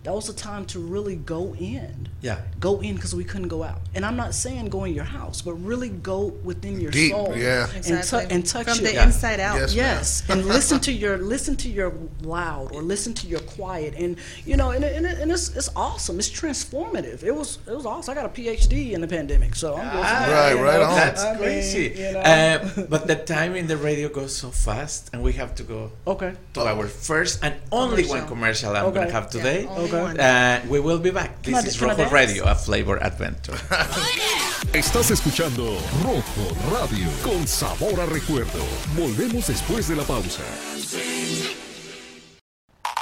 That 0.04 0.14
was 0.14 0.28
the 0.28 0.34
time 0.34 0.66
to 0.68 0.80
really 0.80 1.16
go 1.18 1.54
in. 1.56 2.08
Yeah. 2.22 2.42
Go 2.60 2.80
in 2.82 2.96
because 2.96 3.14
we 3.14 3.24
couldn't 3.24 3.48
go 3.50 3.64
out. 3.64 3.80
And 3.96 4.06
I'm 4.06 4.16
not 4.16 4.34
saying 4.34 4.70
go 4.70 4.84
in 4.86 4.94
your 4.94 5.04
house, 5.06 5.42
but 5.42 5.54
really 5.56 5.90
go 5.90 6.28
within 6.44 6.80
your 6.80 6.92
Deep, 6.92 7.12
soul. 7.12 7.34
yeah. 7.36 7.68
And, 7.76 7.78
Exactly. 7.78 8.36
and 8.36 8.46
touch 8.46 8.66
from 8.68 8.80
it. 8.80 8.84
the 8.90 8.94
Yeah. 8.94 9.06
inside 9.06 9.40
out. 9.40 9.60
Yes. 9.60 9.74
Yes, 9.76 10.24
and 10.30 10.46
listen 10.46 10.80
to 10.82 10.92
your 10.92 11.18
listen 11.18 11.56
to 11.58 11.70
your 11.70 11.94
loud 12.22 12.74
or 12.76 12.82
listen 12.82 13.14
to 13.16 13.28
your 13.28 13.40
quiet, 13.42 13.94
and 13.98 14.18
you 14.46 14.56
know, 14.58 14.72
and, 14.72 14.84
and, 14.84 15.06
and 15.06 15.32
it's, 15.32 15.56
it's 15.56 15.70
awesome. 15.76 16.18
It's 16.20 16.30
transformative. 16.30 17.24
It 17.24 17.34
was 17.36 17.60
it 17.68 17.74
was 17.76 17.86
awesome. 17.86 18.12
I 18.12 18.16
got 18.16 18.26
a 18.26 18.30
PhD 18.42 18.92
in 18.92 19.02
the 19.02 19.08
pandemic, 19.08 19.56
so 19.56 19.76
I'm 19.76 19.90
going 19.92 20.04
Ah, 20.06 20.28
Right, 20.30 20.56
you 20.56 20.64
right 20.64 20.82
on. 20.82 20.96
That's 20.96 21.24
I 21.24 21.34
mean, 21.34 21.42
crazy. 21.42 21.94
you 21.98 22.12
know. 22.14 22.20
uh, 22.20 22.86
but 22.90 23.08
the 23.08 23.16
time 23.16 23.56
in 23.56 23.68
the 23.68 23.78
radio 23.78 24.10
goes 24.10 24.36
so 24.36 24.50
fast, 24.50 25.10
and 25.14 25.24
we 25.24 25.34
have 25.34 25.56
to 25.56 25.64
go 25.64 25.92
okay. 26.08 26.34
to 26.54 26.62
our 26.62 26.88
first 26.88 27.44
and 27.44 27.56
only 27.72 28.06
one 28.06 28.26
commercial 28.28 28.76
I'm 28.76 28.94
gonna 28.94 29.12
have 29.12 29.30
today. 29.30 29.64
Yeah, 29.64 29.70
only 29.78 29.89
Okay. 29.94 30.20
Uh, 30.20 30.60
we 30.70 30.80
will 30.80 31.00
be 31.00 31.12
back. 31.12 31.42
This 31.42 31.66
is 31.66 31.82
Rojo? 31.82 32.10
Radio, 32.10 32.46
a 32.46 32.56
flavor 32.56 33.02
adventure. 33.02 33.56
Estás 34.74 35.10
escuchando 35.10 35.78
Rojo 36.04 36.56
Radio 36.72 37.10
con 37.24 37.48
sabor 37.48 38.00
a 38.00 38.06
recuerdo. 38.06 38.64
Volvemos 38.96 39.48
después 39.48 39.88
de 39.88 39.96
la 39.96 40.04
pausa. 40.04 40.44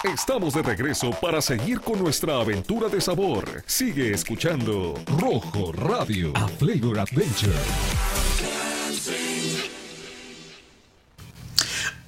Estamos 0.04 0.54
de 0.54 0.62
regreso 0.62 1.12
para 1.12 1.42
seguir 1.42 1.82
con 1.82 2.00
nuestra 2.00 2.40
aventura 2.40 2.88
de 2.88 3.02
sabor. 3.02 3.64
Sigue 3.66 4.14
escuchando 4.14 4.94
Rojo 5.20 5.74
Radio, 5.74 6.32
a 6.36 6.48
flavor 6.48 7.00
adventure. 7.00 8.17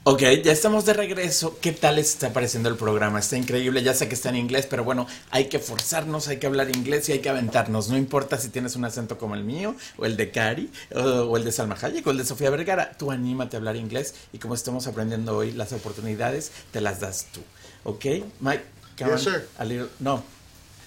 Ok, 0.06 0.22
ya 0.44 0.52
estamos 0.54 0.86
de 0.86 0.94
regreso. 0.94 1.60
¿Qué 1.62 1.72
tal 1.72 1.98
les 1.98 2.10
está 2.12 2.32
pareciendo 2.34 2.70
el 2.70 2.76
programa? 2.78 3.20
Está 3.20 3.38
increíble. 3.38 3.84
Ya 3.84 3.94
sé 3.94 4.08
que 4.08 4.16
está 4.16 4.30
en 4.30 4.38
inglés, 4.38 4.66
pero 4.68 4.84
bueno, 4.84 5.06
hay 5.30 5.50
que 5.50 5.60
forzarnos, 5.60 6.30
hay 6.30 6.38
que 6.38 6.48
hablar 6.48 6.70
inglés 6.76 7.10
y 7.10 7.12
hay 7.12 7.20
que 7.20 7.30
aventarnos. 7.30 7.90
No 7.90 7.98
importa 7.98 8.38
si 8.38 8.50
tienes 8.50 8.76
un 8.76 8.86
acento 8.86 9.18
como 9.20 9.36
el 9.36 9.44
mío, 9.44 9.76
o 9.98 10.06
el 10.06 10.16
de 10.18 10.32
Cari, 10.32 10.72
o, 10.96 11.00
o 11.02 11.38
el 11.38 11.44
de 11.44 11.52
Salma 11.52 11.78
Hayek, 11.80 12.08
o 12.08 12.12
el 12.12 12.18
de 12.18 12.26
Sofía 12.26 12.50
Vergara. 12.50 12.94
Tú 12.98 13.12
anímate 13.12 13.58
a 13.58 13.60
hablar 13.60 13.76
inglés 13.76 14.16
y 14.34 14.40
como 14.40 14.56
estamos 14.56 14.88
aprendiendo 14.88 15.36
hoy, 15.38 15.52
las 15.52 15.74
oportunidades 15.74 16.52
te 16.72 16.82
las 16.82 17.02
das 17.02 17.28
tú. 17.32 17.42
Ok, 17.84 18.06
Mike, 18.40 18.64
come 18.98 19.12
Yes, 19.12 19.28
on. 19.28 19.34
sir. 19.34 19.48
A 19.60 19.66
little, 19.66 19.90
no, 20.00 20.24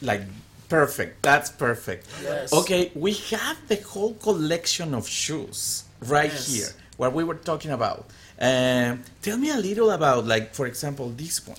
like 0.01 0.25
perfect. 0.68 1.22
That's 1.22 1.51
perfect. 1.51 2.07
Yes. 2.25 2.53
Okay, 2.53 2.90
we 2.96 3.12
have 3.31 3.59
the 3.68 3.79
whole 3.94 4.14
collection 4.14 4.94
of 4.94 5.07
shoes 5.07 5.85
right 6.01 6.33
Yes. 6.33 6.46
here, 6.48 6.68
what 6.96 7.12
we 7.14 7.22
were 7.22 7.38
talking 7.38 7.70
about. 7.70 8.07
Um, 8.42 9.05
tell 9.22 9.38
me 9.38 9.50
a 9.50 9.57
little 9.57 9.90
about, 9.92 10.26
like, 10.26 10.52
for 10.52 10.66
example, 10.66 11.11
this 11.11 11.46
one. 11.46 11.59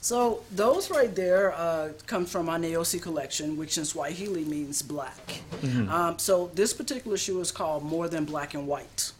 So 0.00 0.42
those 0.52 0.90
right 0.90 1.12
there 1.14 1.52
uh, 1.54 1.90
come 2.06 2.24
from 2.24 2.46
my 2.46 2.58
Naosi 2.58 3.00
collection, 3.02 3.56
which 3.56 3.78
in 3.78 3.84
Swahili 3.84 4.44
means 4.44 4.80
black. 4.80 5.40
Um, 5.90 6.18
so 6.18 6.50
this 6.54 6.72
particular 6.72 7.16
shoe 7.16 7.40
is 7.40 7.50
called 7.50 7.82
More 7.82 8.08
Than 8.08 8.24
Black 8.24 8.54
and 8.54 8.66
White. 8.68 9.12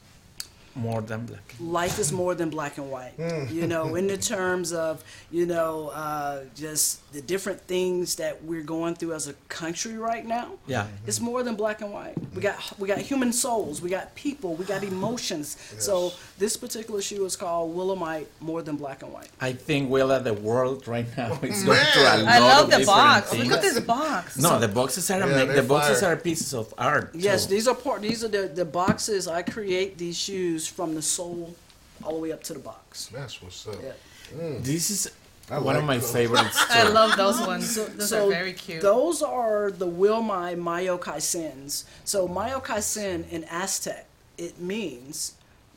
More 0.78 1.00
than 1.02 1.26
black. 1.26 1.54
life 1.60 1.98
is 1.98 2.12
more 2.12 2.34
than 2.34 2.50
black 2.50 2.78
and 2.78 2.90
white. 2.90 3.12
You 3.50 3.66
know, 3.66 3.94
in 3.96 4.06
the 4.06 4.16
terms 4.16 4.72
of 4.72 5.02
you 5.30 5.44
know 5.46 5.88
uh, 5.88 6.44
just 6.54 7.00
the 7.12 7.20
different 7.22 7.60
things 7.62 8.16
that 8.16 8.42
we're 8.44 8.62
going 8.62 8.94
through 8.94 9.14
as 9.14 9.28
a 9.28 9.34
country 9.48 9.96
right 9.98 10.24
now. 10.26 10.52
Yeah. 10.66 10.86
It's 11.06 11.20
more 11.20 11.42
than 11.42 11.54
black 11.56 11.80
and 11.80 11.92
white. 11.92 12.14
We 12.34 12.40
got 12.42 12.56
we 12.78 12.86
got 12.88 12.98
human 12.98 13.32
souls. 13.32 13.82
We 13.82 13.90
got 13.90 14.14
people. 14.14 14.54
We 14.54 14.64
got 14.64 14.82
emotions. 14.84 15.56
So 15.78 16.12
this 16.38 16.56
particular 16.56 17.00
shoe 17.02 17.24
is 17.24 17.34
called 17.36 17.74
Willamite, 17.76 18.26
more 18.40 18.62
than 18.62 18.76
black 18.76 19.02
and 19.02 19.12
white. 19.12 19.28
I 19.40 19.52
think 19.52 19.90
Willa, 19.90 20.20
the 20.20 20.34
world 20.34 20.86
right 20.86 21.06
now 21.16 21.32
is 21.42 21.64
going 21.64 21.78
through 21.92 22.02
a 22.02 22.16
lot 22.22 22.24
I 22.26 22.38
love 22.38 22.72
of 22.72 22.78
the 22.80 22.86
box. 22.86 23.30
things. 23.30 23.44
Look 23.48 23.56
at 23.56 23.62
this 23.62 23.80
box. 23.80 24.38
No, 24.38 24.58
the 24.58 24.68
boxes 24.68 25.10
are 25.10 25.18
Yeah, 25.18 25.24
ama- 25.26 25.46
they're 25.46 25.62
the 25.62 25.68
boxes 25.68 26.00
fire. 26.00 26.12
are 26.12 26.16
pieces 26.16 26.54
of 26.54 26.72
art. 26.78 27.10
Yes, 27.14 27.46
too. 27.46 27.54
these 27.54 27.66
are 27.68 27.74
part. 27.74 28.02
These 28.02 28.22
are 28.24 28.28
the 28.28 28.48
the 28.48 28.64
boxes. 28.64 29.26
I 29.28 29.42
create 29.42 29.98
these 29.98 30.16
shoes 30.16 30.67
from 30.68 30.94
the 30.94 31.02
sole 31.02 31.54
all 32.02 32.14
the 32.14 32.18
way 32.20 32.32
up 32.32 32.42
to 32.44 32.52
the 32.52 32.58
box. 32.58 33.06
That's 33.12 33.42
what's 33.42 33.66
up. 33.66 33.76
Yeah. 33.82 33.92
Mm. 34.36 34.62
This 34.62 34.90
is 34.90 35.10
I 35.50 35.58
one 35.58 35.76
of 35.76 35.84
my 35.84 35.98
those. 35.98 36.12
favorites. 36.12 36.64
I 36.70 36.88
love 36.88 37.16
those 37.16 37.40
ones. 37.40 37.74
Those 37.74 38.12
are 38.12 38.28
very 38.28 38.52
cute. 38.52 38.82
Those 38.82 39.22
are 39.22 39.70
the 39.70 39.86
Wilmai 39.86 40.56
Mayokai 40.56 41.20
Sins. 41.20 41.84
So 42.04 42.28
Mayokai 42.28 42.82
Sin 42.82 43.24
in 43.30 43.44
Aztec, 43.44 44.06
it 44.36 44.60
means 44.60 45.34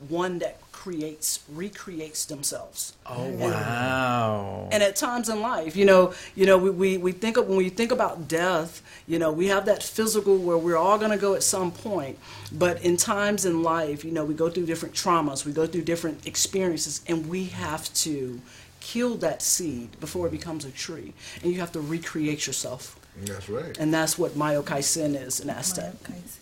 one 0.08 0.38
that 0.40 0.58
creates, 0.82 1.44
recreates 1.48 2.24
themselves. 2.24 2.94
Oh 3.06 3.28
wow! 3.28 4.68
And 4.72 4.82
at 4.82 4.96
times 4.96 5.28
in 5.28 5.40
life, 5.40 5.76
you 5.76 5.84
know, 5.84 6.12
you 6.34 6.44
know, 6.44 6.58
we, 6.58 6.70
we, 6.70 6.98
we 6.98 7.12
think 7.12 7.36
of 7.36 7.46
when 7.46 7.56
we 7.56 7.68
think 7.68 7.92
about 7.92 8.26
death, 8.26 8.82
you 9.06 9.20
know, 9.20 9.30
we 9.30 9.46
have 9.46 9.64
that 9.66 9.80
physical 9.80 10.36
where 10.36 10.58
we're 10.58 10.76
all 10.76 10.98
going 10.98 11.12
to 11.12 11.16
go 11.16 11.34
at 11.36 11.44
some 11.44 11.70
point. 11.70 12.18
But 12.50 12.82
in 12.82 12.96
times 12.96 13.44
in 13.44 13.62
life, 13.62 14.04
you 14.04 14.10
know, 14.10 14.24
we 14.24 14.34
go 14.34 14.50
through 14.50 14.66
different 14.66 14.96
traumas, 14.96 15.44
we 15.44 15.52
go 15.52 15.68
through 15.68 15.82
different 15.82 16.26
experiences, 16.26 17.00
and 17.06 17.28
we 17.28 17.44
have 17.44 17.92
to 17.94 18.40
kill 18.80 19.14
that 19.18 19.40
seed 19.40 20.00
before 20.00 20.26
it 20.26 20.30
becomes 20.32 20.64
a 20.64 20.70
tree. 20.72 21.14
And 21.44 21.52
you 21.52 21.60
have 21.60 21.70
to 21.72 21.80
recreate 21.80 22.48
yourself. 22.48 22.98
That's 23.26 23.48
right. 23.48 23.76
And 23.78 23.92
that's 23.92 24.18
what 24.18 24.32
Mayokai 24.32 24.82
Sin 24.82 25.14
is 25.14 25.40
in 25.40 25.50
Aztec. 25.50 25.92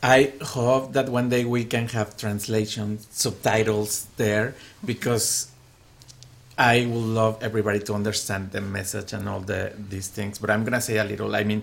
I 0.03 0.33
hope 0.41 0.93
that 0.93 1.09
one 1.09 1.29
day 1.29 1.45
we 1.45 1.65
can 1.65 1.89
have 1.89 2.17
translation 2.17 2.99
subtitles 3.11 4.07
there 4.17 4.55
because 4.85 5.49
I 6.57 6.87
would 6.87 7.05
love 7.15 7.43
everybody 7.43 7.81
to 7.81 7.95
understand 7.95 8.53
the 8.53 8.61
message 8.61 9.13
and 9.13 9.29
all 9.29 9.41
the 9.41 9.73
these 9.89 10.09
things. 10.09 10.39
But 10.39 10.51
I'm 10.51 10.65
gonna 10.65 10.81
say 10.81 10.99
a 10.99 11.05
little. 11.05 11.35
I 11.35 11.43
mean, 11.45 11.63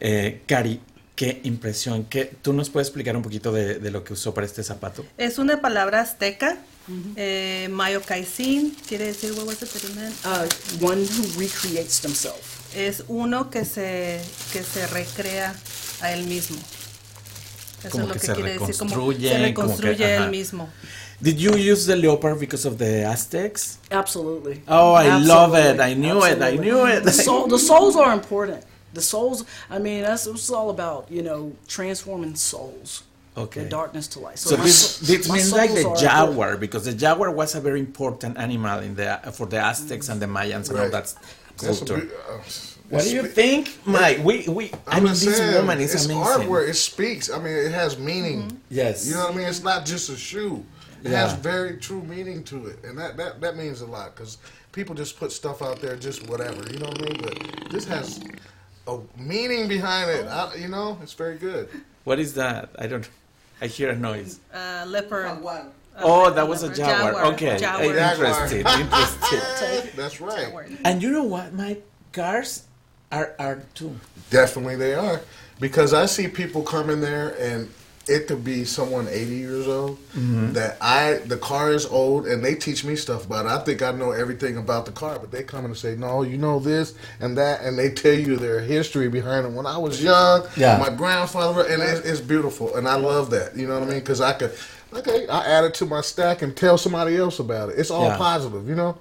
eh, 0.00 0.38
Kari, 0.46 0.80
qué 1.16 1.40
impresión. 1.44 2.04
¿Qué, 2.08 2.30
¿Tú 2.42 2.52
nos 2.52 2.70
puedes 2.70 2.88
explicar 2.88 3.16
un 3.16 3.22
poquito 3.22 3.52
de, 3.52 3.78
de 3.80 3.90
lo 3.90 4.04
que 4.04 4.12
usó 4.12 4.32
para 4.32 4.46
este 4.46 4.62
zapato? 4.62 5.04
Es 5.18 5.38
una 5.38 5.60
palabra 5.60 6.00
azteca. 6.00 6.58
eh, 7.16 7.66
Mayocaisin 7.70 8.76
quiere 8.86 9.06
decir, 9.06 9.32
what 9.32 9.46
was 9.46 9.62
it 9.62 9.70
that 9.70 9.82
it 9.82 9.96
meant? 9.96 10.14
Uh, 10.24 10.46
one 10.84 10.98
who 11.04 11.22
recreates 11.40 12.00
themselves. 12.00 12.53
Es 12.74 13.04
uno 13.08 13.50
que 13.50 13.64
se, 13.64 14.20
que 14.52 14.62
se 14.62 14.86
recrea 14.88 15.54
a 16.00 16.12
él 16.12 16.24
mismo. 16.26 16.56
Eso 17.80 17.90
Como 17.90 18.04
es 18.04 18.08
lo 18.08 18.14
que 18.14 18.20
que, 18.20 18.26
se 18.26 18.32
quiere 18.34 18.58
decir, 18.58 18.76
como 18.78 18.90
reconstruye, 18.90 19.28
se 19.28 19.34
como 19.54 19.68
que- 19.76 19.82
reconstruye 19.82 20.16
él 20.16 20.30
mismo. 20.30 20.68
Did 21.20 21.36
you 21.38 21.52
use 21.54 21.86
the 21.86 21.96
leopard 21.96 22.38
because 22.40 22.66
of 22.66 22.76
the 22.78 23.04
Aztecs? 23.04 23.78
Absolutely. 23.90 24.62
Oh, 24.66 24.94
I 24.94 25.18
love 25.20 25.54
it. 25.54 25.80
I 25.80 25.94
knew 25.94 26.22
it. 26.24 26.42
I 26.42 26.56
knew 26.56 26.86
it. 26.86 27.02
The, 27.04 27.12
soul, 27.12 27.46
the 27.46 27.58
souls 27.58 27.96
are 27.96 28.12
important. 28.12 28.62
The 28.92 29.00
souls, 29.02 29.44
I 29.70 29.78
mean, 29.78 30.02
that's 30.02 30.26
it's 30.26 30.50
all 30.50 30.70
about, 30.70 31.06
you 31.10 31.22
know, 31.22 31.52
transforming 31.68 32.34
souls. 32.36 33.04
Okay. 33.36 33.64
The 33.64 33.68
darkness 33.68 34.06
to 34.08 34.20
light. 34.20 34.38
So 34.38 34.56
my 34.56 34.64
this, 34.64 34.78
sou- 34.98 35.06
this 35.06 35.28
my 35.28 35.36
means 35.36 35.52
like 35.52 35.70
the 35.74 35.82
souls 35.82 36.02
are 36.02 36.06
jaguar 36.06 36.56
because 36.56 36.84
the 36.84 36.92
jaguar 36.92 37.30
was 37.30 37.54
a 37.54 37.60
very 37.60 37.80
important 37.80 38.36
animal 38.38 38.80
in 38.80 38.94
the 38.94 39.18
for 39.32 39.46
the 39.46 39.58
Aztecs 39.60 40.08
and 40.08 40.20
the 40.20 40.26
Mayans 40.26 40.70
and 40.70 40.78
all 40.78 40.90
that 40.90 41.12
That's 41.58 41.82
a 41.82 41.86
culture. 41.86 42.06
bit- 42.06 42.16
uh, 42.28 42.38
what 42.90 43.02
do 43.04 43.10
you 43.14 43.22
think, 43.26 43.78
Mike? 43.86 44.22
We 44.22 44.46
we 44.48 44.70
I 44.86 44.96
I'm 44.98 45.04
mean 45.04 45.12
just 45.14 45.24
this 45.24 45.38
saying, 45.38 45.54
woman 45.56 45.80
is 45.80 45.94
it's 45.94 46.04
amazing. 46.04 46.22
artwork. 46.22 46.68
It 46.68 46.74
speaks. 46.74 47.30
I 47.30 47.38
mean, 47.38 47.54
it 47.54 47.72
has 47.72 47.98
meaning. 47.98 48.60
Yes. 48.70 49.06
You 49.08 49.14
know 49.14 49.24
what 49.24 49.34
I 49.34 49.36
mean? 49.38 49.46
It's 49.46 49.62
not 49.62 49.86
just 49.86 50.10
a 50.10 50.16
shoe. 50.16 50.64
It 51.02 51.10
Yeah. 51.10 51.22
has 51.28 51.32
very 51.34 51.78
true 51.78 52.02
meaning 52.02 52.44
to 52.44 52.66
it, 52.66 52.78
and 52.84 52.96
that 52.98 53.16
that, 53.16 53.40
that 53.40 53.56
means 53.56 53.80
a 53.80 53.86
lot 53.86 54.14
because 54.14 54.38
people 54.72 54.94
just 54.94 55.18
put 55.18 55.32
stuff 55.32 55.62
out 55.62 55.80
there 55.80 55.96
just 55.96 56.28
whatever. 56.28 56.62
You 56.70 56.78
know 56.78 56.86
what 56.88 57.00
I 57.00 57.04
mean? 57.04 57.20
But 57.22 57.70
this 57.70 57.84
has 57.86 58.22
a 58.86 58.98
meaning 59.16 59.66
behind 59.66 60.10
it. 60.10 60.26
I, 60.26 60.54
you 60.56 60.68
know, 60.68 60.98
it's 61.02 61.14
very 61.14 61.36
good. 61.38 61.68
What 62.04 62.18
is 62.18 62.34
that? 62.34 62.68
I 62.78 62.86
don't. 62.86 63.08
I 63.62 63.66
hear 63.66 63.90
a 63.90 63.96
noise. 63.96 64.40
Uh, 64.52 64.84
leopard. 64.86 65.42
Oh, 65.98 66.30
that 66.30 66.48
was 66.48 66.62
a 66.62 66.74
jaguar. 66.74 67.12
Jaguar. 67.12 67.24
Okay, 67.34 67.58
Jaguar. 67.58 67.96
interesting, 67.96 68.58
interesting. 68.60 69.90
That's 69.96 70.20
right. 70.20 70.52
And 70.84 71.02
you 71.02 71.10
know 71.10 71.22
what, 71.24 71.52
My 71.52 71.78
Cars 72.12 72.64
are 73.12 73.34
art 73.38 73.74
too. 73.74 73.98
Definitely 74.30 74.76
they 74.76 74.94
are. 74.94 75.20
Because 75.60 75.94
I 75.94 76.06
see 76.06 76.28
people 76.28 76.62
come 76.62 76.90
in 76.90 77.00
there 77.00 77.36
and 77.40 77.70
it 78.06 78.26
could 78.26 78.44
be 78.44 78.64
someone 78.64 79.08
80 79.08 79.34
years 79.34 79.68
old 79.68 79.98
mm-hmm. 80.10 80.52
that 80.52 80.76
I 80.80 81.14
the 81.24 81.38
car 81.38 81.72
is 81.72 81.86
old 81.86 82.26
and 82.26 82.44
they 82.44 82.54
teach 82.54 82.84
me 82.84 82.96
stuff 82.96 83.26
about 83.26 83.46
it. 83.46 83.48
I 83.48 83.58
think 83.58 83.82
I 83.82 83.92
know 83.92 84.10
everything 84.10 84.56
about 84.56 84.84
the 84.86 84.92
car, 84.92 85.18
but 85.18 85.30
they 85.30 85.42
come 85.42 85.60
in 85.60 85.66
and 85.66 85.76
say, 85.76 85.96
"No, 85.96 86.22
you 86.22 86.36
know 86.36 86.58
this 86.58 86.94
and 87.20 87.36
that," 87.38 87.62
and 87.62 87.78
they 87.78 87.90
tell 87.90 88.12
you 88.12 88.36
their 88.36 88.60
history 88.60 89.08
behind 89.08 89.46
it. 89.46 89.52
When 89.52 89.66
I 89.66 89.78
was 89.78 90.02
young, 90.02 90.46
Yeah. 90.56 90.76
my 90.78 90.90
grandfather, 90.90 91.62
and 91.62 91.82
it's, 91.82 92.00
it's 92.00 92.20
beautiful, 92.20 92.76
and 92.76 92.86
I 92.86 92.96
love 92.96 93.30
that. 93.30 93.56
You 93.56 93.66
know 93.66 93.78
what 93.78 93.88
I 93.88 93.92
mean? 93.92 94.00
Because 94.00 94.20
I 94.20 94.34
could, 94.34 94.52
okay, 94.96 95.26
I 95.28 95.44
add 95.44 95.64
it 95.64 95.74
to 95.74 95.86
my 95.86 96.00
stack 96.00 96.42
and 96.42 96.56
tell 96.56 96.78
somebody 96.78 97.16
else 97.16 97.38
about 97.38 97.70
it. 97.70 97.78
It's 97.78 97.90
all 97.90 98.08
Yeah. 98.08 98.16
positive, 98.16 98.68
you 98.68 98.74
know. 98.74 98.96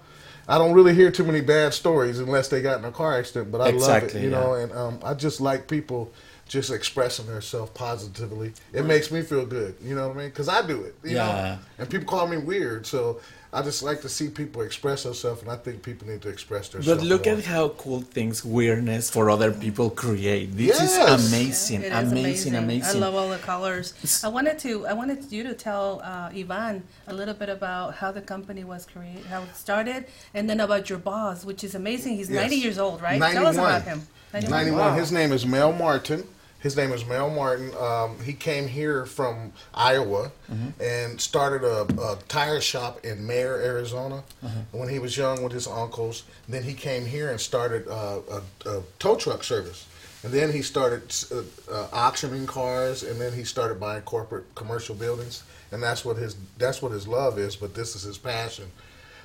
I 0.47 0.58
don't 0.58 0.73
really 0.73 0.93
hear 0.93 1.10
too 1.10 1.23
many 1.23 1.39
bad 1.41 1.73
stories 1.73 2.19
unless 2.19 2.49
they 2.49 2.62
got 2.62 2.79
in 2.79 2.86
a 2.86 2.91
car 2.91 3.17
accident, 3.17 3.51
but 3.51 3.62
I 3.62 3.69
love 3.71 4.03
it, 4.03 4.13
you 4.13 4.30
yeah. 4.30 4.30
know. 4.30 4.53
And 4.55 4.72
um, 4.74 4.99
I 5.03 5.13
just 5.13 5.39
like 5.39 5.67
people 5.67 6.11
just 6.49 6.70
expressing 6.70 7.26
themselves 7.28 7.72
positively. 7.74 8.53
It 8.74 8.86
makes 8.86 9.09
me 9.09 9.22
feel 9.22 9.45
good, 9.45 9.76
you 9.82 9.95
know 9.95 10.09
what 10.09 10.17
I 10.17 10.20
mean? 10.20 10.30
Because 10.30 10.49
I 10.49 10.65
do 10.65 10.82
it, 10.84 10.95
you 11.03 11.15
Yeah. 11.15 11.26
know. 11.26 11.59
And 11.80 11.89
people 11.89 12.05
call 12.07 12.28
me 12.28 12.38
weird, 12.38 12.86
so 12.86 13.22
I 13.56 13.62
just 13.62 13.84
like 13.84 14.01
to 14.01 14.10
see 14.10 14.30
people 14.30 14.64
express 14.64 15.04
themselves, 15.04 15.43
and 15.43 15.51
I 15.51 15.58
think 15.58 15.84
people 15.84 16.08
need 16.08 16.24
to 16.24 16.30
express 16.30 16.70
themselves. 16.70 17.01
But 17.01 17.08
look 17.08 17.26
more. 17.26 17.36
at 17.36 17.43
how 17.45 17.70
cool 17.70 18.01
things 18.01 18.43
weirdness 18.43 19.12
for 19.12 19.30
other 19.30 19.51
people 19.51 19.91
create. 19.91 20.58
This 20.58 20.80
Yes. 20.80 20.97
is 20.97 21.32
amazing, 21.32 21.84
It 21.84 21.93
is 21.93 22.12
amazing, 22.12 22.56
amazing. 22.56 22.95
I 23.04 23.06
love 23.06 23.14
all 23.14 23.30
the 23.30 23.38
colors. 23.38 23.93
I 24.24 24.28
wanted 24.30 24.58
to. 24.66 24.88
I 24.88 24.93
wanted 24.93 25.32
you 25.32 25.43
to 25.43 25.54
tell 25.54 26.01
uh, 26.04 26.32
Ivan 26.41 26.82
a 27.08 27.14
little 27.14 27.36
bit 27.36 27.49
about 27.49 27.93
how 27.95 28.12
the 28.12 28.22
company 28.22 28.64
was 28.64 28.88
created, 28.88 29.26
how 29.26 29.43
it 29.43 29.56
started, 29.56 30.06
and 30.34 30.49
then 30.49 30.60
about 30.60 30.89
your 30.89 30.97
boss, 30.99 31.45
which 31.45 31.64
is 31.64 31.76
amazing. 31.76 32.16
He's 32.18 32.30
Yes. 32.32 32.41
90 32.41 32.56
years 32.56 32.80
old, 32.80 33.01
right? 33.04 33.20
Tell 33.22 33.45
us 33.45 33.56
91. 33.56 33.70
about 33.70 33.84
him. 33.84 34.08
91. 34.34 34.78
Wow. 34.80 34.95
His 34.95 35.12
name 35.12 35.32
is 35.32 35.45
Mel 35.45 35.72
Martin. 35.74 36.24
His 36.64 36.78
name 36.78 36.93
is 36.93 37.05
Mel 37.05 37.30
Martin. 37.30 37.72
Um, 37.78 38.18
he 38.24 38.32
came 38.32 38.70
here 38.70 39.05
from 39.05 39.51
Iowa 39.74 40.32
and 40.80 41.20
started 41.20 41.66
a, 41.68 41.82
a 42.01 42.18
tire 42.30 42.61
shop 42.61 43.03
in 43.05 43.28
Mayer, 43.28 43.57
Arizona, 43.57 44.24
when 44.72 44.88
he 44.88 44.97
was 44.97 45.18
young 45.18 45.43
with 45.43 45.51
his 45.51 45.68
uncles. 45.68 46.24
Then 46.47 46.64
he 46.64 46.74
came 46.74 47.05
here 47.05 47.30
and 47.32 47.39
started 47.39 47.86
uh, 47.89 48.20
a, 48.66 48.70
a 48.70 48.82
tow 48.97 49.18
truck 49.18 49.43
service. 49.43 49.88
And 50.24 50.32
then 50.32 50.53
he 50.53 50.61
started 50.61 51.14
uh, 51.34 51.41
uh, 51.70 51.88
auctioning 51.91 52.45
cars, 52.45 53.03
and 53.03 53.20
then 53.20 53.34
he 53.34 53.43
started 53.43 53.78
buying 53.78 54.03
corporate 54.03 54.45
commercial 54.55 54.95
buildings. 54.95 55.43
And 55.74 55.84
that's 55.84 56.05
what 56.05 56.16
his 56.16 56.38
that's 56.57 56.82
what 56.82 56.93
his 56.93 57.09
love 57.09 57.38
is. 57.38 57.57
But 57.57 57.76
this 57.76 57.93
is 57.93 58.03
his 58.03 58.18
passion 58.18 58.72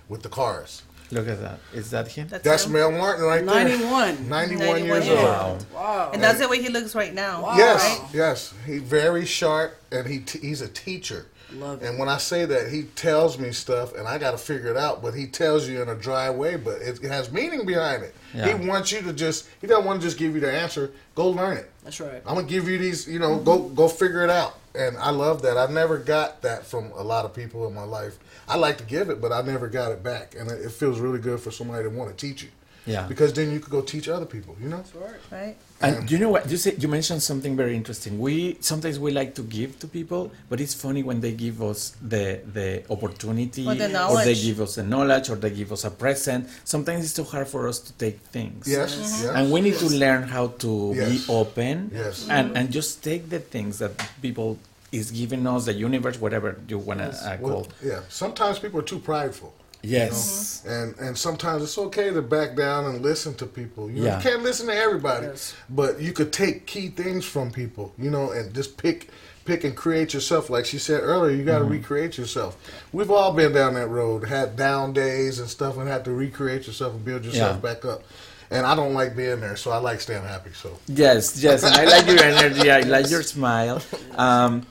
with 0.09 0.22
the 0.22 0.28
cars. 0.28 0.82
Look 1.11 1.28
at 1.28 1.40
that. 1.40 1.61
Is 1.72 1.90
that 1.90 2.09
him? 2.09 2.28
That's 2.28 2.66
him. 2.66 2.72
Mel 2.72 2.92
Martin 2.92 3.24
right 3.24 3.44
there. 3.44 3.64
91. 3.64 4.28
91 4.28 4.28
91 4.28 4.84
years 4.84 5.06
years 5.06 5.18
old. 5.18 5.26
Wow. 5.26 5.59
Wow. 5.74 6.11
And 6.12 6.22
that's 6.22 6.38
the 6.38 6.48
way 6.48 6.61
he 6.62 6.68
looks 6.68 6.94
right 6.94 7.14
now. 7.14 7.56
Yes, 7.56 8.00
right? 8.00 8.09
yes. 8.12 8.54
He 8.66 8.78
very 8.78 9.24
sharp, 9.24 9.80
and 9.90 10.06
he 10.06 10.20
t- 10.20 10.40
he's 10.40 10.61
a 10.61 10.68
teacher. 10.68 11.26
Love 11.54 11.82
it. 11.82 11.88
And 11.88 11.98
when 11.98 12.11
I 12.11 12.18
say 12.18 12.44
that, 12.44 12.70
he 12.70 12.82
tells 12.94 13.38
me 13.38 13.52
stuff, 13.52 13.94
and 13.94 14.06
I 14.06 14.18
got 14.18 14.32
to 14.32 14.38
figure 14.38 14.70
it 14.70 14.76
out. 14.76 15.00
But 15.00 15.14
he 15.14 15.26
tells 15.26 15.66
you 15.66 15.80
in 15.80 15.88
a 15.88 15.94
dry 15.94 16.28
way, 16.28 16.56
but 16.56 16.82
it, 16.82 17.02
it 17.02 17.11
has 17.11 17.32
meaning 17.32 17.64
behind 17.64 18.02
it. 18.02 18.14
Yeah. 18.34 18.59
He 18.59 18.68
wants 18.68 18.92
you 18.92 19.00
to 19.02 19.12
just. 19.14 19.48
He 19.61 19.66
doesn't 19.66 19.86
want 19.86 20.00
to 20.00 20.06
just 20.06 20.18
give 20.18 20.34
you 20.34 20.40
the 20.40 20.52
answer. 20.52 20.92
Go 21.14 21.30
learn 21.30 21.56
it. 21.56 21.70
That's 21.84 22.00
right. 22.00 22.22
I'm 22.26 22.34
gonna 22.34 22.46
give 22.46 22.68
you 22.68 22.76
these. 22.76 23.09
You 23.09 23.18
know, 23.18 23.38
go 23.38 23.61
go 23.70 23.88
figure 23.88 24.22
it 24.24 24.30
out. 24.30 24.57
And 24.74 24.96
I 24.98 25.10
love 25.10 25.42
that. 25.42 25.56
I 25.56 25.66
never 25.66 25.98
got 25.98 26.42
that 26.42 26.66
from 26.66 26.92
a 26.92 27.02
lot 27.02 27.24
of 27.24 27.34
people 27.34 27.66
in 27.66 27.74
my 27.74 27.84
life. 27.84 28.18
I 28.46 28.56
like 28.56 28.78
to 28.78 28.84
give 28.84 29.10
it, 29.10 29.20
but 29.20 29.32
I 29.32 29.42
never 29.42 29.68
got 29.68 29.92
it 29.92 30.02
back, 30.02 30.34
and 30.38 30.50
it, 30.50 30.60
it 30.60 30.72
feels 30.72 31.00
really 31.00 31.18
good 31.18 31.40
for 31.40 31.50
somebody 31.50 31.84
to 31.84 31.90
want 31.90 32.10
to 32.10 32.16
teach 32.16 32.42
you. 32.42 32.50
Yeah. 32.86 33.06
Because 33.06 33.32
then 33.32 33.50
you 33.52 33.60
could 33.60 33.70
go 33.70 33.82
teach 33.82 34.08
other 34.08 34.26
people. 34.26 34.56
You 34.60 34.68
know. 34.68 34.76
That's 34.76 34.94
right. 34.94 35.20
Right. 35.30 35.56
And 35.81 36.11
you 36.11 36.18
know 36.18 36.29
what? 36.29 36.51
You 36.51 36.57
said 36.57 36.83
you 36.83 36.89
mentioned 36.89 37.22
something 37.22 37.57
very 37.57 37.76
interesting. 37.76 38.18
We 38.18 38.57
sometimes 38.61 38.99
we 38.99 39.12
like 39.12 39.35
to 39.37 39.43
give 39.43 39.79
to 39.79 39.87
people, 39.87 40.33
but 40.51 40.61
it's 40.61 40.74
funny 40.74 41.03
when 41.05 41.20
they 41.20 41.33
give 41.33 41.62
us 41.62 41.95
the 42.03 42.41
the 42.53 42.83
opportunity, 42.91 43.64
Or 43.66 43.74
the 43.74 43.87
they 44.24 44.35
give 44.35 44.61
us 44.61 44.74
the 44.74 44.83
knowledge, 44.83 45.31
or 45.31 45.37
they 45.37 45.51
give 45.51 45.70
us 45.70 45.85
a 45.85 45.91
present. 45.91 46.49
Sometimes 46.64 47.05
it's 47.05 47.14
too 47.14 47.22
hard 47.24 47.47
for 47.47 47.68
us 47.68 47.79
to 47.79 47.93
take 47.93 48.18
things. 48.37 48.66
Yes. 48.66 48.95
Mm-hmm. 48.95 49.24
yes. 49.24 49.35
And 49.37 49.53
we 49.53 49.61
need 49.61 49.79
to 49.79 49.89
learn 50.05 50.24
how 50.24 50.49
to 50.64 50.93
Yes. 50.97 51.09
be 51.26 51.33
open 51.33 51.91
Yes. 51.95 52.26
and, 52.29 52.57
and 52.57 52.70
just 52.72 53.05
take 53.05 53.29
the 53.31 53.39
things 53.39 53.79
that 53.79 53.93
people 54.20 54.59
is 54.91 55.11
giving 55.11 55.47
us, 55.47 55.66
the 55.66 55.74
universe, 55.74 56.18
whatever 56.18 56.59
you 56.66 56.79
want 56.79 57.01
to 57.01 57.11
uh, 57.11 57.37
Well, 57.41 57.53
call. 57.53 57.68
yeah. 57.85 58.01
Sometimes 58.09 58.59
people 58.59 58.81
are 58.81 58.89
too 58.95 58.99
prideful. 58.99 59.53
Yes. 59.83 60.62
and 60.66 60.97
and 60.99 61.16
sometimes 61.16 61.62
it's 61.62 61.79
okay 61.79 62.11
to 62.11 62.20
back 62.22 62.57
down 62.57 62.85
and 62.87 63.01
listen 63.03 63.35
to 63.37 63.47
people. 63.47 63.91
You, 63.91 64.05
Yeah. 64.05 64.16
you 64.16 64.22
can't 64.22 64.43
listen 64.43 64.66
to 64.66 64.74
everybody, 64.74 65.26
Yes. 65.26 65.55
but 65.70 66.01
you 66.01 66.12
could 66.12 66.33
take 66.33 66.66
key 66.66 66.89
things 66.89 67.24
from 67.24 67.51
people, 67.51 67.93
you 67.99 68.11
know, 68.11 68.31
and 68.33 68.53
just 68.55 68.76
pick 68.76 69.09
pick 69.45 69.64
and 69.64 69.74
create 69.74 70.12
yourself. 70.12 70.51
Like 70.51 70.66
she 70.66 70.79
said 70.79 71.01
earlier, 71.03 71.35
you 71.35 71.43
got 71.45 71.61
to 71.61 71.64
recreate 71.64 72.18
yourself. 72.18 72.57
We've 72.93 73.11
all 73.11 73.33
been 73.33 73.53
down 73.53 73.74
that 73.74 73.87
road, 73.89 74.24
had 74.29 74.57
down 74.57 74.93
days 74.93 75.39
and 75.39 75.49
stuff, 75.49 75.79
and 75.79 75.89
had 75.89 76.05
to 76.05 76.11
recreate 76.12 76.66
yourself 76.66 76.93
and 76.95 77.03
build 77.05 77.24
yourself 77.24 77.57
Yeah. 77.57 77.72
back 77.72 77.85
up. 77.87 78.03
And 78.51 78.66
I 78.66 78.74
don't 78.74 78.93
like 78.95 79.14
being 79.16 79.41
there, 79.41 79.57
so 79.57 79.70
I 79.70 79.79
like 79.79 80.01
staying 80.03 80.22
happy. 80.24 80.51
So 80.61 80.76
Yes, 80.87 81.43
yes, 81.43 81.62
and 81.62 81.74
I 81.74 81.85
like 81.85 82.07
your 82.07 82.22
energy. 82.22 82.70
I 82.70 82.81
like 82.81 83.09
your 83.09 83.22
smile. 83.22 83.81
Um, 84.18 84.66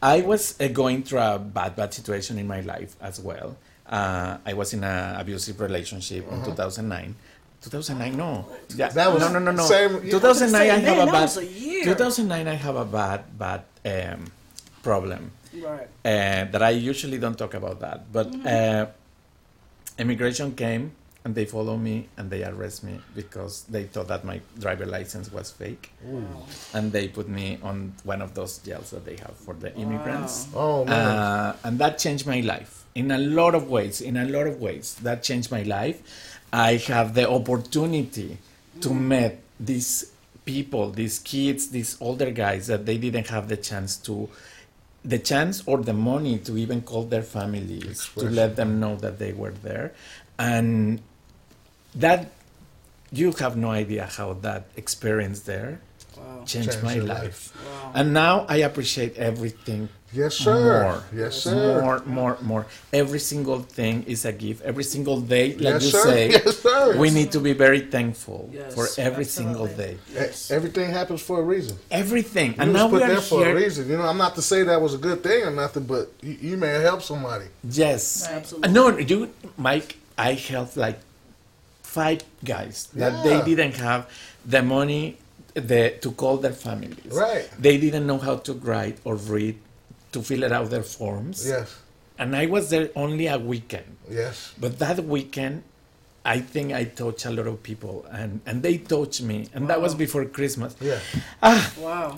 I 0.00 0.20
was 0.22 0.54
uh, 0.60 0.68
going 0.68 1.02
through 1.02 1.18
a 1.20 1.38
bad, 1.38 1.74
bad 1.76 1.92
situation 1.92 2.38
in 2.38 2.46
my 2.46 2.60
life 2.60 2.94
as 3.02 3.18
well. 3.20 3.56
Uh, 3.88 4.36
I 4.44 4.52
was 4.54 4.72
in 4.74 4.84
an 4.84 5.18
abusive 5.20 5.60
relationship 5.60 6.30
in 6.30 6.44
2009. 6.44 7.14
2009, 7.62 8.16
no. 8.16 8.46
Yeah, 8.76 8.86
Uh-huh. 8.86 8.94
That 8.94 9.12
was 9.12 9.20
no, 9.22 9.28
no, 9.32 9.38
no, 9.40 9.50
no. 9.52 9.64
same- 9.64 10.04
yeah. 10.04 10.10
2009, 10.10 10.60
I 10.70 10.74
have 10.78 10.96
man, 10.98 11.08
a 11.08 11.12
bad. 11.12 11.28
a 11.36 11.84
2009, 11.84 12.48
I 12.48 12.54
have 12.54 12.76
a 12.76 12.84
bad, 12.84 13.20
bad 13.38 13.62
um, 13.84 14.26
problem. 14.82 15.30
Right. 15.54 15.88
uh, 16.04 16.44
that 16.52 16.62
I 16.62 16.70
usually 16.70 17.18
don't 17.18 17.36
talk 17.36 17.54
about 17.54 17.80
that. 17.80 18.12
But 18.12 18.28
uh, 18.46 18.86
immigration 19.98 20.54
came 20.54 20.92
and 21.24 21.34
they 21.34 21.46
follow 21.46 21.76
me 21.76 22.08
and 22.16 22.30
they 22.30 22.44
arrest 22.44 22.84
me 22.84 23.00
because 23.16 23.62
they 23.68 23.84
thought 23.84 24.08
that 24.08 24.24
my 24.24 24.40
driver 24.58 24.86
license 24.86 25.32
was 25.32 25.50
fake, 25.50 25.90
and 26.74 26.92
they 26.92 27.08
put 27.08 27.28
me 27.28 27.58
on 27.62 27.92
one 28.04 28.22
of 28.22 28.34
those 28.34 28.58
jails 28.58 28.90
that 28.90 29.04
they 29.04 29.16
have 29.16 29.34
for 29.34 29.54
the 29.54 29.74
immigrants. 29.74 30.46
oh 30.54 30.84
man, 30.84 31.06
Uh, 31.16 31.56
and 31.64 31.78
that 31.80 31.98
changed 31.98 32.26
my 32.26 32.40
life 32.40 32.77
in 32.94 33.10
a 33.10 33.18
lot 33.18 33.54
of 33.54 33.68
ways. 33.68 34.00
In 34.00 34.16
a 34.16 34.24
lot 34.24 34.46
of 34.46 34.60
ways, 34.60 34.94
that 35.02 35.22
changed 35.22 35.50
my 35.50 35.62
life. 35.62 36.02
I 36.52 36.76
have 36.88 37.14
the 37.14 37.28
opportunity 37.28 38.38
to 38.80 38.94
meet 38.94 39.38
these 39.60 40.12
people, 40.44 40.90
these 40.90 41.18
kids, 41.18 41.68
these 41.68 41.96
older 42.00 42.30
guys 42.30 42.68
that 42.68 42.86
they 42.86 42.96
didn't 42.96 43.28
have 43.28 43.48
the 43.48 43.56
chance 43.56 43.96
to, 43.96 44.28
the 45.04 45.18
chance 45.18 45.62
or 45.66 45.78
the 45.78 45.92
money 45.92 46.38
to 46.38 46.56
even 46.56 46.80
call 46.80 47.04
their 47.04 47.22
families 47.22 48.08
to 48.16 48.30
let 48.30 48.56
them 48.56 48.80
know 48.80 48.96
that 48.96 49.18
they 49.18 49.32
were 49.32 49.52
there, 49.62 49.92
and 50.38 51.00
that 51.94 52.30
you 53.12 53.32
have 53.32 53.56
no 53.56 53.70
idea 53.70 54.06
how 54.06 54.32
that 54.34 54.66
experience 54.76 55.40
there 55.40 55.80
Wow. 56.18 56.44
changed 56.44 56.70
Changed 56.72 56.82
my 56.84 56.94
life. 56.96 57.22
life. 57.22 57.52
Wow. 57.54 57.92
And 57.94 58.12
now 58.12 58.44
I 58.48 58.56
appreciate 58.68 59.16
everything 59.16 59.88
yes 60.12 60.36
sir, 60.36 60.82
more. 60.84 61.02
yes 61.14 61.34
sir, 61.44 61.82
More, 61.82 62.00
more, 62.06 62.36
more. 62.40 62.64
Every 62.92 63.18
single 63.20 63.60
thing 63.60 64.04
is 64.04 64.24
a 64.24 64.32
gift. 64.32 64.62
Every 64.64 64.84
single 64.84 65.20
day, 65.20 65.52
like 65.54 65.74
Yes, 65.80 65.84
you 65.84 65.90
sir. 65.90 66.04
say, 66.10 66.30
Yes, 66.36 66.58
sir. 66.64 66.96
we 66.98 67.10
need 67.10 67.30
to 67.32 67.40
be 67.40 67.52
very 67.52 67.80
thankful 67.96 68.48
Yes, 68.52 68.74
for 68.74 68.86
every 69.00 69.24
single 69.24 69.66
day. 69.66 69.98
E- 70.16 70.32
everything 70.50 70.88
happens 70.90 71.20
for 71.20 71.36
a 71.40 71.42
reason. 71.54 71.76
Everything. 71.90 72.50
You 72.54 72.60
and 72.62 72.72
was 72.72 72.80
now 72.80 72.88
put 72.88 72.96
we 72.96 73.02
are 73.04 73.08
there 73.08 73.20
for 73.20 73.42
a 73.42 73.46
here. 73.46 73.56
reason. 73.56 73.82
You 73.90 73.96
know, 73.98 74.06
I'm 74.10 74.16
not 74.16 74.34
to 74.36 74.42
say 74.42 74.62
that 74.64 74.80
was 74.80 74.94
a 74.94 74.98
good 75.08 75.20
thing 75.22 75.44
or 75.44 75.50
nothing, 75.50 75.84
but 75.84 76.04
you, 76.22 76.36
you 76.52 76.56
may 76.56 76.68
have 76.76 76.82
helped 76.90 77.04
somebody. 77.04 77.46
Yes. 77.68 78.26
Absolutely. 78.26 78.72
No, 78.72 78.96
you, 78.96 79.30
Mike, 79.58 79.96
I 80.16 80.32
helped 80.32 80.76
like 80.76 80.98
five 81.82 82.20
guys 82.44 82.88
that 82.94 83.24
they 83.24 83.42
didn't 83.44 83.76
have 83.76 84.08
the 84.44 84.62
money 84.62 85.16
the, 85.60 85.90
to 86.00 86.12
call 86.12 86.36
their 86.38 86.52
families. 86.52 87.12
Right. 87.12 87.48
They 87.58 87.78
didn't 87.78 88.06
know 88.06 88.18
how 88.18 88.36
to 88.36 88.52
write 88.54 88.98
or 89.04 89.16
read 89.16 89.58
to 90.12 90.22
fill 90.22 90.42
it 90.42 90.52
out 90.52 90.70
their 90.70 90.82
forms. 90.82 91.46
Yes, 91.46 91.74
And 92.18 92.34
I 92.34 92.46
was 92.46 92.70
there 92.70 92.90
only 92.96 93.26
a 93.26 93.38
weekend. 93.38 93.96
yes. 94.10 94.54
But 94.58 94.78
that 94.78 95.04
weekend, 95.04 95.62
I 96.24 96.40
think 96.40 96.72
I 96.72 96.84
touched 96.84 97.24
a 97.26 97.30
lot 97.30 97.46
of 97.46 97.62
people, 97.62 98.04
and, 98.10 98.40
and 98.44 98.62
they 98.62 98.78
touched 98.78 99.22
me, 99.22 99.48
and 99.54 99.68
that 99.70 99.80
was 99.80 99.94
before 99.94 100.24
Christmas. 100.26 100.74
Yeah. 100.80 100.98
Ah, 101.42 101.72
Wow. 101.78 102.16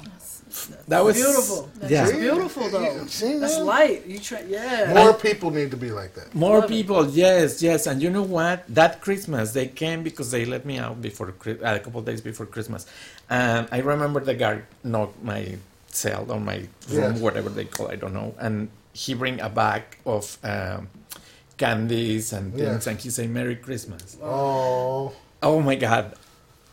That 0.88 1.04
was 1.04 1.16
Beautiful. 1.16 1.70
Yeah, 1.82 1.88
That's 2.04 2.12
beautiful 2.18 2.68
though. 2.68 3.06
See 3.06 3.38
That's 3.38 3.58
light. 3.58 4.06
You 4.06 4.18
try. 4.18 4.40
Yeah. 4.48 4.92
More 4.94 5.14
people 5.14 5.50
need 5.50 5.70
to 5.70 5.76
be 5.76 5.90
like 5.90 6.14
that. 6.14 6.34
more 6.34 6.60
Love 6.60 6.64
it. 6.64 6.68
people. 6.76 7.06
Yes, 7.08 7.62
yes, 7.62 7.86
and 7.86 8.02
you 8.02 8.10
know 8.10 8.22
what? 8.38 8.64
That 8.68 9.00
Christmas 9.00 9.52
they 9.52 9.68
came 9.68 10.02
because 10.02 10.30
they 10.30 10.44
let 10.44 10.64
me 10.64 10.78
out 10.78 11.00
before 11.00 11.28
uh, 11.46 11.54
a 11.62 11.78
couple 11.80 12.00
of 12.00 12.06
days 12.06 12.20
before 12.20 12.46
Christmas, 12.46 12.86
and 13.28 13.68
I 13.70 13.78
remember 13.78 14.20
the 14.20 14.34
guard 14.34 14.64
knocked 14.82 15.22
my 15.22 15.56
cell 15.90 16.26
or 16.30 16.40
my 16.40 16.58
room, 16.88 17.12
Yes. 17.14 17.20
whatever 17.20 17.48
they 17.48 17.64
call, 17.64 17.86
it, 17.88 17.92
I 17.92 17.96
don't 17.96 18.14
know, 18.14 18.34
and 18.38 18.68
he 18.92 19.14
bring 19.14 19.40
a 19.40 19.48
bag 19.48 19.82
of. 20.04 20.36
Um, 20.42 20.88
candies 21.56 22.32
and 22.32 22.54
things 22.54 22.62
Yes. 22.64 22.86
and 22.86 22.98
he 22.98 23.10
say 23.10 23.26
merry 23.26 23.54
christmas 23.54 24.16
Oh, 24.22 25.12
Oh 25.42 25.60
my 25.60 25.74
God. 25.74 26.14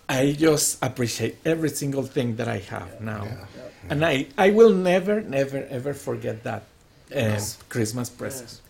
I 0.10 0.32
just 0.32 0.84
appreciate 0.84 1.38
every 1.46 1.70
single 1.70 2.04
thing 2.04 2.38
that 2.38 2.48
I 2.48 2.60
have 2.60 3.02
now. 3.02 3.28
And 3.90 4.06
I, 4.06 4.28
I 4.38 4.52
will 4.52 4.74
never, 4.74 5.22
never, 5.22 5.66
ever 5.70 5.94
forget 5.94 6.44
that 6.44 6.64
uh, 7.16 7.40
Christmas 7.70 8.10
present. 8.10 8.50
Yes. 8.50 8.62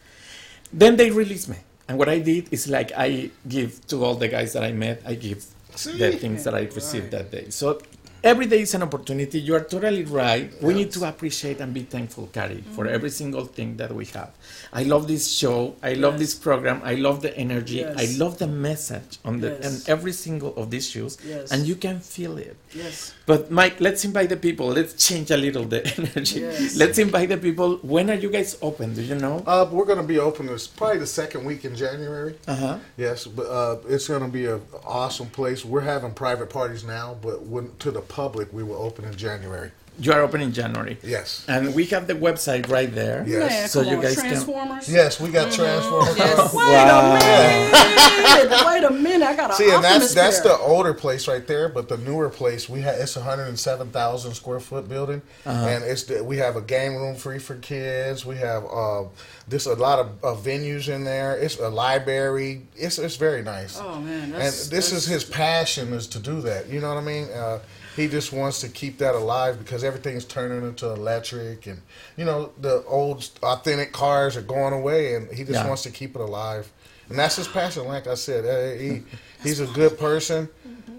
Then 0.73 0.95
they 0.97 1.11
released 1.11 1.49
me. 1.49 1.57
And 1.87 1.97
what 1.97 2.09
I 2.09 2.19
did 2.19 2.51
is 2.51 2.67
like 2.67 2.91
I 2.97 3.31
give 3.47 3.85
to 3.87 4.03
all 4.03 4.15
the 4.15 4.27
guys 4.27 4.53
that 4.53 4.63
I 4.63 4.71
met, 4.73 5.01
I 5.05 5.15
give 5.15 5.45
the 5.71 6.11
things 6.11 6.43
that 6.43 6.53
I 6.53 6.61
received 6.61 7.11
that 7.11 7.31
day. 7.31 7.49
So 7.49 7.79
every 8.23 8.45
day 8.45 8.61
is 8.61 8.73
an 8.73 8.83
opportunity. 8.83 9.39
You 9.39 9.55
are 9.55 9.63
totally 9.63 10.03
right. 10.03 10.51
We 10.61 10.73
need 10.73 10.91
to 10.91 11.05
appreciate 11.07 11.59
and 11.59 11.73
be 11.73 11.81
thankful, 11.83 12.27
Kari, 12.33 12.63
for 12.75 12.85
Mm-hmm. 12.85 12.95
every 12.95 13.09
single 13.09 13.45
thing 13.45 13.77
that 13.77 13.91
we 13.93 14.05
have. 14.17 14.31
I 14.73 14.83
love 14.83 15.07
this 15.07 15.31
show. 15.31 15.75
I 15.83 15.93
love 15.93 16.13
Yes. 16.13 16.19
this 16.21 16.35
program. 16.35 16.81
I 16.83 16.95
love 16.95 17.21
the 17.21 17.35
energy. 17.37 17.83
I 17.85 18.07
love 18.17 18.37
the 18.37 18.47
message 18.47 19.19
on 19.25 19.39
the 19.41 19.49
Yes. 19.49 19.65
and 19.65 19.89
every 19.89 20.13
single 20.13 20.53
of 20.55 20.69
these 20.71 20.89
shows. 20.89 21.17
Yes. 21.25 21.51
And 21.51 21.65
you 21.67 21.75
can 21.75 21.99
feel 21.99 22.37
it. 22.37 22.55
Yes. 22.73 23.13
But 23.25 23.51
Mike, 23.51 23.79
let's 23.79 24.03
invite 24.05 24.29
the 24.29 24.37
people. 24.37 24.67
Let's 24.67 24.93
change 25.07 25.31
a 25.31 25.37
little 25.37 25.65
the 25.65 25.81
energy. 25.97 26.41
Yes. 26.41 26.75
Let's 26.77 26.97
invite 26.97 27.29
the 27.29 27.37
people. 27.37 27.77
When 27.81 28.09
are 28.09 28.15
you 28.25 28.29
guys 28.29 28.57
open? 28.61 28.93
Do 28.93 29.01
you 29.01 29.15
know? 29.15 29.43
Uh, 29.45 29.67
we're 29.71 29.85
going 29.85 29.99
to 30.01 30.07
be 30.07 30.19
open 30.19 30.47
It's 30.49 30.67
probably 30.67 30.99
the 30.99 31.07
second 31.07 31.43
week 31.45 31.65
in 31.65 31.75
January. 31.75 32.35
Uh 32.47 32.55
huh. 32.55 32.77
Yes, 32.97 33.25
but 33.27 33.47
uh, 33.47 33.77
it's 33.87 34.07
going 34.07 34.21
to 34.21 34.27
be 34.31 34.45
an 34.45 34.61
awesome 34.85 35.27
place. 35.27 35.63
We're 35.65 35.81
having 35.81 36.13
private 36.13 36.49
parties 36.49 36.83
now, 36.83 37.15
but 37.21 37.43
when, 37.43 37.71
to 37.79 37.91
the 37.91 38.01
public, 38.09 38.51
we 38.53 38.63
will 38.63 38.81
open 38.81 39.05
in 39.05 39.15
January. 39.15 39.71
You 39.99 40.11
are 40.13 40.21
open 40.21 40.41
in 40.41 40.53
January. 40.53 40.99
Yes. 41.01 41.43
And 41.49 41.73
we 41.73 41.85
have 41.85 42.05
the 42.05 42.13
website 42.13 42.69
right 42.69 42.93
there. 42.93 43.25
Yes. 43.27 43.49
Man, 43.49 43.67
So 43.67 43.81
you 43.81 43.95
on, 43.97 44.03
guys 44.03 44.15
can- 44.15 44.25
Transformers. 44.29 44.87
Yes, 44.93 45.19
we 45.19 45.29
got 45.29 45.51
Transformers. 45.51 46.15
Yes. 46.15 46.53
Wait 46.53 46.63
Wow. 46.67 47.15
a 47.15 47.17
minute. 47.17 48.65
Wait 48.67 48.83
a 48.83 48.89
minute. 48.91 49.25
I 49.25 49.35
got 49.35 49.49
a 49.49 49.53
See, 49.55 49.63
and 49.71 49.83
that's 49.83 49.95
Optimus 49.95 50.13
that's 50.13 50.41
the 50.41 50.55
older 50.59 50.93
place 50.93 51.27
right 51.27 51.45
there, 51.47 51.67
but 51.67 51.89
the 51.89 51.97
newer 51.97 52.29
place 52.29 52.69
we 52.69 52.81
have 52.81 52.95
it's 52.99 53.15
hundred 53.15 53.45
and 53.47 53.59
seven 53.59 53.89
thousand 53.89 54.35
square 54.35 54.59
foot 54.59 54.87
building, 54.87 55.21
and 55.45 55.83
it's 55.83 56.03
the, 56.03 56.23
we 56.23 56.37
have 56.37 56.55
a 56.55 56.61
game 56.61 56.93
room 56.95 57.15
free 57.15 57.39
for 57.39 57.55
kids. 57.55 58.23
We 58.23 58.35
have 58.37 58.65
uh, 58.65 59.05
this 59.47 59.65
a 59.65 59.73
lot 59.73 59.97
of 59.97 60.23
uh, 60.23 60.35
venues 60.39 60.93
in 60.93 61.05
there. 61.05 61.35
It's 61.37 61.57
a 61.57 61.69
library. 61.69 62.61
It's 62.75 62.99
it's 62.99 63.15
very 63.15 63.41
nice. 63.41 63.79
Oh 63.81 63.99
man, 63.99 64.25
and 64.25 64.33
that's, 64.35 64.67
this 64.69 64.91
is 64.91 65.05
his 65.07 65.23
passion 65.23 65.91
is 65.93 66.05
to 66.07 66.19
do 66.19 66.39
that. 66.41 66.69
You 66.69 66.81
know 66.81 66.89
what 66.93 67.01
I 67.01 67.05
mean? 67.05 67.27
Uh, 67.31 67.59
he 67.97 68.07
just 68.07 68.31
wants 68.31 68.61
to 68.61 68.69
keep 68.69 68.99
that 68.99 69.15
alive 69.15 69.59
because 69.59 69.83
everything's 69.83 70.23
turning 70.23 70.63
into 70.65 70.89
electric, 70.89 71.67
and 71.67 71.81
you 72.15 72.23
know 72.23 72.51
the 72.61 72.83
old 72.85 73.29
authentic 73.43 73.91
cars 73.91 74.37
are 74.37 74.41
going 74.41 74.73
away, 74.73 75.15
and 75.15 75.29
he 75.31 75.43
just 75.43 75.59
Yeah. 75.59 75.67
wants 75.67 75.83
to 75.83 75.89
keep 75.91 76.15
it 76.15 76.21
alive. 76.21 76.71
And 77.09 77.17
that's 77.19 77.35
his 77.37 77.47
passion. 77.47 77.85
Like 77.87 78.07
I 78.07 78.15
said, 78.15 78.45
uh, 78.45 78.79
he 78.79 79.01
he's 79.43 79.59
a 79.59 79.67
good 79.67 79.97
person. 79.99 80.47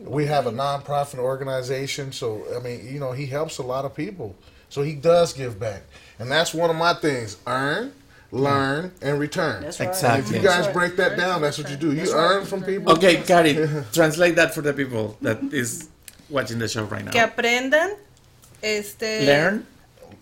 We 0.05 0.26
have 0.26 0.46
a 0.46 0.53
nonprofit 0.53 1.18
organization, 1.18 2.12
so 2.12 2.42
I 2.55 2.62
mean, 2.62 2.86
you 2.92 2.99
know, 3.01 3.12
he 3.12 3.26
helps 3.26 3.59
a 3.59 3.62
lot 3.62 3.84
of 3.84 3.94
people. 3.94 4.34
So 4.68 4.82
he 4.82 4.94
does 4.94 5.32
give 5.32 5.59
back, 5.59 5.82
and 6.18 6.30
that's 6.30 6.53
one 6.53 6.68
of 6.70 6.76
my 6.76 6.94
things: 6.94 7.36
earn, 7.46 7.92
learn, 8.32 8.92
and 9.03 9.18
return. 9.18 9.62
That's 9.62 9.80
right. 9.80 9.88
Exactly. 9.88 10.36
If 10.36 10.42
you 10.42 10.49
That's 10.49 10.57
guys 10.57 10.66
right. 10.66 10.74
break 10.74 10.96
that 10.96 11.16
down, 11.16 11.42
that's 11.42 11.59
what 11.59 11.70
you 11.70 11.76
do. 11.76 11.92
You 11.94 12.12
earn 12.12 12.44
from 12.44 12.62
people. 12.62 12.92
Okay, 12.92 13.22
Kari, 13.22 13.55
translate 13.92 14.36
that 14.36 14.55
for 14.55 14.62
the 14.62 14.72
people 14.72 15.16
that 15.22 15.38
is 15.53 15.88
watching 16.29 16.59
the 16.59 16.68
show 16.68 16.85
right 16.87 17.05
now. 17.05 17.11
Que 17.11 17.20
aprendan, 17.20 17.91
este, 18.62 19.22
Learn. 19.24 19.66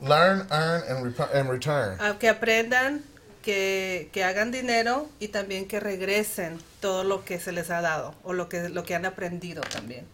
Learn, 0.01 0.47
earn, 0.51 0.83
and, 0.89 1.21
and 1.33 1.51
return. 1.51 1.99
a 2.01 2.19
que 2.19 2.29
aprendan, 2.29 3.03
que, 3.43 4.11
que 4.13 4.25
hagan 4.25 4.51
dinero 4.51 5.09
y 5.21 5.29
también 5.29 5.69
que 5.69 5.81
regresen 5.81 6.59
todo 6.81 7.05
lo 7.05 7.25
que 7.25 7.39
se 7.39 7.53
les 7.53 7.71
ha 7.71 7.81
dado 7.81 8.15
o 8.25 8.33
lo 8.33 8.49
que, 8.49 8.69
lo 8.69 8.85
que 8.85 8.95
han 8.95 9.07
aprendido 9.07 9.63
también. 9.63 10.05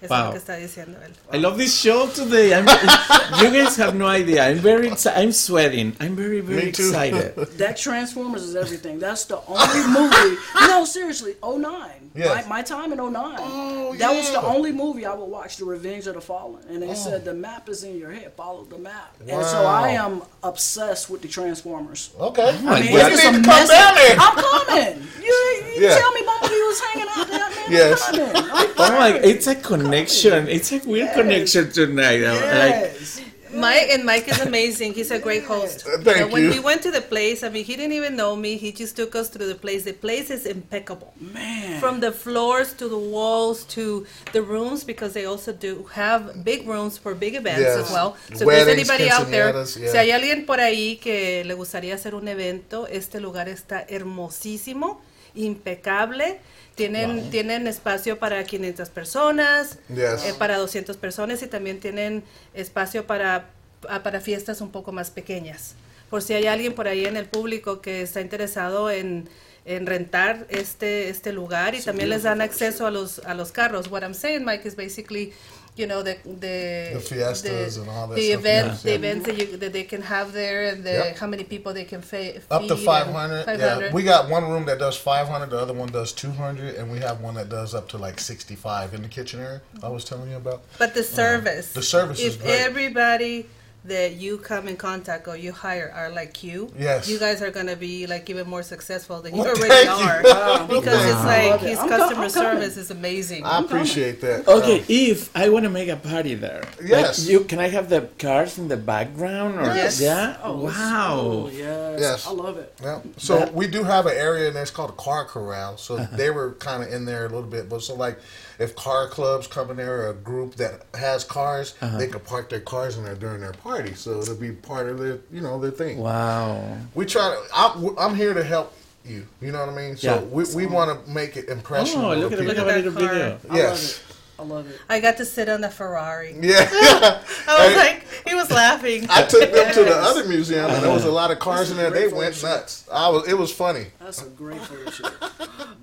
Eso 0.00 0.04
es 0.04 0.10
Wow. 0.10 0.26
lo 0.26 0.30
que 0.32 0.38
está 0.38 0.54
diciendo 0.56 0.98
él. 1.04 1.12
I 1.32 1.38
love 1.38 1.56
this 1.58 1.74
show 1.74 2.06
today. 2.08 2.54
I'm, 2.54 2.66
you 3.42 3.50
guys 3.50 3.76
have 3.76 3.94
no 3.94 4.06
idea. 4.06 4.44
I'm 4.48 4.58
very 4.58 4.88
excited. 4.88 5.20
I'm 5.20 5.32
sweating. 5.32 5.96
I'm 6.00 6.14
very, 6.14 6.40
very 6.40 6.66
Me 6.66 6.72
too. 6.72 6.88
excited. 6.88 7.34
That 7.58 7.76
Transformers 7.76 8.42
is 8.44 8.54
everything. 8.54 9.00
That's 9.00 9.24
the 9.24 9.40
only 9.48 9.86
movie. 9.88 10.36
No, 10.68 10.84
seriously, 10.84 11.34
09. 11.42 12.10
Yes. 12.14 12.46
My, 12.48 12.56
my 12.58 12.62
time 12.62 12.92
in 12.92 12.98
09. 12.98 13.36
Oh, 13.38 13.94
that 13.98 14.10
was 14.14 14.30
the 14.30 14.40
only 14.42 14.72
movie 14.72 15.04
I 15.04 15.14
would 15.14 15.28
watch, 15.28 15.56
The 15.56 15.64
Revenge 15.64 16.06
of 16.06 16.14
the 16.14 16.20
Fallen. 16.20 16.62
And 16.68 16.80
they 16.82 16.90
oh. 16.90 16.94
said 16.94 17.24
the 17.24 17.34
map 17.34 17.68
is 17.68 17.82
in 17.84 17.96
your 17.98 18.10
head. 18.12 18.32
Follow 18.34 18.64
the 18.64 18.78
map. 18.78 19.14
Wow. 19.26 19.38
And 19.38 19.46
so 19.46 19.66
I 19.66 19.90
am 19.90 20.22
obsessed 20.42 21.10
with 21.10 21.22
the 21.22 21.28
Transformers. 21.28 22.10
Okay. 22.18 22.48
I 22.48 22.52
mean, 22.52 22.92
God. 22.92 23.12
it's 23.12 23.22
just 23.22 23.22
You 23.24 23.28
a 23.28 23.32
need 23.32 23.44
to 23.44 23.50
come 23.50 23.60
message. 23.60 23.76
down 23.76 23.94
there. 23.94 24.16
I'm 24.18 24.36
coming. 24.36 25.08
You, 25.22 25.32
you 25.76 25.82
Yeah. 25.88 25.98
tell 25.98 26.12
me 26.12 26.22
Bumblebee 26.24 26.47
was 26.68 26.80
hanging 26.86 27.08
out 27.16 27.26
there, 27.28 27.48
man. 27.50 27.72
Yes. 27.72 28.02
I'm 28.08 28.14
coming. 28.14 28.72
Oh 28.78 28.92
my! 29.00 29.10
It's 29.30 29.46
a 29.46 29.54
connection. 29.54 30.48
It's 30.48 30.70
a 30.72 30.78
weird 30.86 31.12
connection 31.14 31.70
tonight. 31.72 32.22
I'm 32.24 32.36
Like, 32.36 32.78
Yes. 32.92 33.22
Mike 33.50 33.88
and 33.94 34.04
Mike 34.04 34.28
is 34.28 34.40
amazing. 34.40 34.92
He's 34.92 35.10
a 35.10 35.18
great 35.18 35.42
host. 35.44 35.86
Uh, 35.86 35.96
thank 36.04 36.18
You 36.18 36.26
know, 36.26 36.32
when 36.34 36.42
you. 36.44 36.50
we 36.50 36.60
went 36.60 36.82
to 36.82 36.90
the 36.90 37.00
place, 37.00 37.42
I 37.42 37.48
mean, 37.48 37.64
he 37.64 37.76
didn't 37.76 37.96
even 38.00 38.14
know 38.14 38.36
me. 38.36 38.58
He 38.58 38.70
just 38.72 38.94
took 38.94 39.16
us 39.16 39.30
through 39.30 39.46
the 39.48 39.54
place. 39.64 39.84
The 39.84 39.94
place 39.94 40.28
is 40.30 40.44
impeccable. 40.44 41.14
Man. 41.18 41.80
From 41.80 42.00
the 42.00 42.12
floors 42.12 42.74
to 42.74 42.88
the 42.88 42.98
walls 42.98 43.64
to 43.76 44.04
the 44.34 44.42
rooms, 44.42 44.84
because 44.84 45.14
they 45.14 45.24
also 45.24 45.52
do 45.54 45.88
have 45.94 46.44
big 46.44 46.68
rooms 46.68 46.98
for 46.98 47.14
big 47.14 47.34
events 47.36 47.62
Yes. 47.62 47.78
as 47.78 47.90
well. 47.90 48.16
So 48.34 48.42
if 48.44 48.48
there's 48.54 48.68
anybody 48.68 49.08
out 49.08 49.28
there, 49.30 49.50
yeah. 49.56 49.64
si 49.64 49.96
hay 49.96 50.10
alguien 50.12 50.44
por 50.44 50.58
ahí 50.60 51.00
que 51.00 51.42
le 51.44 51.54
gustaría 51.54 51.94
hacer 51.94 52.14
un 52.14 52.28
evento, 52.28 52.86
este 52.86 53.18
lugar 53.18 53.48
está 53.48 53.82
hermosísimo, 53.88 55.00
impecable. 55.34 56.38
Tienen, 56.78 57.30
tienen 57.30 57.66
espacio 57.66 58.18
para 58.18 58.42
500 58.44 58.88
personas, 58.88 59.78
Yes. 59.88 60.24
eh, 60.24 60.34
para 60.38 60.56
200 60.56 60.96
personas 60.96 61.42
y 61.42 61.46
también 61.48 61.80
tienen 61.80 62.22
espacio 62.54 63.06
para, 63.06 63.50
ah, 63.88 64.02
para 64.02 64.20
fiestas 64.20 64.60
un 64.62 64.70
poco 64.70 64.92
más 64.92 65.10
pequeñas. 65.10 65.74
Por 66.08 66.22
si 66.22 66.32
hay 66.32 66.46
alguien 66.46 66.72
por 66.74 66.88
ahí 66.88 67.04
en 67.04 67.16
el 67.18 67.26
público 67.26 67.82
que 67.82 68.00
está 68.00 68.20
interesado 68.22 68.90
en, 68.90 69.28
en 69.66 69.84
rentar 69.86 70.46
este, 70.48 71.10
este 71.10 71.32
lugar 71.32 71.74
y 71.74 71.82
también 71.82 72.08
les 72.08 72.22
dan 72.22 72.40
acceso 72.40 72.86
a 72.86 72.90
los, 72.90 73.18
a 73.26 73.34
los 73.34 73.52
carros. 73.52 73.90
What 73.90 74.02
I'm 74.02 74.14
saying, 74.14 74.42
Mike, 74.44 74.66
is 74.66 74.74
basically, 74.74 75.34
you 75.78 75.86
know, 75.86 76.02
the, 76.02 76.16
the, 76.24 76.90
The 76.94 77.00
fiestas 77.00 77.76
and 77.76 77.88
all 77.88 78.08
that 78.08 78.16
the 78.16 78.30
stuff, 78.30 78.40
events, 78.40 78.84
yeah. 78.84 78.90
the 78.90 78.96
events 78.96 79.26
that, 79.26 79.38
you, 79.38 79.56
that 79.58 79.72
they 79.72 79.84
can 79.84 80.02
have 80.02 80.32
there 80.32 80.68
and 80.70 80.82
the, 80.84 80.90
Yep. 80.90 81.18
how 81.18 81.26
many 81.26 81.44
people 81.44 81.72
they 81.72 81.84
can 81.84 82.02
fe- 82.02 82.40
Up 82.50 82.66
to 82.66 82.76
feed 82.76 82.84
500. 82.84 83.44
500. 83.44 83.58
Yeah, 83.86 83.92
we 83.92 84.02
got 84.02 84.28
one 84.28 84.48
room 84.48 84.64
that 84.66 84.78
does 84.78 84.96
500, 84.96 85.50
the 85.50 85.58
other 85.58 85.72
one 85.74 85.88
does 85.90 86.12
200, 86.12 86.74
and 86.74 86.90
we 86.90 86.98
have 86.98 87.20
one 87.20 87.34
that 87.34 87.48
does 87.48 87.74
up 87.74 87.88
to 87.90 87.98
like 87.98 88.18
65 88.18 88.94
in 88.94 89.02
the 89.02 89.08
kitchen 89.08 89.40
area. 89.40 89.60
I 89.82 89.88
was 89.88 90.04
telling 90.04 90.30
you 90.30 90.36
about. 90.36 90.62
But 90.78 90.94
the 90.94 91.00
uh, 91.00 91.04
service. 91.04 91.72
The 91.72 91.82
service 91.82 92.18
is 92.20 92.34
If 92.34 92.42
great. 92.42 92.60
everybody 92.60 93.46
that 93.84 94.14
you 94.16 94.36
come 94.38 94.68
in 94.68 94.76
contact 94.76 95.28
or 95.28 95.36
you 95.36 95.52
hire 95.52 95.90
are 95.94 96.10
like 96.10 96.42
you, 96.44 96.70
Yes. 96.78 97.08
you 97.08 97.18
guys 97.18 97.40
are 97.40 97.50
gonna 97.50 97.76
be 97.76 98.06
like 98.06 98.28
even 98.28 98.46
more 98.48 98.62
successful 98.62 99.22
than 99.22 99.34
you 99.34 99.40
Well, 99.40 99.48
already 99.50 99.68
thank 99.68 99.88
you. 100.00 100.06
are. 100.06 100.22
Wow. 100.58 100.66
Because 100.66 101.04
it's 101.04 101.24
like 101.24 101.50
Love 101.52 101.62
it. 101.62 101.68
his 101.70 101.78
I'm 101.78 101.88
co- 101.88 101.96
customer 101.96 102.24
I'm 102.24 102.30
coming. 102.30 102.52
service 102.60 102.76
is 102.76 102.90
amazing. 102.90 103.44
I 103.44 103.60
appreciate 103.60 104.20
that. 104.20 104.46
okay, 104.48 104.80
Uh, 104.80 104.84
if 104.88 105.30
I 105.36 105.48
want 105.48 105.64
to 105.64 105.70
make 105.70 105.88
a 105.88 105.96
party 105.96 106.34
there, 106.34 106.62
like, 106.80 106.88
Yes. 106.90 107.26
you 107.28 107.44
can 107.44 107.60
I 107.60 107.68
have 107.68 107.88
the 107.88 108.08
cars 108.18 108.58
in 108.58 108.68
the 108.68 108.76
background 108.76 109.58
or 109.58 109.64
Yes. 109.74 110.00
yeah? 110.00 110.36
Oh, 110.42 110.64
wow. 110.64 111.14
oh, 111.20 111.48
yes. 111.48 112.00
Yes. 112.00 112.26
I 112.26 112.30
love 112.32 112.58
it. 112.58 112.74
Yeah. 112.82 113.00
So 113.16 113.38
That- 113.38 113.54
we 113.54 113.68
do 113.68 113.84
have 113.84 114.06
an 114.06 114.16
area 114.16 114.48
in 114.48 114.54
there. 114.54 114.62
It's 114.64 114.72
called 114.72 114.90
a 114.90 115.00
car 115.08 115.24
corral. 115.24 115.76
So 115.78 115.96
they 116.12 116.30
were 116.30 116.52
kind 116.58 116.82
of 116.82 116.92
in 116.92 117.04
there 117.04 117.24
a 117.26 117.28
little 117.28 117.42
bit. 117.48 117.68
But 117.68 117.82
so 117.82 117.94
like, 117.94 118.18
if 118.58 118.74
car 118.74 119.06
clubs 119.08 119.46
come 119.46 119.70
in 119.70 119.76
there, 119.76 120.02
or 120.02 120.10
a 120.10 120.14
group 120.14 120.56
that 120.56 120.82
has 120.94 121.22
cars, 121.22 121.74
they 121.80 122.08
can 122.08 122.20
park 122.20 122.50
their 122.50 122.60
cars 122.60 122.96
in 122.98 123.04
there 123.04 123.14
during 123.14 123.40
their 123.40 123.52
party. 123.52 123.67
So 123.94 124.20
it'll 124.20 124.34
be 124.36 124.52
part 124.52 124.88
of 124.88 124.98
their, 124.98 125.18
you 125.30 125.40
know, 125.42 125.58
their 125.60 125.70
thing. 125.70 125.98
Wow. 125.98 126.78
We 126.94 127.04
try 127.04 127.28
to. 127.30 127.42
I'm, 127.54 127.98
I'm 127.98 128.14
here 128.14 128.32
to 128.32 128.42
help 128.42 128.72
you. 129.04 129.26
You 129.42 129.52
know 129.52 129.60
what 129.60 129.68
I 129.68 129.76
mean? 129.76 129.96
So 129.96 130.14
Yeah. 130.14 130.20
we, 130.22 130.44
we 130.54 130.66
want 130.66 131.04
to 131.04 131.10
make 131.10 131.36
it 131.36 131.48
impressionable. 131.48 132.10
Oh, 132.12 132.14
look 132.16 132.32
at, 132.32 132.38
people. 132.38 132.54
look 132.54 132.58
at 132.58 132.66
Look 132.66 132.74
a 132.74 132.78
at 132.78 132.84
little 132.84 132.92
that 132.92 133.08
car. 133.08 133.38
video. 133.50 133.54
Yes. 133.54 134.02
Love 134.42 134.66
it. 134.66 134.68
I 134.68 134.68
love 134.68 134.70
it. 134.70 134.80
I 134.88 135.00
got 135.00 135.16
to 135.18 135.24
sit 135.24 135.48
on 135.48 135.60
the 135.60 135.70
Ferrari. 135.70 136.34
Yeah. 136.40 136.68
I 136.70 137.22
was 137.48 137.72
Hey. 137.72 137.76
like, 137.76 138.06
he 138.26 138.34
was 138.34 138.50
laughing. 138.50 139.06
I 139.10 139.22
took 139.22 139.52
them 139.52 139.72
to 139.74 139.84
the 139.84 139.94
other 139.96 140.26
museum, 140.28 140.66
and 140.70 140.82
there 140.84 140.92
was 140.92 141.04
a 141.04 141.10
lot 141.10 141.30
of 141.30 141.38
cars 141.38 141.70
in 141.70 141.76
there. 141.76 141.90
They 141.90 142.08
went 142.08 142.34
photo 142.34 142.54
nuts. 142.56 142.88
I 142.92 143.08
was. 143.08 143.28
It 143.28 143.36
was 143.38 143.52
funny. 143.52 143.86
That's 144.00 144.22
a 144.22 144.28
great 144.30 144.60
photo 144.60 144.90
shoot. 144.90 145.12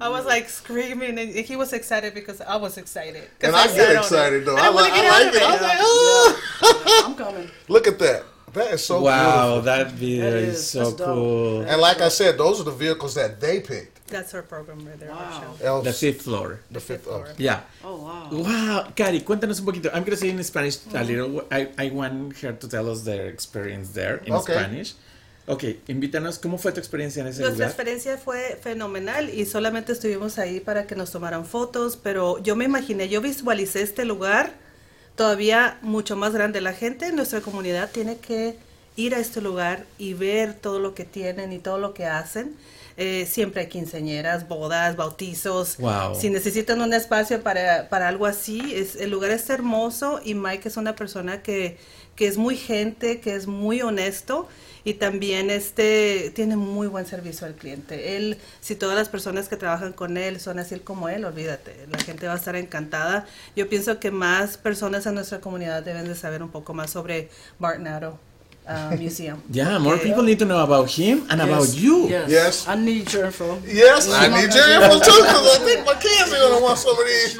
I 0.01 0.09
was 0.09 0.25
like 0.25 0.49
screaming, 0.49 1.17
and 1.19 1.29
he 1.33 1.55
was 1.55 1.73
excited 1.73 2.13
because 2.13 2.41
I 2.41 2.55
was 2.57 2.77
excited. 2.77 3.29
'Cause 3.39 3.47
And 3.47 3.55
I, 3.55 3.67
sat 3.67 3.75
get 3.77 3.95
excited 3.97 4.45
though. 4.45 4.57
And 4.57 4.65
I, 4.65 4.69
wanna 4.69 4.87
li- 4.93 4.95
get 5.01 5.05
I 5.05 5.19
like 5.19 5.27
of 5.29 5.35
it. 5.35 5.41
I 5.41 5.51
was 5.51 5.61
Yeah. 5.61 5.67
like, 5.67 5.77
oh. 5.81 7.03
I'm 7.07 7.15
coming. 7.15 7.49
Look 7.69 7.87
at 7.87 7.99
that. 7.99 8.23
That 8.53 8.71
is 8.73 8.85
so 8.85 9.01
wow, 9.01 9.59
beautiful. 9.59 9.61
that 9.63 9.91
video 9.91 10.23
That 10.31 10.37
is, 10.39 10.55
is- 10.59 10.67
so 10.69 10.79
that's 10.85 10.93
dope. 10.95 11.07
cool. 11.07 11.61
And 11.63 11.81
like 11.81 11.99
I 12.01 12.07
said, 12.09 12.37
those 12.37 12.59
are 12.61 12.63
the 12.63 12.71
vehicles 12.71 13.13
that 13.15 13.39
they 13.41 13.59
picked. 13.59 13.94
That's 14.15 14.33
our 14.33 14.43
program 14.43 14.85
right 14.87 14.97
there. 14.99 15.09
Wow. 15.11 15.41
show. 15.59 15.65
Elves, 15.65 15.83
The 15.85 15.93
fifth 15.93 16.21
floor. 16.23 16.59
the 16.71 16.79
fifth. 16.79 17.03
floor. 17.03 17.25
Oh. 17.29 17.33
Yeah. 17.37 17.61
Oh 17.83 17.97
wow. 17.97 18.29
Wow, 18.31 18.93
Cari, 18.95 19.21
cuéntanos 19.21 19.59
un 19.59 19.65
poquito. 19.65 19.89
I'm 19.93 20.03
going 20.03 20.11
to 20.11 20.17
say 20.17 20.29
in 20.29 20.43
Spanish 20.43 20.77
a 20.93 21.03
little. 21.03 21.43
I, 21.51 21.67
I 21.77 21.89
want 21.91 22.37
her 22.41 22.53
to 22.53 22.67
tell 22.67 22.89
us 22.89 23.03
their 23.03 23.27
experience 23.27 23.89
there 23.93 24.21
in 24.25 24.33
Okay. 24.33 24.53
Spanish. 24.53 24.93
Ok, 25.47 25.63
invítanos. 25.87 26.39
¿Cómo 26.39 26.57
fue 26.57 26.71
tu 26.71 26.79
experiencia 26.79 27.21
en 27.21 27.27
ese 27.27 27.41
Nuestra 27.41 27.67
lugar? 27.67 27.69
experiencia 27.69 28.17
fue 28.17 28.57
fenomenal 28.63 29.29
y 29.29 29.45
solamente 29.45 29.91
estuvimos 29.91 30.39
ahí 30.39 30.59
para 30.59 30.87
que 30.87 30.95
nos 30.95 31.11
tomaran 31.11 31.45
fotos, 31.45 31.97
pero 32.01 32.39
yo 32.41 32.55
me 32.55 32.65
imaginé, 32.65 33.09
yo 33.09 33.21
visualicé 33.21 33.83
este 33.83 34.05
lugar 34.05 34.53
todavía 35.15 35.77
mucho 35.81 36.15
más 36.15 36.33
grande. 36.33 36.61
La 36.61 36.73
gente 36.73 37.07
en 37.07 37.15
nuestra 37.15 37.41
comunidad 37.41 37.91
tiene 37.91 38.17
que 38.17 38.57
ir 38.95 39.13
a 39.13 39.19
este 39.19 39.39
lugar 39.41 39.85
y 39.99 40.13
ver 40.15 40.53
todo 40.55 40.79
lo 40.79 40.95
que 40.95 41.05
tienen 41.05 41.53
y 41.53 41.59
todo 41.59 41.77
lo 41.77 41.93
que 41.93 42.05
hacen. 42.05 42.55
Eh, 42.97 43.27
siempre 43.29 43.61
hay 43.61 43.67
quinceañeras, 43.67 44.47
bodas, 44.47 44.95
bautizos. 44.95 45.77
Wow. 45.77 46.15
Si 46.15 46.29
necesitan 46.29 46.81
un 46.81 46.93
espacio 46.93 47.41
para, 47.41 47.89
para 47.89 48.07
algo 48.07 48.25
así, 48.25 48.73
es, 48.73 48.95
el 48.95 49.11
lugar 49.11 49.31
es 49.31 49.49
hermoso 49.49 50.21
y 50.23 50.33
Mike 50.33 50.69
es 50.69 50.77
una 50.77 50.95
persona 50.95 51.41
que, 51.41 51.77
que 52.15 52.27
es 52.27 52.37
muy 52.37 52.55
gente, 52.55 53.19
que 53.19 53.35
es 53.35 53.47
muy 53.47 53.81
honesto 53.81 54.47
y 54.85 54.93
también 54.93 55.49
este 55.49 56.31
tiene 56.35 56.55
muy 56.55 56.87
buen 56.87 57.05
servicio 57.05 57.47
al 57.47 57.55
cliente. 57.55 58.15
Él, 58.15 58.37
si 58.61 58.75
todas 58.75 58.95
las 58.95 59.09
personas 59.09 59.49
que 59.49 59.57
trabajan 59.57 59.91
con 59.91 60.15
él 60.15 60.39
son 60.39 60.59
así 60.59 60.79
como 60.79 61.09
él, 61.09 61.25
olvídate, 61.25 61.87
la 61.91 61.99
gente 61.99 62.27
va 62.27 62.33
a 62.33 62.37
estar 62.37 62.55
encantada. 62.55 63.25
Yo 63.55 63.67
pienso 63.67 63.99
que 63.99 64.11
más 64.11 64.57
personas 64.57 65.05
en 65.05 65.15
nuestra 65.15 65.41
comunidad 65.41 65.83
deben 65.83 66.07
de 66.07 66.15
saber 66.15 66.43
un 66.43 66.49
poco 66.49 66.73
más 66.73 66.91
sobre 66.91 67.29
Martinado 67.59 68.19
uh, 68.67 68.95
Museum. 68.97 69.41
Yeah, 69.51 69.77
more 69.77 69.93
Porque- 69.95 70.03
people 70.07 70.23
need 70.23 70.39
to 70.39 70.45
know 70.45 70.63
about 70.63 70.89
him 70.89 71.27
and 71.29 71.41
about 71.41 71.75
you. 71.75 72.07
Yes. 72.09 72.29
Yes. 72.29 72.67
I 72.67 72.75
need 72.75 73.11
your 73.13 73.25
info. 73.25 73.61
Yes, 73.65 74.11
I 74.11 74.27
need 74.27 74.53
your 74.53 74.69
info 74.75 74.99
too 74.99 75.17
because 75.23 75.45
I 75.55 75.59
think 75.67 75.85
my 75.85 75.93
kids 75.95 76.33
are 76.33 76.37
gonna 76.49 76.61
want 76.63 76.77
some 76.79 76.97
of 76.97 77.05
these. 77.05 77.33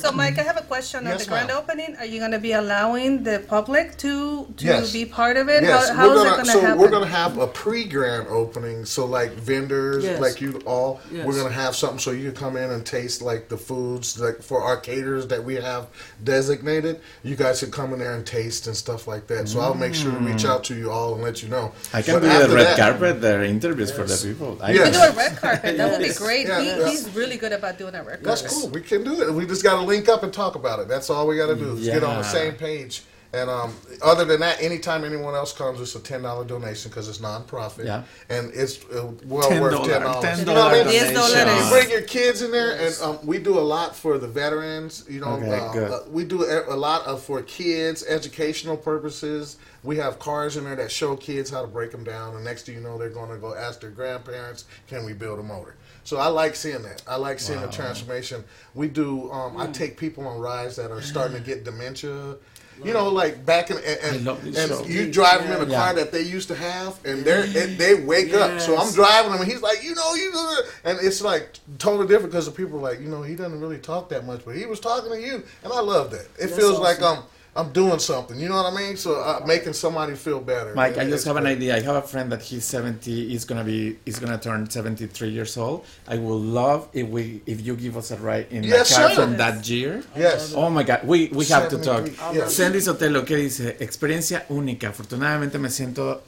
So, 0.00 0.12
Mike, 0.12 0.38
I 0.38 0.42
have 0.42 0.56
a 0.56 0.62
question 0.62 1.00
on 1.06 1.12
Yes, 1.12 1.24
the 1.24 1.30
grand 1.30 1.48
ma'am. 1.48 1.56
opening. 1.58 1.96
Are 1.96 2.06
you 2.06 2.18
going 2.18 2.30
to 2.32 2.38
be 2.38 2.52
allowing 2.52 3.22
the 3.22 3.40
public 3.46 3.96
to 3.98 4.46
to 4.56 4.64
Yes. 4.64 4.92
be 4.92 5.04
part 5.04 5.36
of 5.36 5.48
it? 5.48 5.62
Yes, 5.62 5.88
how 5.90 5.94
how 5.96 6.08
we're 6.08 6.14
gonna, 6.16 6.30
it 6.30 6.32
going 6.34 6.46
to 6.46 6.52
so 6.52 6.60
happen? 6.60 6.78
we're 6.78 6.90
gonna 6.90 7.06
have 7.22 7.38
a 7.38 7.46
pre-grand 7.46 8.26
opening. 8.28 8.84
So 8.84 9.04
like 9.06 9.32
vendors, 9.32 10.04
Yes. 10.04 10.20
like 10.20 10.40
you 10.40 10.60
all, 10.66 11.00
Yes. 11.12 11.26
we're 11.26 11.36
gonna 11.36 11.54
have 11.64 11.76
something 11.76 11.98
so 11.98 12.10
you 12.12 12.30
can 12.32 12.38
come 12.44 12.56
in 12.56 12.70
and 12.70 12.84
taste 12.84 13.22
like 13.22 13.48
the 13.48 13.56
foods 13.58 14.18
like 14.18 14.42
for 14.42 14.62
our 14.62 14.76
caterers 14.78 15.26
that 15.28 15.42
we 15.44 15.54
have 15.56 15.86
designated. 16.24 17.00
You 17.22 17.36
guys 17.36 17.60
can 17.60 17.70
come 17.70 17.92
in 17.92 17.98
there 17.98 18.14
and 18.14 18.26
taste 18.26 18.66
and 18.66 18.76
stuff 18.76 19.06
like 19.06 19.26
that. 19.28 19.48
So 19.48 19.60
I'll 19.60 19.74
make 19.74 19.94
sure 19.94 20.11
to 20.12 20.18
reach 20.20 20.44
mm. 20.44 20.50
out 20.50 20.64
to 20.64 20.74
you 20.74 20.90
all 20.90 21.14
and 21.14 21.22
let 21.22 21.42
you 21.42 21.48
know. 21.48 21.72
I 21.92 22.02
can 22.02 22.14
But 22.14 22.20
do 22.20 22.48
the 22.48 22.54
red 22.54 22.66
that- 22.66 22.78
carpet, 22.78 23.20
the 23.20 23.44
interviews 23.46 23.90
for 23.90 24.04
the 24.04 24.16
people. 24.16 24.58
I 24.60 24.72
Yes. 24.72 24.86
We 24.86 24.92
do 24.92 24.98
a 24.98 25.12
red 25.12 25.36
carpet. 25.36 25.76
That 25.76 25.90
would 25.90 26.06
be 26.06 26.14
great. 26.14 26.46
Yeah, 26.46 26.60
he, 26.60 26.66
yeah. 26.68 26.88
He's 26.88 27.08
really 27.10 27.36
good 27.36 27.52
about 27.52 27.78
doing 27.78 27.94
a 27.94 28.02
red 28.02 28.22
carpet. 28.22 28.24
That's 28.24 28.52
cool. 28.52 28.68
We 28.70 28.80
can 28.80 29.04
do 29.04 29.22
it. 29.22 29.32
We 29.32 29.46
just 29.46 29.62
got 29.62 29.76
to 29.76 29.82
link 29.82 30.08
up 30.08 30.22
and 30.22 30.32
talk 30.32 30.54
about 30.54 30.78
it. 30.80 30.88
That's 30.88 31.10
all 31.10 31.26
we 31.26 31.36
got 31.36 31.46
to 31.46 31.56
do. 31.56 31.74
Is 31.74 31.86
get 31.86 32.02
on 32.02 32.16
the 32.18 32.22
same 32.22 32.54
page. 32.54 33.02
And 33.34 33.48
um, 33.48 33.74
other 34.02 34.26
than 34.26 34.40
that, 34.40 34.62
anytime 34.62 35.04
anyone 35.04 35.34
else 35.34 35.54
comes, 35.54 35.80
it's 35.80 35.94
a 35.94 36.00
ten 36.00 36.20
dollar 36.22 36.44
donation 36.44 36.90
because 36.90 37.08
it's 37.08 37.18
nonprofit. 37.18 37.86
Yeah. 37.86 38.02
and 38.28 38.52
it's 38.52 38.84
uh, 38.84 39.10
well 39.24 39.48
$10, 39.50 39.60
worth 39.60 39.88
ten 39.88 40.02
dollars. 40.02 40.22
10 40.24 40.38
You 40.40 40.44
know 40.44 40.54
what 40.54 40.74
I 40.74 40.84
mean? 40.84 40.92
Yes, 40.92 41.14
dollars. 41.14 41.64
You 41.64 41.70
bring 41.70 41.90
your 41.90 42.02
kids 42.02 42.42
in 42.42 42.50
there, 42.50 42.72
and 42.78 42.94
um, 43.02 43.26
we 43.26 43.38
do 43.38 43.58
a 43.58 43.60
lot 43.60 43.96
for 43.96 44.18
the 44.18 44.28
veterans. 44.28 45.06
You 45.08 45.20
know, 45.20 45.28
Okay, 45.36 45.50
uh, 45.58 45.72
good. 45.72 45.90
uh, 45.90 46.00
we 46.10 46.24
do 46.24 46.44
a, 46.44 46.74
a 46.74 46.76
lot 46.76 47.06
of 47.06 47.22
for 47.22 47.40
kids, 47.42 48.04
educational 48.06 48.76
purposes. 48.76 49.56
We 49.82 49.96
have 49.96 50.18
cars 50.18 50.56
in 50.58 50.64
there 50.64 50.76
that 50.76 50.92
show 50.92 51.16
kids 51.16 51.50
how 51.50 51.62
to 51.62 51.66
break 51.66 51.90
them 51.90 52.04
down, 52.04 52.34
and 52.36 52.44
next 52.44 52.66
thing 52.66 52.74
you 52.76 52.80
know, 52.82 52.98
they're 52.98 53.08
going 53.08 53.30
to 53.30 53.38
go 53.38 53.54
ask 53.54 53.80
their 53.80 53.90
grandparents, 53.90 54.66
"Can 54.88 55.06
we 55.06 55.14
build 55.14 55.38
a 55.38 55.42
motor?" 55.42 55.74
So 56.04 56.18
I 56.18 56.26
like 56.26 56.54
seeing 56.56 56.82
that. 56.82 57.00
I 57.08 57.16
like 57.16 57.38
seeing 57.40 57.60
the 57.60 57.68
transformation. 57.68 58.44
We 58.74 58.88
do. 58.88 59.30
Um, 59.32 59.56
I 59.56 59.68
take 59.68 59.96
people 59.96 60.26
on 60.26 60.38
rides 60.38 60.76
that 60.76 60.90
are 60.90 61.00
starting 61.00 61.36
to 61.38 61.42
get 61.42 61.64
dementia. 61.64 62.36
You 62.84 62.92
know, 62.92 63.08
like 63.08 63.44
back 63.46 63.70
in, 63.70 63.76
and, 63.78 64.26
and, 64.26 64.56
and 64.56 64.86
you 64.88 65.10
drive 65.10 65.42
them 65.42 65.52
in 65.62 65.68
a 65.68 65.70
Yeah. 65.70 65.78
car 65.78 65.94
that 65.94 66.10
they 66.12 66.22
used 66.22 66.48
to 66.48 66.54
have, 66.54 66.98
and 67.04 67.24
they're 67.24 67.46
they 67.46 67.94
wake 67.94 68.34
up. 68.34 68.60
So 68.60 68.76
I'm 68.76 68.92
driving 68.92 69.32
him, 69.32 69.40
and 69.40 69.50
he's 69.50 69.62
like, 69.62 69.82
you 69.84 69.94
know, 69.94 70.14
you 70.14 70.32
know, 70.32 70.56
and 70.84 70.98
it's 71.00 71.22
like 71.22 71.58
totally 71.78 72.08
different 72.08 72.32
because 72.32 72.46
the 72.46 72.52
people 72.52 72.78
are 72.78 72.82
like, 72.82 73.00
you 73.00 73.08
know, 73.08 73.22
he 73.22 73.34
doesn't 73.36 73.60
really 73.60 73.78
talk 73.78 74.08
that 74.10 74.26
much, 74.26 74.44
but 74.44 74.56
he 74.56 74.66
was 74.66 74.80
talking 74.80 75.10
to 75.10 75.20
you, 75.20 75.42
and 75.64 75.72
I 75.72 75.80
love 75.80 76.10
that. 76.10 76.22
It 76.22 76.30
That's 76.38 76.56
feels 76.56 76.78
like 76.78 77.02
awesome. 77.02 77.18
Um, 77.18 77.24
I'm 77.54 77.70
doing 77.70 77.98
something. 77.98 78.40
You 78.40 78.48
know 78.48 78.56
what 78.62 78.72
I 78.72 78.76
mean? 78.76 78.96
So 78.96 79.20
uh, 79.20 79.44
making 79.46 79.74
somebody 79.74 80.14
feel 80.14 80.40
better. 80.40 80.74
Mike, 80.74 80.96
I 80.96 81.04
just 81.04 81.26
have 81.26 81.36
an 81.36 81.46
idea. 81.46 81.76
I 81.76 81.80
have 81.80 81.96
a 81.96 82.00
friend 82.02 82.32
that 82.32 82.40
he's 82.40 82.64
70. 82.64 83.28
He's 83.28 83.44
gonna 83.44 83.62
be. 83.62 83.98
He's 84.06 84.18
gonna 84.18 84.38
turn 84.38 84.70
73 84.70 85.28
years 85.28 85.56
old. 85.58 85.84
I 86.08 86.16
would 86.16 86.34
love 86.34 86.88
if 86.94 87.06
we, 87.08 87.42
if 87.44 87.60
you 87.60 87.76
give 87.76 87.98
us 87.98 88.10
a 88.10 88.16
ride 88.16 88.46
in 88.50 88.64
Yes, 88.64 88.88
the 88.88 88.94
car 88.96 89.08
sir. 89.10 89.14
from 89.16 89.36
that 89.36 89.68
year. 89.68 90.02
Yes. 90.16 90.54
Oh 90.56 90.70
my 90.70 90.82
God, 90.82 91.06
we 91.06 91.28
we 91.34 91.44
have 91.46 91.68
to 91.68 91.76
talk. 91.76 92.06
73, 92.06 92.38
yes. 92.38 92.54
Sandy 92.54 92.78
Sotelo, 92.80 93.22
¿qué 93.26 93.36
dice? 93.36 93.76
Experiencia 93.80 94.46
única. 94.48 94.88
Afortunadamente 94.88 95.58
me 95.58 95.68
siento, 95.68 96.22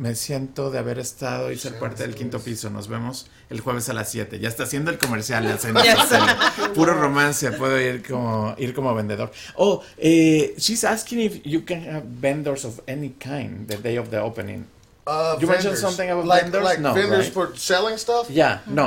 me 0.00 0.14
siento 0.14 0.70
de 0.70 0.78
haber 0.78 0.98
estado 0.98 1.52
y 1.52 1.58
ser 1.58 1.78
parte 1.78 2.04
del 2.04 2.14
quinto 2.14 2.40
piso. 2.40 2.70
Nos 2.70 2.88
vemos 2.88 3.26
el 3.50 3.60
jueves 3.60 3.90
a 3.90 3.92
las 3.92 4.10
7. 4.10 4.38
Ya 4.40 4.48
está 4.48 4.62
haciendo 4.62 4.90
el 4.90 4.96
comercial. 4.96 5.44
Puro 6.74 6.94
romance. 6.94 7.52
Puedo 7.52 7.78
ir 7.78 8.02
como 8.08 8.54
ir 8.56 8.72
como 8.72 8.94
vendedor. 8.94 9.30
Oh, 9.56 9.82
eh, 9.98 10.54
she's 10.56 10.84
asking 10.84 11.20
if 11.20 11.42
you 11.44 11.66
can 11.66 11.82
have 11.86 12.04
vendors 12.18 12.64
of 12.64 12.80
any 12.88 13.10
kind 13.10 13.68
the 13.68 13.76
day 13.76 13.98
of 13.98 14.08
the 14.08 14.18
opening. 14.18 14.64
Uh, 15.06 15.36
You 15.38 15.46
mentioned 15.48 15.74
vendors. 15.74 15.80
something 15.80 16.10
about 16.10 16.24
like, 16.26 16.42
vendors? 16.44 16.64
Like 16.64 16.80
No, 16.80 16.94
vendors 16.94 17.24
right? 17.26 17.32
for 17.34 17.56
selling 17.56 17.98
stuff? 17.98 18.30
Yeah, 18.30 18.60
no. 18.66 18.86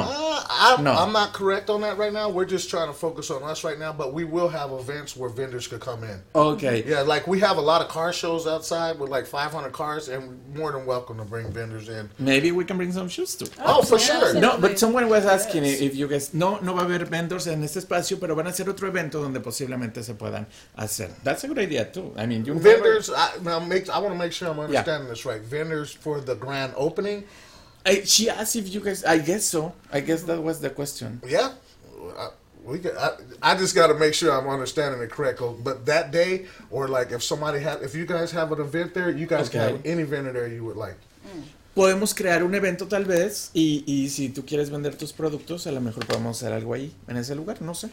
I'm, 0.49 0.83
No. 0.83 0.91
I'm 0.93 1.11
not 1.13 1.33
correct 1.33 1.69
on 1.69 1.81
that 1.81 1.97
right 1.97 2.11
now. 2.13 2.29
We're 2.29 2.45
just 2.45 2.69
trying 2.69 2.87
to 2.87 2.93
focus 2.93 3.29
on 3.31 3.43
us 3.43 3.63
right 3.63 3.77
now, 3.79 3.93
but 3.93 4.13
we 4.13 4.23
will 4.23 4.49
have 4.49 4.71
events 4.71 5.15
where 5.15 5.29
vendors 5.29 5.67
could 5.67 5.79
come 5.81 6.03
in. 6.03 6.21
Okay. 6.35 6.83
Yeah, 6.85 7.01
like 7.01 7.27
we 7.27 7.39
have 7.41 7.57
a 7.57 7.61
lot 7.61 7.81
of 7.81 7.87
car 7.89 8.13
shows 8.13 8.47
outside 8.47 8.99
with 8.99 9.09
like 9.09 9.25
500 9.25 9.71
cars, 9.71 10.09
and 10.09 10.39
we're 10.53 10.59
more 10.59 10.71
than 10.71 10.85
welcome 10.85 11.17
to 11.17 11.25
bring 11.25 11.51
vendors 11.51 11.89
in. 11.89 12.09
Maybe 12.19 12.51
we 12.51 12.65
can 12.65 12.77
bring 12.77 12.91
some 12.91 13.09
shoes 13.09 13.35
too. 13.35 13.47
Oh, 13.63 13.81
for 13.81 13.99
sure. 13.99 14.33
No, 14.33 14.57
but 14.59 14.79
someone 14.79 15.09
was 15.09 15.25
asking 15.25 15.63
if 15.65 15.95
you 15.95 16.07
guys 16.07 16.33
no 16.33 16.57
no 16.59 16.73
va 16.73 16.81
a 16.81 16.83
haber 16.85 17.05
vendors 17.05 17.47
en 17.47 17.63
este 17.63 17.77
espacio, 17.79 18.19
pero 18.19 18.35
van 18.35 18.47
a 18.47 18.49
hacer 18.51 18.67
otro 18.69 18.87
evento 18.87 19.21
donde 19.21 19.39
posiblemente 19.41 20.03
se 20.03 20.13
puedan 20.13 20.45
hacer. 20.77 21.09
That's 21.23 21.43
a 21.43 21.47
good 21.47 21.59
idea 21.59 21.85
too. 21.91 22.13
I 22.17 22.25
mean, 22.25 22.45
you 22.45 22.53
never- 22.55 22.69
Vendors, 22.81 23.09
I, 23.09 23.31
now 23.41 23.59
make, 23.59 23.89
I 23.89 23.99
want 23.99 24.13
to 24.13 24.17
make 24.17 24.31
sure 24.31 24.49
I'm 24.49 24.59
understanding 24.59 25.09
this 25.09 25.25
right. 25.25 25.41
Vendors 25.41 25.91
for 25.91 26.19
the 26.21 26.35
grand 26.35 26.73
opening. 26.75 27.23
I, 27.85 28.03
she 28.03 28.29
asked 28.29 28.55
if 28.55 28.73
you 28.73 28.79
guys. 28.79 29.03
I 29.03 29.17
guess 29.17 29.45
so. 29.45 29.73
I 29.91 29.99
guess 29.99 30.23
that 30.23 30.41
was 30.41 30.61
the 30.61 30.69
question. 30.69 31.21
Yeah, 31.25 31.53
I, 32.17 32.29
we 32.63 32.79
could, 32.79 32.95
I, 32.95 33.11
I 33.41 33.55
just 33.55 33.75
got 33.75 33.87
to 33.87 33.93
make 33.95 34.13
sure 34.13 34.31
I'm 34.31 34.47
understanding 34.47 35.01
it 35.01 35.09
correctly. 35.09 35.47
Oh, 35.47 35.53
but 35.61 35.85
that 35.85 36.11
day, 36.11 36.45
or 36.71 36.87
like 36.87 37.11
if 37.11 37.23
somebody 37.23 37.59
have, 37.59 37.81
if 37.81 37.93
you 37.93 38.05
guys 38.05 38.31
have 38.31 38.51
an 38.51 38.61
event 38.61 38.93
there, 38.93 39.09
you 39.09 39.25
guys 39.25 39.49
can 39.49 39.59
have 39.59 39.85
any 39.85 40.03
vendor 40.03 40.31
there 40.31 40.47
you 40.47 40.63
would 40.63 40.77
like. 40.77 40.95
Mm. 41.27 41.43
Podemos 41.73 42.13
crear 42.13 42.43
un 42.43 42.53
evento 42.53 42.87
tal 42.87 43.05
vez 43.05 43.49
y, 43.53 43.83
y 43.87 44.09
si 44.09 44.29
tú 44.29 44.45
quieres 44.45 44.69
vender 44.69 44.95
tus 44.95 45.11
productos, 45.11 45.65
a 45.65 45.71
lo 45.71 45.81
mejor 45.81 46.05
podemos 46.05 46.37
hacer 46.37 46.53
algo 46.53 46.73
ahí, 46.73 46.93
en 47.07 47.17
ese 47.17 47.35
lugar, 47.35 47.61
no 47.61 47.73
sé. 47.73 47.89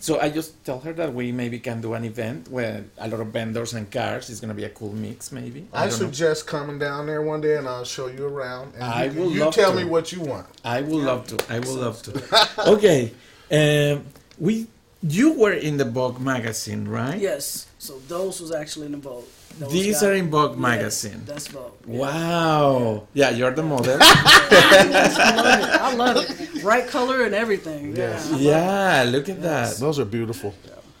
So 0.00 0.18
I 0.20 0.30
just 0.30 0.64
tell 0.64 0.80
her 0.80 0.94
that 0.94 1.12
we 1.12 1.30
maybe 1.30 1.60
can 1.60 1.82
do 1.82 1.92
an 1.94 2.04
event 2.04 2.48
where 2.48 2.84
a 2.98 3.06
lot 3.06 3.20
of 3.20 3.28
vendors 3.28 3.74
and 3.74 3.90
cars. 3.90 4.30
It's 4.30 4.40
going 4.40 4.48
to 4.48 4.54
be 4.54 4.64
a 4.64 4.70
cool 4.70 4.92
mix, 4.92 5.30
maybe. 5.30 5.66
I, 5.74 5.84
know. 5.84 5.90
suggest 5.90 6.46
coming 6.46 6.78
down 6.78 7.06
there 7.06 7.20
one 7.20 7.42
day 7.42 7.58
and 7.58 7.68
I'll 7.68 7.84
show 7.84 8.08
you 8.08 8.26
around. 8.26 8.72
And 8.74 8.82
I 8.82 9.04
you, 9.04 9.20
will 9.20 9.30
you 9.30 9.40
love 9.44 9.54
tell 9.54 9.72
to. 9.72 9.76
me 9.76 9.84
what 9.84 10.10
you 10.10 10.22
want. 10.22 10.46
I 10.64 10.80
would 10.80 11.04
love 11.04 11.26
to. 11.28 11.52
I 11.52 11.58
would 11.58 11.68
love 11.68 12.02
to. 12.04 12.12
okay. 12.72 13.12
Um, 13.52 14.06
we 14.38 14.68
you 15.02 15.32
were 15.32 15.52
in 15.52 15.76
the 15.76 15.84
Vogue 15.84 16.18
magazine, 16.18 16.88
right? 16.88 17.20
Yes. 17.20 17.66
So 17.78 18.00
those 18.08 18.40
was 18.40 18.52
actually 18.52 18.86
in 18.86 18.92
the 18.92 18.98
Vogue. 18.98 19.24
Those 19.58 19.72
These 19.72 20.00
got- 20.00 20.08
are 20.10 20.14
in 20.14 20.30
Vogue 20.30 20.54
Yeah, 20.54 20.60
magazine. 20.60 21.22
That's 21.26 21.48
Vogue. 21.48 21.72
Yeah. 21.86 21.98
Wow. 21.98 23.06
Yeah, 23.14 23.30
you're 23.30 23.50
the 23.50 23.62
model. 23.62 23.98
I 24.00 24.04
love 24.84 25.60
it. 25.60 25.80
I 25.80 25.94
love 25.94 26.16
it. 26.56 26.62
Bright 26.62 26.88
color 26.88 27.24
and 27.24 27.34
everything. 27.34 27.96
Yeah. 27.96 28.18
yeah, 28.36 29.04
look 29.08 29.28
at 29.28 29.42
that. 29.42 29.76
Those 29.76 29.98
are 29.98 30.04
beautiful. 30.04 30.54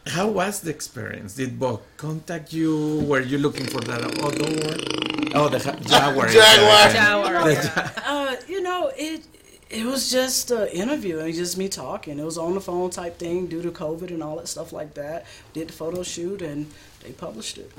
How 0.06 0.28
was 0.28 0.60
the 0.60 0.70
experience? 0.70 1.34
Did 1.34 1.52
Vogue 1.56 1.80
contact 1.96 2.52
you? 2.52 3.00
Were 3.06 3.20
you 3.20 3.38
looking 3.38 3.66
for 3.66 3.80
that 3.82 4.02
odor? 4.24 5.34
Oh, 5.34 5.48
the 5.48 5.58
ha- 5.58 5.76
Jaguar. 5.80 6.28
Jaguar. 6.38 6.90
Shower. 6.90 7.44
The 7.44 7.54
Ja- 7.54 7.90
Uh, 8.06 8.36
you 8.48 8.60
know, 8.62 8.90
it 8.96 9.22
it 9.70 9.84
was 9.86 10.10
just 10.10 10.50
an 10.50 10.66
interview 10.68 11.18
and 11.20 11.32
just 11.32 11.56
me 11.56 11.68
talking. 11.68 12.18
It 12.18 12.24
was 12.24 12.38
on 12.38 12.54
the 12.54 12.60
phone 12.60 12.90
type 12.90 13.18
thing 13.18 13.46
due 13.46 13.62
to 13.62 13.70
COVID 13.70 14.08
and 14.08 14.22
all 14.22 14.36
that 14.36 14.48
stuff 14.48 14.72
like 14.72 14.94
that. 14.94 15.26
Did 15.52 15.68
the 15.68 15.72
photo 15.72 16.02
shoot 16.02 16.42
and 16.42 16.66
they 17.04 17.12
published 17.12 17.56
it. 17.58 17.70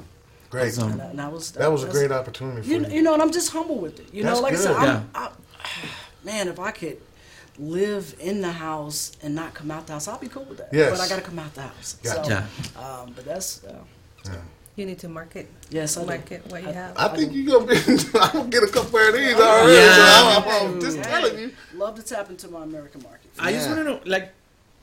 Great. 0.51 0.67
Awesome. 0.67 0.91
And, 0.91 1.01
I- 1.01 1.05
and 1.05 1.21
I 1.21 1.27
was 1.29 1.51
That 1.53 1.71
was 1.71 1.83
a 1.83 1.87
great 1.89 2.11
opportunity 2.11 2.61
for 2.61 2.67
You, 2.67 2.79
you. 2.85 2.87
you 2.97 3.01
know, 3.01 3.13
and 3.13 3.21
I'm 3.21 3.31
just 3.31 3.51
humble 3.51 3.79
with 3.79 3.99
it. 3.99 4.13
You 4.13 4.23
That's 4.23 4.35
know, 4.37 4.43
like 4.43 4.53
I 4.53 4.57
said, 4.57 4.75
good. 4.75 4.89
I'm, 4.89 5.09
I, 5.15 5.31
man, 6.23 6.47
if 6.49 6.59
I 6.59 6.71
could 6.71 6.97
live 7.57 8.15
in 8.19 8.41
the 8.41 8.51
house 8.51 9.11
and 9.23 9.33
not 9.33 9.53
come 9.53 9.71
out 9.71 9.87
the 9.87 9.93
house, 9.93 10.07
I'll 10.07 10.19
be 10.19 10.27
cool 10.27 10.43
with 10.45 10.57
that. 10.59 10.69
Yes. 10.73 10.91
But 10.91 10.99
I 10.99 11.07
got 11.09 11.15
to 11.17 11.21
come 11.21 11.39
out 11.39 11.53
the 11.53 11.61
house. 11.63 11.97
Gotcha. 12.03 12.23
So, 12.23 12.29
Yeah. 12.81 12.99
um, 13.01 13.13
but 13.15 13.23
that's 13.25 13.63
uh, 13.63 13.75
You 14.75 14.85
need 14.85 14.99
to 14.99 15.09
market. 15.09 15.49
yes, 15.69 15.95
I 15.97 16.01
do. 16.01 16.07
Market 16.07 16.45
what 16.49 16.63
you 16.63 16.69
have. 16.73 16.97
I 16.97 17.07
think 17.15 17.31
you're 17.33 17.59
gonna 17.59 17.71
be. 17.71 17.77
I'm 18.19 18.31
gonna 18.33 18.49
get 18.49 18.63
a 18.63 18.67
couple 18.67 18.99
of 18.99 19.13
these 19.13 19.33
already. 19.35 19.73
Yeah. 19.73 19.95
So 19.95 20.49
I'm, 20.49 20.73
I'm 20.73 20.81
just 20.81 21.01
telling 21.03 21.39
you. 21.39 21.51
love 21.75 21.95
to 21.95 22.03
tap 22.03 22.29
into 22.29 22.47
my 22.49 22.63
American 22.63 23.03
market. 23.03 23.29
I 23.39 23.51
just 23.53 23.67
want 23.69 23.79
to 23.79 23.83
know, 23.85 23.99
like, 24.05 24.31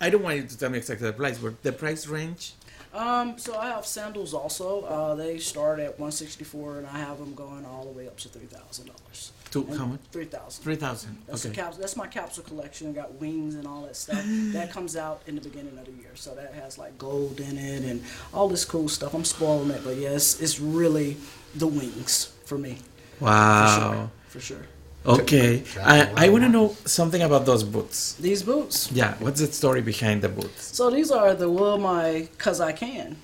I 0.00 0.08
don't 0.10 0.22
want 0.22 0.36
you 0.36 0.44
to 0.44 0.58
tell 0.58 0.70
me 0.70 0.78
exactly 0.78 1.06
the 1.06 1.12
price, 1.12 1.38
but 1.38 1.62
the 1.62 1.72
price 1.72 2.06
range. 2.06 2.52
Um, 2.94 3.38
so 3.38 3.56
I 3.56 3.68
have 3.68 3.84
sandals 3.86 4.32
also. 4.34 4.82
Uh, 4.82 5.14
they 5.14 5.38
start 5.38 5.78
at 5.78 5.98
164, 5.98 6.78
and 6.78 6.86
I 6.86 6.98
have 6.98 7.18
them 7.18 7.34
going 7.34 7.64
all 7.66 7.84
the 7.84 7.90
way 7.90 8.06
up 8.06 8.16
to 8.18 8.28
three 8.28 8.46
thousand 8.46 8.86
dollars. 8.86 9.32
To 9.50 9.64
how 9.76 9.86
much? 9.86 10.00
Three 10.12 10.24
thousand. 10.26 10.62
Three 10.62 10.76
thousand. 10.76 11.18
That's, 11.26 11.46
Okay. 11.46 11.54
cap- 11.54 11.74
that's 11.78 11.96
my 11.96 12.06
capsule 12.06 12.44
collection. 12.44 12.92
Got 12.92 13.14
wings 13.14 13.54
and 13.54 13.66
all 13.66 13.82
that 13.82 13.96
stuff. 13.96 14.22
that 14.52 14.70
comes 14.76 14.96
out 14.96 15.22
in 15.26 15.34
the 15.36 15.40
beginning 15.40 15.78
of 15.78 15.84
the 15.86 15.92
year. 15.92 16.10
So 16.14 16.34
that 16.34 16.54
has 16.54 16.76
like 16.78 16.98
gold 16.98 17.40
in 17.40 17.56
it 17.58 17.82
and 17.84 18.02
all 18.34 18.48
this 18.48 18.64
cool 18.64 18.88
stuff. 18.88 19.14
I'm 19.14 19.24
spoiling 19.24 19.70
it, 19.70 19.82
but 19.84 19.96
yeah, 19.96 20.10
it's, 20.10 20.60
really 20.60 21.16
the 21.54 21.66
wings 21.66 22.32
for 22.44 22.58
me. 22.58 22.78
Wow. 23.20 23.66
For 23.66 23.80
sure. 23.80 24.10
For 24.28 24.40
sure. 24.40 24.66
Okay. 25.08 25.62
I, 25.82 26.26
I 26.26 26.28
want 26.28 26.44
to 26.44 26.50
know 26.50 26.76
something 26.84 27.22
about 27.22 27.46
those 27.46 27.64
boots. 27.64 28.14
These 28.14 28.42
boots. 28.42 28.92
Yeah. 28.92 29.14
What's 29.20 29.40
the 29.40 29.46
story 29.46 29.80
behind 29.80 30.22
the 30.22 30.28
boots? 30.28 30.76
So 30.76 30.90
these 30.90 31.10
are 31.10 31.34
the 31.34 31.50
will 31.50 31.78
my 31.78 32.28
cause 32.36 32.60
I 32.60 32.72
can, 32.72 33.16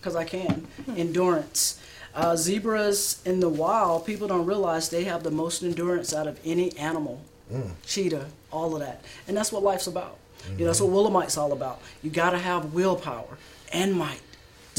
cause 0.00 0.16
I 0.16 0.24
can 0.24 0.66
hmm. 0.86 0.94
endurance. 0.96 1.80
Uh, 2.14 2.34
zebras 2.34 3.22
in 3.26 3.40
the 3.40 3.48
wild, 3.48 4.06
people 4.06 4.26
don't 4.26 4.46
realize 4.46 4.88
they 4.88 5.04
have 5.04 5.22
the 5.22 5.30
most 5.30 5.62
endurance 5.62 6.14
out 6.14 6.26
of 6.26 6.40
any 6.44 6.76
animal. 6.78 7.20
Hmm. 7.50 7.70
Cheetah, 7.84 8.26
all 8.50 8.74
of 8.74 8.80
that, 8.80 9.04
and 9.26 9.36
that's 9.36 9.52
what 9.52 9.62
life's 9.62 9.86
about. 9.86 10.18
You 10.52 10.60
know, 10.60 10.66
that's 10.66 10.80
mm-hmm. 10.80 10.92
what 10.92 11.12
Willamite's 11.12 11.36
all 11.36 11.52
about. 11.52 11.80
You 12.02 12.10
got 12.10 12.30
to 12.30 12.38
have 12.38 12.72
willpower 12.72 13.38
and 13.72 13.92
might 13.94 14.20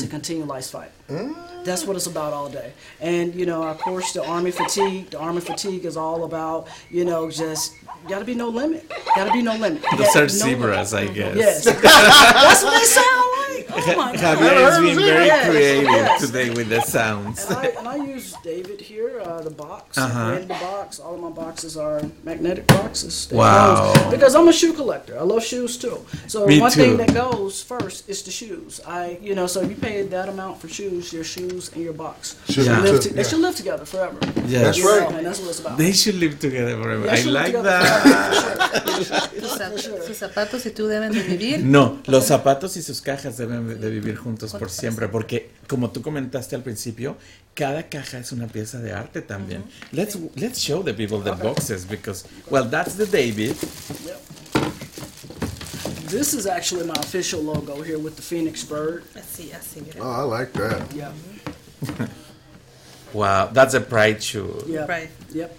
to 0.02 0.08
continue 0.08 0.43
life's 0.45 0.70
fight. 0.72 0.91
That's 1.64 1.86
what 1.86 1.95
it's 1.97 2.08
about 2.08 2.34
all 2.34 2.50
day. 2.50 2.72
And 3.02 3.36
you 3.36 3.45
know, 3.45 3.64
of 3.64 3.78
course, 3.80 4.14
the 4.14 4.26
army 4.26 4.52
fatigue. 4.52 5.10
The 5.12 5.20
army 5.20 5.41
fatigue 5.41 5.86
is 5.86 5.97
all 5.97 6.24
about 6.24 6.68
you 6.89 7.06
know 7.06 7.30
just 7.30 7.76
got 8.08 8.20
to 8.20 8.26
be 8.26 8.34
no 8.36 8.47
limit. 8.50 8.89
Got 9.16 9.26
to 9.26 9.34
be 9.34 9.41
no 9.41 9.56
limit. 9.56 9.84
Those 9.97 10.16
are 10.16 10.22
no 10.22 10.28
zebras, 10.28 10.93
I 10.93 11.08
guess. 11.08 11.36
Yes. 11.36 11.64
That's 11.82 12.64
what 12.64 12.80
they 12.80 12.86
sound 12.86 13.28
like. 13.32 13.39
Oh 13.72 13.95
my 13.97 14.15
God. 14.15 14.38
Javier 14.38 14.61
has 14.61 14.78
been 14.80 14.95
very 14.95 15.26
Yes, 15.26 15.49
creative 15.49 15.84
yes. 15.84 16.22
today 16.26 16.49
with 16.49 16.70
the 16.70 16.82
sounds. 16.82 17.45
And 17.45 17.57
I, 17.57 17.65
and 17.80 17.88
I 17.88 17.95
use 17.97 18.34
David 18.43 18.82
here, 18.82 19.22
uh, 19.22 19.41
the 19.41 19.49
box. 19.51 19.97
Uh-huh. 19.97 20.39
The 20.39 20.45
box. 20.47 20.99
All 20.99 21.15
of 21.15 21.22
my 21.22 21.30
boxes 21.30 21.78
are 21.78 22.01
magnetic 22.24 22.65
boxes. 22.67 23.28
They 23.28 23.36
Wow. 23.38 23.93
goes- 23.93 24.11
Because 24.11 24.36
I'm 24.36 24.47
a 24.47 24.53
shoe 24.53 24.74
collector. 24.74 25.17
I 25.20 25.24
love 25.24 25.43
shoes 25.43 25.78
too. 25.78 25.97
So 26.28 26.45
Me 26.47 26.59
one 26.59 26.72
too. 26.72 26.82
thing 26.82 26.97
that 26.97 27.13
goes 27.13 27.61
first 27.61 28.09
is 28.09 28.24
the 28.24 28.32
shoes. 28.32 28.82
I, 28.88 29.17
you 29.22 29.36
know, 29.36 29.47
so 29.47 29.61
if 29.61 29.70
you 29.70 29.76
pay 29.76 30.01
that 30.03 30.30
amount 30.30 30.59
for 30.61 30.67
shoes, 30.67 31.13
your 31.13 31.24
shoes 31.24 31.70
and 31.74 31.84
your 31.84 31.93
box. 31.93 32.36
Should 32.49 32.65
Yeah. 32.65 32.80
Live 32.82 33.01
too, 33.01 33.09
to- 33.09 33.13
They 33.13 33.22
yeah. 33.22 33.28
should 33.30 33.39
live 33.41 33.55
together 33.55 33.86
forever. 33.86 34.17
Yes. 34.47 34.63
That's 34.63 34.78
You 34.80 34.89
right. 34.89 35.09
know, 35.09 35.17
and 35.17 35.26
that's 35.28 35.39
what 35.39 35.49
it's 35.51 35.59
about. 35.59 35.78
They 35.78 35.91
should 35.93 36.15
live 36.15 36.39
together 36.39 36.76
forever. 36.82 37.03
They 37.07 37.22
I 37.22 37.24
like 37.39 37.53
that. 37.63 38.39
Tus, 39.39 39.57
zap- 39.57 39.76
tus 40.07 40.17
zapatos 40.17 40.65
y 40.65 40.72
tú 40.72 40.88
deben 40.88 41.11
vivir. 41.13 41.59
No, 41.63 41.99
los 42.07 42.26
zapatos 42.28 42.76
y 42.78 42.82
sus 42.82 43.01
cajas 43.01 43.38
deben 43.38 43.59
de- 43.68 43.76
de 43.76 43.89
vivir 43.89 44.16
juntos 44.16 44.53
por 44.53 44.70
siempre, 44.70 45.07
porque 45.07 45.49
como 45.68 45.89
tú 45.91 46.01
comentaste 46.01 46.55
al 46.55 46.62
principio, 46.64 47.18
cada 47.53 47.89
caja 47.89 48.20
es 48.20 48.32
una 48.32 48.47
pieza 48.47 48.80
de 48.80 48.93
arte 48.93 49.22
también. 49.22 49.64
Let's 49.91 50.18
let's 50.36 50.60
show 50.60 50.84
the 50.84 50.93
people 50.93 51.20
the 51.24 51.32
boxes 51.41 51.86
because 51.88 52.26
well, 52.49 52.70
that's 52.70 52.95
the 52.95 53.05
David. 53.05 53.55
Yep. 54.05 54.20
This 56.10 56.34
is 56.34 56.47
actually 56.47 56.86
my 56.88 56.95
official 56.99 57.41
logo 57.43 57.82
here 57.84 57.99
with 57.99 58.16
the 58.16 58.22
phoenix 58.24 58.64
bird. 58.64 59.03
Así, 59.16 59.51
así, 59.51 59.82
mira. 59.86 60.01
Oh, 60.01 60.10
I 60.12 60.39
like 60.39 60.53
that. 60.53 60.91
Yeah. 60.93 61.12
Wow, 63.12 63.47
that's 63.51 63.74
a 63.74 63.82
pride 63.82 64.22
shoe. 64.22 64.64
Yeah. 64.68 64.86
Right. 64.86 65.10
Yep. 65.34 65.57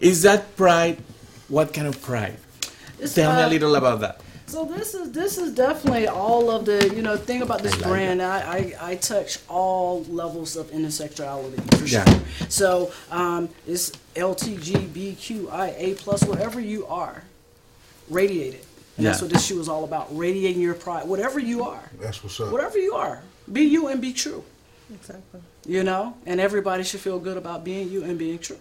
Is 0.00 0.22
that 0.22 0.56
pride? 0.56 0.98
What 1.48 1.72
kind 1.72 1.86
of 1.86 2.00
pride? 2.02 2.38
It's, 2.98 3.14
Tell 3.14 3.32
me 3.36 3.42
a 3.42 3.48
little 3.48 3.76
about 3.76 4.00
that. 4.00 4.20
So 4.48 4.64
this 4.64 4.94
is 4.94 5.12
this 5.12 5.36
is 5.38 5.54
definitely 5.54 6.08
all 6.08 6.50
of 6.50 6.64
the 6.64 6.92
you 6.96 7.02
know 7.02 7.16
thing 7.16 7.42
about 7.42 7.62
this 7.62 7.74
I 7.74 7.76
like 7.76 7.84
brand. 7.86 8.22
I, 8.22 8.38
I 8.80 8.90
I 8.92 8.96
touch 8.96 9.38
all 9.48 10.04
levels 10.04 10.56
of 10.56 10.68
intersectionality 10.70 11.60
for 11.78 11.84
Yeah. 11.84 12.04
sure. 12.04 12.20
So 12.48 12.92
um, 13.10 13.50
it's 13.66 13.92
LTGBQIA 14.16 15.98
plus 15.98 16.24
whatever 16.24 16.60
you 16.60 16.86
are, 16.86 17.22
radiate 18.08 18.54
it. 18.54 18.64
And 18.96 19.06
that's 19.06 19.22
what 19.22 19.30
this 19.30 19.46
shoe 19.46 19.60
is 19.60 19.68
all 19.68 19.84
about. 19.84 20.08
Radiating 20.16 20.60
your 20.60 20.74
pride, 20.74 21.06
whatever 21.06 21.38
you 21.38 21.62
are, 21.64 21.88
That's 22.00 22.24
what's 22.24 22.40
up. 22.40 22.50
whatever 22.50 22.78
you 22.78 22.94
are, 22.94 23.22
be 23.52 23.62
you 23.62 23.86
and 23.86 24.00
be 24.00 24.12
true. 24.12 24.42
Exactly. 24.92 25.40
You 25.66 25.84
know, 25.84 26.16
and 26.26 26.40
everybody 26.40 26.82
should 26.82 27.00
feel 27.00 27.20
good 27.20 27.36
about 27.36 27.62
being 27.62 27.90
you 27.90 28.02
and 28.02 28.18
being 28.18 28.38
true. 28.40 28.58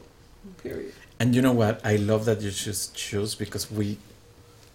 Period. 0.62 0.94
And 1.20 1.34
you 1.34 1.42
know 1.42 1.54
what? 1.54 1.82
I 1.84 1.96
love 1.96 2.26
that 2.26 2.42
you 2.42 2.52
just 2.52 2.94
choose 2.96 3.34
because 3.34 3.72
we 3.72 3.98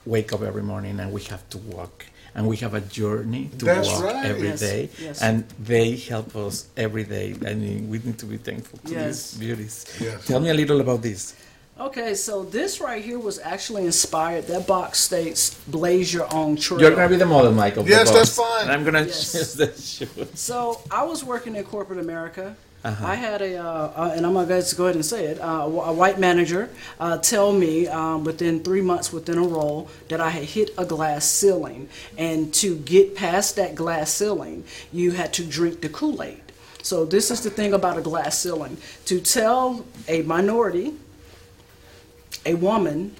wake 0.06 0.32
up 0.32 0.42
every 0.42 0.62
morning 0.62 0.98
and 1.00 1.12
we 1.12 1.22
have 1.24 1.48
to 1.50 1.58
walk 1.58 2.06
and 2.34 2.46
we 2.48 2.56
have 2.56 2.74
a 2.74 2.80
journey 2.80 3.50
to 3.58 3.64
That's 3.64 3.88
walk 3.88 4.04
right. 4.04 4.24
every 4.26 4.48
Yes, 4.48 4.60
day, 4.60 4.88
yes. 4.98 5.20
and 5.22 5.44
they 5.62 5.96
help 5.96 6.34
us 6.34 6.66
every 6.78 7.04
day. 7.04 7.34
I 7.46 7.52
mean, 7.54 7.90
we 7.90 7.98
need 7.98 8.18
to 8.18 8.26
be 8.26 8.38
thankful 8.38 8.78
to 8.86 8.90
Yes. 8.92 9.32
these 9.32 9.38
beauties. 9.40 9.84
Yes. 10.00 10.26
Tell 10.26 10.40
me 10.40 10.48
a 10.48 10.54
little 10.54 10.80
about 10.80 11.02
this. 11.02 11.34
Okay, 11.78 12.14
so 12.14 12.42
this 12.44 12.80
right 12.80 13.02
here 13.04 13.18
was 13.18 13.38
actually 13.38 13.84
inspired. 13.86 14.46
That 14.46 14.66
box 14.66 15.00
states 15.00 15.56
"Blaze 15.66 16.12
your 16.12 16.32
own 16.32 16.56
trail." 16.56 16.80
You're 16.80 16.94
gonna 16.94 17.08
be 17.08 17.16
the 17.16 17.26
model, 17.26 17.52
Michael. 17.52 17.86
Yes, 17.88 18.10
that's 18.10 18.36
fine. 18.36 18.62
And 18.62 18.72
I'm 18.72 18.84
gonna 18.84 19.04
Yes. 19.04 19.32
choose 19.32 19.54
the 19.54 19.66
shoes. 19.66 20.28
So 20.34 20.80
I 20.90 21.02
was 21.02 21.24
working 21.24 21.56
in 21.56 21.64
corporate 21.64 21.98
America. 21.98 22.54
Uh-huh. 22.84 23.06
I 23.06 23.14
had 23.14 23.42
a, 23.42 23.58
uh, 23.58 23.92
uh, 23.94 24.12
and 24.16 24.26
I'm 24.26 24.34
gonna 24.34 24.46
go 24.46 24.84
ahead 24.84 24.96
and 24.96 25.04
say 25.04 25.26
it, 25.26 25.38
uh, 25.40 25.70
a 25.70 25.92
white 25.92 26.18
manager 26.18 26.68
uh, 26.98 27.18
tell 27.18 27.52
me 27.52 27.86
um, 27.86 28.24
within 28.24 28.60
three 28.64 28.80
months 28.80 29.12
within 29.12 29.38
a 29.38 29.42
role 29.42 29.88
that 30.08 30.20
I 30.20 30.30
had 30.30 30.42
hit 30.42 30.70
a 30.76 30.84
glass 30.84 31.24
ceiling, 31.24 31.88
and 32.18 32.52
to 32.54 32.76
get 32.78 33.14
past 33.14 33.54
that 33.56 33.76
glass 33.76 34.10
ceiling, 34.10 34.64
you 34.92 35.12
had 35.12 35.32
to 35.34 35.44
drink 35.44 35.80
the 35.80 35.88
Kool-Aid. 35.88 36.40
So 36.82 37.04
this 37.04 37.30
is 37.30 37.42
the 37.42 37.50
thing 37.50 37.72
about 37.72 37.98
a 37.98 38.02
glass 38.02 38.36
ceiling: 38.40 38.76
to 39.04 39.20
tell 39.20 39.86
a 40.08 40.22
minority, 40.22 40.94
a 42.44 42.54
woman, 42.54 43.14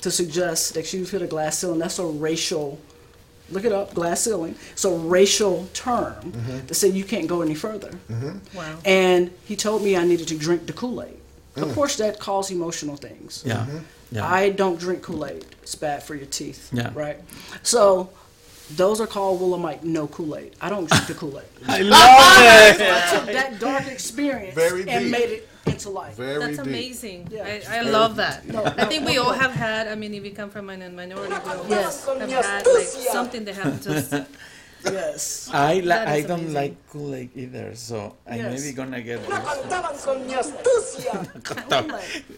to 0.00 0.10
suggest 0.10 0.74
that 0.74 0.92
you've 0.92 1.10
hit 1.10 1.22
a 1.22 1.28
glass 1.28 1.58
ceiling, 1.58 1.78
that's 1.78 2.00
a 2.00 2.04
racial 2.04 2.80
look 3.50 3.64
it 3.64 3.72
up, 3.72 3.94
glass 3.94 4.22
ceiling. 4.22 4.54
It's 4.72 4.84
a 4.84 4.90
racial 4.90 5.68
term 5.72 6.14
Mm-hmm. 6.14 6.66
to 6.66 6.74
say 6.74 6.88
you 6.88 7.04
can't 7.04 7.26
go 7.26 7.42
any 7.42 7.54
further. 7.54 7.90
Mm-hmm. 8.10 8.56
Wow. 8.56 8.78
And 8.84 9.30
he 9.44 9.56
told 9.56 9.82
me 9.82 9.96
I 9.96 10.04
needed 10.04 10.28
to 10.28 10.36
drink 10.38 10.66
the 10.66 10.72
Kool 10.72 11.02
Aid. 11.02 11.18
Of 11.56 11.68
mm. 11.68 11.74
course, 11.74 11.96
that 11.98 12.18
caused 12.18 12.50
emotional 12.50 12.96
things. 12.96 13.44
Yeah. 13.46 13.58
Mm-hmm. 13.58 13.78
Yeah. 14.12 14.26
I 14.26 14.50
don't 14.50 14.78
drink 14.78 15.02
Kool 15.02 15.24
Aid. 15.26 15.44
It's 15.62 15.74
bad 15.74 16.02
for 16.02 16.14
your 16.14 16.26
teeth. 16.26 16.70
Yeah. 16.72 16.90
Right. 16.94 17.18
So 17.62 18.10
those 18.76 19.00
are 19.00 19.06
called 19.06 19.40
Willamite 19.40 19.82
no 19.82 20.06
Kool 20.06 20.36
Aid. 20.36 20.56
I 20.60 20.68
don't 20.70 20.88
drink 20.88 21.06
the 21.06 21.14
Kool 21.14 21.38
Aid. 21.38 21.46
I 21.68 21.80
love 21.82 22.80
it. 22.80 22.92
I 22.92 23.16
took 23.16 23.26
that 23.26 23.60
dark 23.60 23.86
experience 23.86 24.54
Very 24.54 24.88
and 24.88 25.04
deep. 25.04 25.12
made 25.12 25.30
it 25.30 25.48
into 25.66 25.90
life. 25.90 26.16
Very 26.16 26.38
That's 26.38 26.58
deep. 26.58 26.66
amazing. 26.66 27.28
Yeah. 27.30 27.60
I, 27.70 27.78
I 27.78 27.80
love 27.82 28.16
that. 28.16 28.46
No, 28.46 28.64
I 28.64 28.84
think 28.84 29.06
we 29.06 29.18
all 29.18 29.32
have 29.32 29.52
had, 29.52 29.88
I 29.88 29.94
mean, 29.94 30.14
if 30.14 30.24
you 30.24 30.32
come 30.32 30.50
from 30.50 30.70
a 30.70 30.76
minority 30.90 31.34
group, 31.34 31.66
Yes. 31.68 32.04
have 32.06 32.30
had 32.30 32.66
like 32.66 32.84
something 32.86 33.44
that 33.44 33.54
happened 33.54 33.82
to 33.82 33.96
us. 33.96 34.26
Yes. 34.84 35.48
I 35.50 35.80
li- 35.80 35.90
I 35.92 36.16
is 36.16 36.26
don't 36.26 36.52
like 36.52 36.76
Kool 36.92 37.14
Aid 37.14 37.30
either, 37.34 37.72
so 37.74 38.16
I'm 38.28 38.36
Yes. 38.36 38.60
maybe 38.60 38.76
gonna 38.76 39.00
get 39.00 39.24
this. 39.24 39.32
Cantaban 39.32 39.96
con 40.04 40.26
mi 40.26 40.34
astucia. 40.36 41.24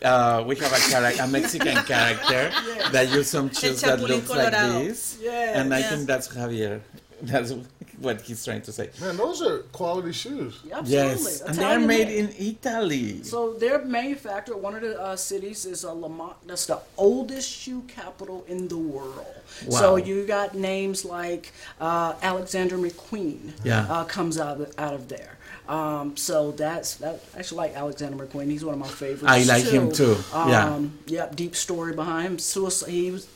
Uh, 0.05 0.45
we 0.47 0.55
have 0.55 0.71
a 0.73 0.79
character, 0.79 1.23
a 1.25 1.27
Mexican 1.27 1.75
character 1.83 2.51
that 2.93 3.11
use 3.11 3.29
some 3.31 3.51
shoes 3.51 3.81
that 3.83 3.99
Chapulín 3.99 4.09
looks 4.23 4.31
like 4.31 4.53
this, 4.53 5.19
Yes. 5.21 5.57
and 5.59 5.75
I 5.75 5.79
Yes. 5.81 5.91
think 5.91 6.07
that's 6.07 6.29
Javier. 6.29 6.81
That's 7.23 7.53
what 7.99 8.21
he's 8.21 8.45
trying 8.45 8.63
to 8.63 8.73
say. 8.73 8.91
Man, 9.01 9.17
those 9.17 9.41
are 9.41 9.61
quality 9.73 10.13
shoes. 10.13 10.61
Absolutely. 10.71 10.91
Yes, 10.93 11.41
and 11.41 11.57
they 11.57 11.65
are 11.65 11.79
made 11.79 12.09
made. 12.09 12.19
in 12.19 12.35
Italy. 12.39 13.23
So 13.23 13.55
their 13.55 13.85
manufacturer. 13.85 14.57
One 14.57 14.75
of 14.75 14.83
the 14.83 15.01
uh, 15.01 15.17
cities 15.17 15.65
is 15.65 15.85
uh, 15.85 15.93
Lamont. 15.93 16.37
That's 16.47 16.67
the 16.67 16.81
oldest 16.99 17.51
shoe 17.51 17.83
capital 17.89 18.45
in 18.49 18.69
the 18.69 18.77
world. 18.77 19.27
Wow. 19.67 19.79
So 19.79 19.97
you 19.97 20.27
got 20.27 20.55
names 20.55 21.05
like 21.05 21.53
uh, 21.81 22.15
Alexander 22.23 22.77
McQueen. 22.77 23.53
Yeah. 23.65 23.87
Uh, 23.89 24.05
comes 24.05 24.39
out 24.39 24.61
of, 24.61 24.75
out 24.79 24.93
of 24.95 25.09
there. 25.09 25.39
Um, 25.69 26.17
so 26.17 26.53
that's 26.53 26.97
that. 26.97 27.21
I 27.35 27.39
actually 27.39 27.57
like 27.59 27.75
Alexander 27.77 28.25
McQueen. 28.27 28.51
He's 28.51 28.65
one 28.65 28.75
of 28.75 28.81
my 28.81 28.87
favorites. 28.89 29.25
I 29.27 29.43
like 29.45 29.65
him 29.65 29.91
too. 29.91 30.17
Yeah. 30.33 30.75
Um, 30.75 30.99
Yep. 31.07 31.37
Deep 31.37 31.57
story 31.57 31.95
behind 31.95 32.27
him. 32.27 32.39
Suicide. 32.39 32.91
He 32.91 33.11
was 33.11 33.27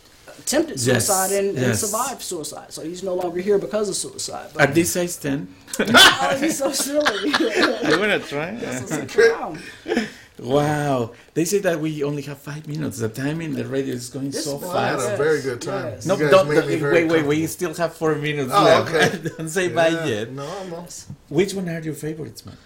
attempted 0.41 0.77
Yes, 0.81 1.07
suicide 1.07 1.31
and, 1.39 1.49
and 1.51 1.59
yes. 1.59 1.81
survived 1.81 2.23
suicide. 2.23 2.73
So 2.73 2.83
he's 2.83 3.03
no 3.03 3.15
longer 3.15 3.41
here 3.41 3.59
because 3.59 3.89
of 3.89 3.97
suicide. 3.97 4.49
Are 4.57 4.67
But 4.67 4.75
these 4.75 4.91
size 4.93 5.17
10? 5.17 5.49
oh, 5.79 6.37
he's 6.41 6.59
so 6.59 6.73
silly. 6.73 7.33
I 7.35 7.97
wanna 7.99 8.19
try. 8.21 8.49
Wow. 9.17 9.57
Wow. 10.39 11.13
They 11.35 11.45
say 11.45 11.59
that 11.59 11.81
we 11.81 12.03
only 12.03 12.23
have 12.23 12.39
five 12.39 12.67
minutes. 12.67 12.99
The 12.99 13.09
time 13.11 13.41
in 13.43 13.53
the 13.55 13.67
radio 13.67 13.95
is 13.95 14.09
going 14.09 14.33
so 14.33 14.57
Well, 14.57 14.71
I 14.77 14.89
had 14.89 14.99
a 15.15 15.17
very 15.17 15.43
good 15.43 15.61
time. 15.61 15.87
Yes. 15.93 16.07
No, 16.07 16.15
You 16.17 16.23
guys 16.23 16.31
don't, 16.31 16.49
made 16.49 16.55
don't- 16.55 16.67
me 16.69 16.73
wait, 16.75 16.81
very 16.81 17.05
wait, 17.05 17.27
we 17.27 17.47
still 17.47 17.75
have 17.75 17.93
four 17.95 18.15
minutes 18.15 18.51
Oh, 18.53 18.65
left. 18.65 18.89
okay. 18.95 19.29
don't 19.37 19.49
say 19.51 19.69
bye 19.69 19.89
yet. 19.89 20.33
No, 20.33 20.47
I'm 20.61 20.71
not. 20.71 21.05
Which 21.29 21.53
one 21.55 21.69
are 21.69 21.81
your 21.81 21.95
favorites, 21.95 22.47
man? 22.47 22.57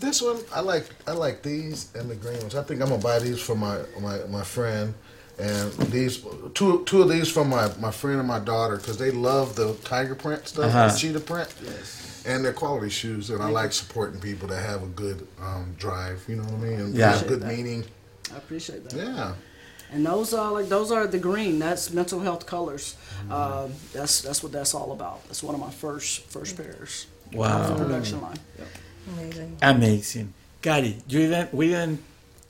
This 0.00 0.20
one, 0.22 0.38
I 0.52 0.60
like. 0.60 0.86
I 1.06 1.12
like 1.12 1.42
these 1.42 1.88
and 1.94 2.10
the 2.10 2.16
green 2.16 2.38
ones. 2.38 2.54
I 2.54 2.62
think 2.62 2.80
I'm 2.82 2.88
gonna 2.88 3.00
buy 3.02 3.18
these 3.20 3.40
for 3.40 3.54
my 3.56 3.78
my, 4.00 4.18
my 4.28 4.42
friend 4.42 4.94
And 5.38 5.72
these 5.90 6.24
two 6.54 6.84
two 6.84 7.02
of 7.02 7.08
these 7.08 7.28
from 7.28 7.48
my, 7.48 7.68
my 7.80 7.90
friend 7.90 8.18
and 8.20 8.28
my 8.28 8.38
daughter 8.38 8.76
because 8.76 8.98
they 8.98 9.10
love 9.10 9.56
the 9.56 9.74
tiger 9.84 10.14
print 10.14 10.46
stuff, 10.48 10.66
Uh-huh. 10.66 10.88
the 10.88 10.96
cheetah 10.98 11.20
print, 11.20 11.52
yes. 11.62 12.22
and 12.26 12.44
they're 12.44 12.52
quality 12.52 12.88
shoes. 12.88 13.30
And 13.30 13.42
I 13.42 13.48
like 13.48 13.72
supporting 13.72 14.20
people 14.20 14.46
that 14.48 14.62
have 14.64 14.82
a 14.84 14.86
good 14.86 15.26
um, 15.40 15.74
drive. 15.76 16.24
You 16.28 16.36
know 16.36 16.44
what 16.44 16.52
I 16.54 16.56
mean? 16.68 16.80
And 16.80 16.94
Yeah. 16.94 17.12
good 17.12 17.20
Appreciate 17.22 17.40
that. 17.40 17.56
meaning. 17.56 17.84
I 18.32 18.36
appreciate 18.38 18.84
that. 18.88 18.96
Yeah. 18.96 19.34
And 19.92 20.06
those 20.06 20.32
are 20.34 20.52
like 20.52 20.68
those 20.68 20.90
are 20.92 21.06
the 21.08 21.18
green. 21.18 21.58
That's 21.58 21.90
mental 21.92 22.20
health 22.20 22.46
colors. 22.46 22.94
Mm-hmm. 22.94 23.32
Um, 23.32 23.72
that's 23.92 24.22
that's 24.22 24.42
what 24.42 24.52
that's 24.52 24.72
all 24.74 24.92
about. 24.92 25.24
That's 25.26 25.42
one 25.42 25.54
of 25.54 25.60
my 25.60 25.70
first 25.70 26.22
first 26.30 26.56
pairs. 26.56 27.06
Wow. 27.32 27.66
The 27.68 27.84
production 27.84 28.20
line. 28.22 28.38
Yep. 28.58 28.68
Amazing. 29.18 29.56
Amazing. 29.62 30.34
Kari, 30.62 30.96
you 31.08 31.18
didn't, 31.28 31.52
we 31.52 31.68
didn't 31.68 32.00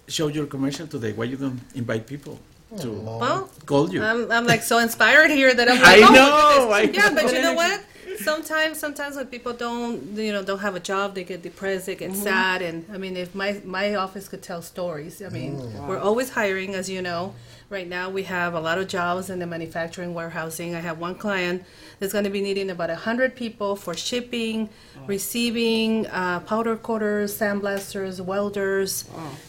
show 0.07 0.29
your 0.29 0.47
commercial 0.47 0.87
today. 0.87 1.13
Why 1.13 1.25
you 1.25 1.37
don't 1.37 1.61
invite 1.75 2.07
people 2.07 2.39
to 2.79 2.91
Well, 2.91 3.51
call 3.67 3.91
you? 3.93 4.03
I'm, 4.03 4.31
I'm 4.31 4.47
like 4.47 4.63
so 4.63 4.79
inspired 4.79 5.31
here 5.31 5.55
that 5.55 5.69
I'm 5.69 5.79
I 5.83 5.97
like, 5.97 6.11
oh, 6.11 6.13
know, 6.13 6.71
I 6.73 6.83
at 6.83 6.95
yeah, 6.95 7.09
know. 7.09 7.23
but 7.23 7.33
you 7.33 7.43
know 7.43 7.55
what? 7.55 7.85
Sometimes, 8.19 8.79
sometimes 8.79 9.17
when 9.17 9.27
people 9.27 9.53
don't, 9.53 10.17
you 10.17 10.33
know, 10.33 10.43
don't 10.43 10.61
have 10.61 10.77
a 10.77 10.81
job, 10.81 11.15
they 11.15 11.25
get 11.25 11.43
depressed, 11.43 11.87
they 11.87 11.97
get 11.97 12.13
mm-hmm. 12.13 12.23
sad, 12.23 12.63
and 12.63 12.87
I 12.93 12.97
mean, 12.97 13.17
if 13.17 13.35
my 13.35 13.61
my 13.65 13.97
office 13.97 14.29
could 14.29 14.43
tell 14.43 14.63
stories, 14.63 15.21
I 15.21 15.29
mean, 15.31 15.57
mm, 15.57 15.89
we're 15.89 15.99
always 15.99 16.31
hiring, 16.31 16.75
as 16.75 16.89
you 16.89 17.03
know. 17.03 17.35
Right 17.71 17.89
now, 17.89 18.11
we 18.11 18.25
have 18.25 18.53
a 18.55 18.61
lot 18.61 18.77
of 18.79 18.89
jobs 18.89 19.31
in 19.31 19.39
the 19.39 19.47
manufacturing, 19.47 20.13
warehousing. 20.13 20.75
I 20.75 20.81
have 20.81 20.99
one 20.99 21.15
client 21.15 21.65
that's 21.99 22.13
going 22.13 22.25
to 22.25 22.31
be 22.31 22.43
needing 22.43 22.69
about 22.69 22.91
hundred 22.91 23.35
people 23.35 23.75
for 23.75 23.95
shipping, 23.95 24.69
receiving, 25.07 26.07
uh, 26.09 26.41
powder 26.41 26.77
coaters, 26.77 27.37
sandblasters, 27.39 28.21
welders. 28.21 29.05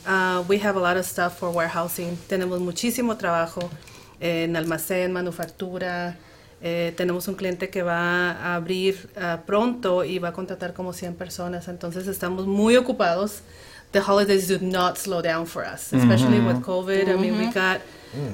Uh, 0.05 0.43
we 0.47 0.57
have 0.59 0.78
a 0.78 0.80
lot 0.80 0.95
of 0.95 1.05
stuff 1.05 1.39
for 1.39 1.51
warehousing. 1.51 2.18
Tenemos 2.30 2.61
muchísimo 2.61 3.18
trabajo 3.18 3.70
en 4.22 4.55
almacén, 4.55 5.11
manufactura. 5.11 6.16
Eh, 6.61 6.93
tenemos 6.95 7.28
un 7.28 7.36
cliente 7.36 7.70
que 7.70 7.84
va 7.84 8.32
a 8.32 8.55
abrir 8.55 9.09
ah, 9.18 9.41
pronto 9.45 10.05
y 10.05 10.20
va 10.20 10.30
a 10.30 10.34
contratar 10.34 10.74
como 10.74 10.93
100 10.93 11.16
personas. 11.16 11.68
Entonces 11.68 12.07
estamos 12.07 12.47
muy 12.47 12.78
ocupados. 12.78 13.41
The 13.91 13.99
holidays 13.99 14.47
do 14.47 14.57
not 14.59 14.97
slow 14.97 15.22
down 15.22 15.45
for 15.45 15.63
us, 15.63 15.93
especially 15.93 16.39
with 16.39 16.61
COVID. 16.63 17.07
I 17.07 17.16
mean, 17.18 17.38
we 17.38 17.45
got 17.47 17.82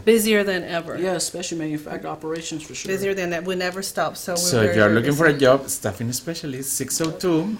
busier 0.06 0.44
than 0.44 0.64
ever. 0.64 0.98
Yeah, 0.98 1.14
especially 1.14 1.58
manufactured 1.60 2.08
operations 2.08 2.64
for 2.64 2.74
sure. 2.76 2.92
Busier 2.92 3.14
than 3.14 3.30
that. 3.32 3.44
We 3.46 3.56
never 3.56 3.82
stop. 3.82 4.18
So, 4.18 4.34
we're 4.34 4.38
So 4.38 4.62
if 4.62 4.76
you 4.76 4.82
are 4.82 4.90
very 4.90 4.96
looking 4.96 5.14
for 5.14 5.28
a 5.28 5.34
job, 5.34 5.68
staffing 5.70 6.12
specialist, 6.14 6.74
602, 6.74 7.58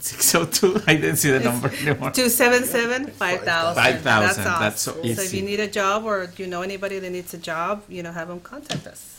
602, 0.00 0.82
I 0.86 0.94
didn't 0.96 1.16
see 1.16 1.30
the 1.30 1.40
number 1.40 1.68
anymore. 1.68 2.10
277 2.10 3.06
5000. 3.08 3.82
5,000, 3.82 4.04
That's, 4.04 4.38
awesome. 4.38 4.60
that's 4.62 4.80
so 4.82 4.92
So 4.92 5.22
if 5.22 5.32
you 5.34 5.42
need 5.42 5.60
a 5.60 5.68
job 5.68 6.04
or 6.04 6.30
you 6.36 6.46
know 6.46 6.62
anybody 6.62 6.98
that 6.98 7.10
needs 7.10 7.32
a 7.34 7.38
job, 7.38 7.82
you 7.88 8.02
know, 8.02 8.12
have 8.12 8.28
them 8.28 8.40
contact 8.40 8.86
us. 8.86 9.12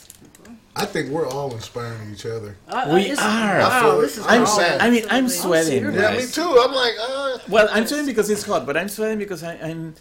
I 0.76 0.84
think 0.86 1.10
we're 1.10 1.26
all 1.28 1.52
inspiring 1.54 2.12
each 2.12 2.24
other. 2.24 2.56
I- 2.68 2.82
I- 2.90 2.94
We 2.94 3.00
it's- 3.10 3.18
are. 3.18 3.60
I 3.60 3.80
feel 3.80 3.88
Wow, 3.90 3.98
it. 3.98 4.02
this 4.02 4.18
is 4.18 4.24
I'm, 4.24 4.30
I'm 4.30 4.42
awesome. 4.42 4.64
sad. 4.64 4.80
I 4.80 4.90
mean, 4.90 5.04
I'm 5.10 5.28
sweating. 5.28 5.82
Yeah, 5.92 6.16
me 6.16 6.26
too. 6.26 6.42
I'm 6.64 6.72
like, 6.72 6.94
uh, 7.00 7.38
Well, 7.48 7.68
I'm 7.72 7.84
sweating 7.86 8.06
because 8.06 8.30
it's 8.30 8.44
hot, 8.44 8.64
but 8.64 8.76
I'm 8.76 8.88
sweating 8.88 9.18
because 9.18 9.42
I, 9.42 9.54
I'm 9.54 9.94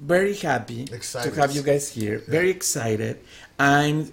very 0.00 0.34
happy 0.34 0.82
Excited. 0.92 1.34
to 1.34 1.40
have 1.40 1.52
you 1.54 1.62
guys 1.62 1.88
here. 1.90 2.18
Very 2.28 2.50
excited. 2.50 3.18
I'm 3.58 4.12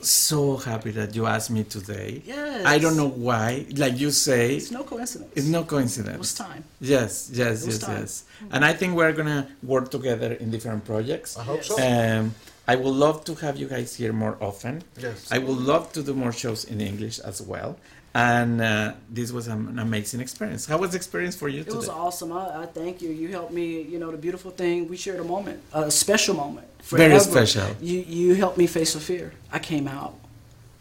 so 0.00 0.56
happy 0.56 0.90
that 0.92 1.14
you 1.14 1.26
asked 1.26 1.50
me 1.50 1.64
today. 1.64 2.22
Yes. 2.24 2.64
I 2.64 2.78
don't 2.78 2.96
know 2.96 3.08
why. 3.08 3.66
Like 3.76 3.98
you 3.98 4.10
say, 4.10 4.56
It's 4.56 4.70
no 4.70 4.84
coincidence. 4.84 5.32
it's 5.34 5.46
no 5.48 5.64
coincidence. 5.64 6.14
It 6.14 6.18
was 6.18 6.34
time. 6.34 6.64
Yes, 6.80 7.30
yes, 7.32 7.62
It 7.62 7.66
was 7.66 7.78
yes, 7.78 7.78
time. 7.86 8.00
yes. 8.00 8.24
And 8.52 8.64
I 8.64 8.72
think 8.72 8.94
we're 8.94 9.12
gonna 9.12 9.48
work 9.62 9.90
together 9.90 10.32
in 10.34 10.50
different 10.50 10.84
projects. 10.84 11.36
I 11.36 11.42
hope 11.42 11.64
so. 11.64 11.74
Um, 11.82 12.34
I 12.68 12.76
would 12.76 12.94
love 12.94 13.24
to 13.24 13.34
have 13.36 13.56
you 13.56 13.66
guys 13.66 13.94
here 13.96 14.12
more 14.12 14.36
often. 14.40 14.82
Yes. 15.00 15.26
I 15.32 15.38
would 15.38 15.56
love 15.58 15.92
to 15.94 16.02
do 16.02 16.14
more 16.14 16.32
shows 16.32 16.64
in 16.64 16.80
English 16.80 17.18
as 17.20 17.40
well. 17.42 17.76
And 18.18 18.60
uh, 18.60 18.94
this 19.08 19.30
was 19.30 19.46
an 19.46 19.78
amazing 19.78 20.20
experience. 20.20 20.66
How 20.66 20.76
was 20.76 20.90
the 20.90 20.96
experience 20.96 21.36
for 21.36 21.48
you 21.48 21.60
It 21.60 21.64
today? 21.66 21.76
was 21.76 21.88
awesome. 21.88 22.32
I, 22.32 22.62
I 22.62 22.66
thank 22.66 23.00
you. 23.00 23.10
You 23.10 23.28
helped 23.28 23.52
me. 23.52 23.82
You 23.82 24.00
know, 24.00 24.10
the 24.10 24.16
beautiful 24.26 24.50
thing 24.50 24.88
we 24.88 24.96
shared 24.96 25.20
a 25.20 25.24
moment, 25.24 25.62
a 25.72 25.88
special 25.88 26.34
moment. 26.34 26.66
Forever. 26.82 27.08
Very 27.10 27.20
special. 27.20 27.66
You 27.80 27.98
you 28.00 28.34
helped 28.34 28.58
me 28.58 28.66
face 28.66 28.94
the 28.94 29.00
fear. 29.10 29.26
I 29.52 29.60
came 29.60 29.86
out. 29.86 30.14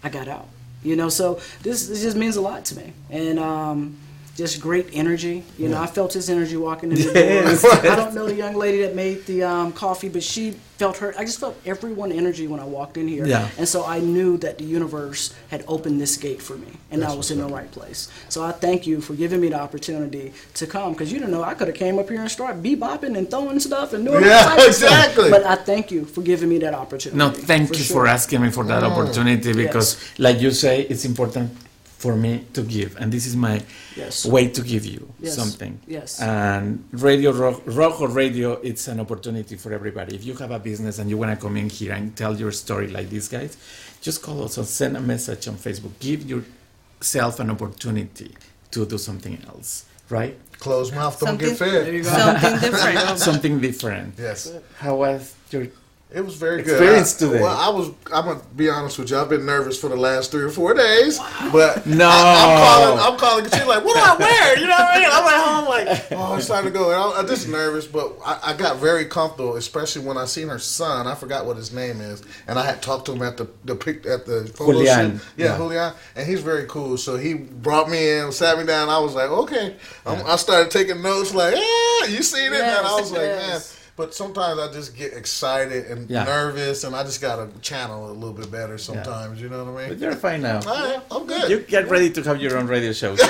I 0.03 0.09
got 0.09 0.27
out. 0.27 0.47
You 0.83 0.95
know, 0.95 1.09
so 1.09 1.39
this, 1.61 1.87
this 1.89 2.01
just 2.01 2.17
means 2.17 2.37
a 2.37 2.41
lot 2.41 2.65
to 2.69 2.75
me, 2.75 2.93
and 3.11 3.37
um, 3.39 3.97
just 4.37 4.61
great 4.61 4.87
energy. 4.93 5.43
You 5.57 5.67
know, 5.67 5.81
I 5.81 5.87
felt 5.87 6.13
his 6.13 6.29
energy 6.29 6.55
walking 6.57 6.91
in 6.91 6.97
the 6.99 7.11
Yes. 7.15 7.63
door. 7.63 7.71
I 7.91 7.95
don't 7.95 8.13
know 8.13 8.27
the 8.27 8.35
young 8.35 8.55
lady 8.55 8.83
that 8.83 8.95
made 8.95 9.25
the 9.25 9.43
um, 9.43 9.73
coffee, 9.73 10.09
but 10.09 10.21
she 10.21 10.51
felt 10.77 10.97
her. 10.97 11.11
I 11.17 11.25
just 11.25 11.39
felt 11.39 11.59
everyone 11.65 12.11
energy 12.11 12.45
when 12.47 12.59
I 12.59 12.63
walked 12.65 12.97
in 12.97 13.07
here. 13.07 13.25
Yeah. 13.25 13.49
And 13.57 13.67
so 13.67 13.83
I 13.83 13.97
knew 13.99 14.37
that 14.37 14.59
the 14.59 14.63
universe 14.63 15.33
had 15.49 15.65
opened 15.67 15.99
this 15.99 16.15
gate 16.17 16.39
for 16.39 16.55
me, 16.55 16.67
and 16.91 17.03
I 17.03 17.15
was 17.15 17.31
in 17.31 17.39
the 17.39 17.47
right 17.47 17.71
place. 17.71 18.09
So 18.29 18.43
I 18.43 18.51
thank 18.51 18.85
you 18.85 19.01
for 19.01 19.15
giving 19.15 19.41
me 19.41 19.49
the 19.49 19.59
opportunity 19.59 20.33
to 20.53 20.67
come, 20.67 20.93
because 20.93 21.11
you 21.11 21.19
don't 21.19 21.31
know 21.31 21.43
I 21.43 21.55
could 21.55 21.67
have 21.67 21.75
came 21.77 21.97
up 21.97 22.07
here 22.07 22.21
and 22.21 22.29
started 22.29 22.61
bebopping 22.61 23.17
and 23.17 23.27
throwing 23.31 23.59
stuff 23.59 23.93
and 23.93 24.05
doing 24.05 24.23
all 24.23 24.29
Yeah, 24.29 24.43
types 24.43 24.67
of 24.67 24.73
stuff. 24.75 24.91
exactly. 24.91 25.29
But 25.31 25.43
I 25.45 25.55
thank 25.55 25.89
you 25.89 26.05
for 26.05 26.21
giving 26.21 26.47
me 26.49 26.59
that 26.59 26.75
opportunity. 26.75 27.17
No, 27.17 27.31
thank 27.31 27.69
you 27.69 27.83
sure. 27.83 27.95
for 28.03 28.07
asking 28.07 28.43
me 28.43 28.51
for 28.51 28.63
that 28.65 28.83
Mm. 28.83 28.91
opportunity 28.91 29.51
because, 29.53 29.97
like 30.19 30.39
you 30.41 30.51
say, 30.51 30.81
it's 30.91 31.05
important 31.05 31.49
for 31.97 32.15
me 32.15 32.45
to 32.53 32.61
give, 32.61 32.95
and 32.99 33.11
this 33.11 33.25
is 33.25 33.35
my 33.35 33.61
Yes. 33.95 34.25
way 34.25 34.47
to 34.49 34.61
give 34.61 34.85
you 34.85 35.01
Yes. 35.19 35.35
something. 35.35 35.79
Yes. 35.87 36.19
And 36.21 36.83
Radio 36.91 37.31
Ro- 37.31 37.61
Rojo 37.65 38.05
Radio, 38.07 38.53
it's 38.61 38.87
an 38.87 38.99
opportunity 38.99 39.55
for 39.57 39.73
everybody. 39.73 40.15
If 40.15 40.23
you 40.23 40.35
have 40.35 40.51
a 40.51 40.59
business 40.59 40.99
and 40.99 41.09
you 41.09 41.17
want 41.17 41.31
to 41.33 41.41
come 41.43 41.57
in 41.57 41.69
here 41.69 41.93
and 41.93 42.15
tell 42.15 42.37
your 42.37 42.51
story 42.51 42.87
like 42.87 43.09
these 43.09 43.27
guys, 43.27 43.57
just 44.01 44.21
call 44.21 44.43
us 44.43 44.57
or 44.59 44.63
send 44.65 44.95
a 44.95 45.01
message 45.01 45.47
on 45.47 45.55
Facebook. 45.55 45.91
Give 45.99 46.21
yourself 46.29 47.39
an 47.39 47.49
opportunity 47.49 48.31
to 48.71 48.85
do 48.85 48.97
something 48.99 49.37
else, 49.47 49.85
right? 50.09 50.37
Close 50.59 50.91
mouth 50.91 51.19
don't 51.19 51.29
Something- 51.29 51.49
get 51.49 51.57
fed. 51.57 51.85
There 51.85 51.93
you 51.95 52.03
go. 52.03 52.09
Something 52.09 52.59
different. 52.71 53.19
something 53.19 53.59
different. 53.59 54.13
Yes. 54.19 54.51
How 54.77 54.95
was 54.97 55.33
your 55.51 55.67
It 56.09 56.21
was 56.23 56.35
very 56.35 56.63
good. 56.63 56.71
Experience 56.71 57.15
I- 57.21 57.27
today. 57.27 57.41
Well, 57.41 57.57
I 57.57 57.67
was. 57.67 57.89
I'm 58.13 58.23
gonna 58.25 58.39
be 58.55 58.69
honest 58.69 58.97
with 58.97 59.09
you. 59.11 59.17
I've 59.19 59.27
been 59.27 59.45
nervous 59.45 59.77
for 59.77 59.89
the 59.89 59.97
last 59.97 60.31
three 60.31 60.43
or 60.43 60.49
four 60.49 60.73
days, 60.73 61.19
but 61.51 61.85
No. 61.85 62.07
I, 62.09 62.45
am 62.45 62.57
calling. 62.95 62.99
I'm 63.13 63.19
calling. 63.19 63.43
She's 63.43 63.67
like, 63.67 63.83
"What 63.83 63.93
do 63.93 63.99
I 63.99 64.15
wear?" 64.15 64.57
You 64.57 64.67
know 64.67 64.71
what 64.77 64.95
I 64.95 64.99
mean? 64.99 65.09
I'm 65.11 65.25
like, 65.25 65.35
oh, 65.35 65.53
home, 65.55 65.65
like, 65.67 66.07
oh, 66.11 66.37
it's 66.37 66.47
time 66.47 66.63
to 66.63 66.71
go. 66.71 66.91
And 66.91 66.95
I, 67.13 67.19
I'm 67.19 67.27
just 67.27 67.49
nervous, 67.49 67.85
but 67.87 68.15
I, 68.25 68.39
I 68.41 68.53
got 68.53 68.77
very 68.77 69.03
comfortable, 69.03 69.57
especially 69.57 70.05
when 70.05 70.17
I 70.17 70.23
seen 70.25 70.47
her 70.47 70.59
son. 70.59 71.07
I 71.07 71.13
forgot 71.13 71.45
what 71.45 71.57
his 71.57 71.73
name 71.73 71.99
is, 71.99 72.23
and 72.47 72.57
I 72.57 72.63
had 72.65 72.81
talked 72.81 73.07
to 73.07 73.11
him 73.11 73.21
at 73.21 73.35
the 73.35 73.49
the 73.65 73.75
pic 73.75 74.05
at 74.05 74.25
the 74.25 74.49
photo 74.55 74.71
Julian. 74.79 75.19
shoot. 75.19 75.25
Yeah, 75.35 75.45
Yeah. 75.45 75.57
Julian, 75.57 75.93
and 76.15 76.25
he's 76.25 76.39
very 76.41 76.67
cool. 76.67 76.95
So 76.97 77.17
he 77.17 77.33
brought 77.33 77.89
me 77.89 78.17
in, 78.19 78.31
sat 78.31 78.57
me 78.57 78.65
down. 78.65 78.87
I 78.87 78.97
was 78.99 79.13
like, 79.13 79.29
okay. 79.29 79.75
I'm, 80.05 80.25
I 80.25 80.37
started 80.37 80.71
taking 80.71 81.01
notes, 81.01 81.33
like, 81.33 81.53
yeah, 81.53 82.07
you 82.07 82.23
seen 82.23 82.53
it? 82.53 82.61
and 82.61 82.87
I 82.87 82.97
Yes, 82.97 83.01
was 83.01 83.11
like, 83.11 83.21
man. 83.23 83.61
Yes. 83.97 84.07
But 84.07 84.13
sometimes 84.13 84.59
I 84.59 84.71
just 84.71 84.95
get 84.95 85.13
excited 85.13 85.85
and 85.91 86.09
Yeah. 86.09 86.23
nervous, 86.23 86.83
and 86.83 86.95
I 86.95 87.03
just 87.03 87.19
gotta 87.21 87.47
channel 87.61 88.07
it 88.07 88.11
a 88.11 88.13
little 88.13 88.33
bit 88.33 88.51
better 88.51 88.77
sometimes. 88.77 89.41
You 89.41 89.49
know 89.49 89.63
what 89.63 89.73
I 89.73 89.79
mean? 89.79 89.89
But 89.89 89.99
you're 89.99 90.15
fine 90.15 90.41
now. 90.41 90.59
All 90.59 90.73
right, 90.87 91.01
I'm 91.11 91.25
good. 91.25 91.49
You 91.49 91.59
get 91.61 91.89
ready 91.89 92.09
to 92.11 92.21
have 92.23 92.39
your 92.41 92.57
own 92.57 92.67
radio 92.67 92.93
show. 92.93 93.15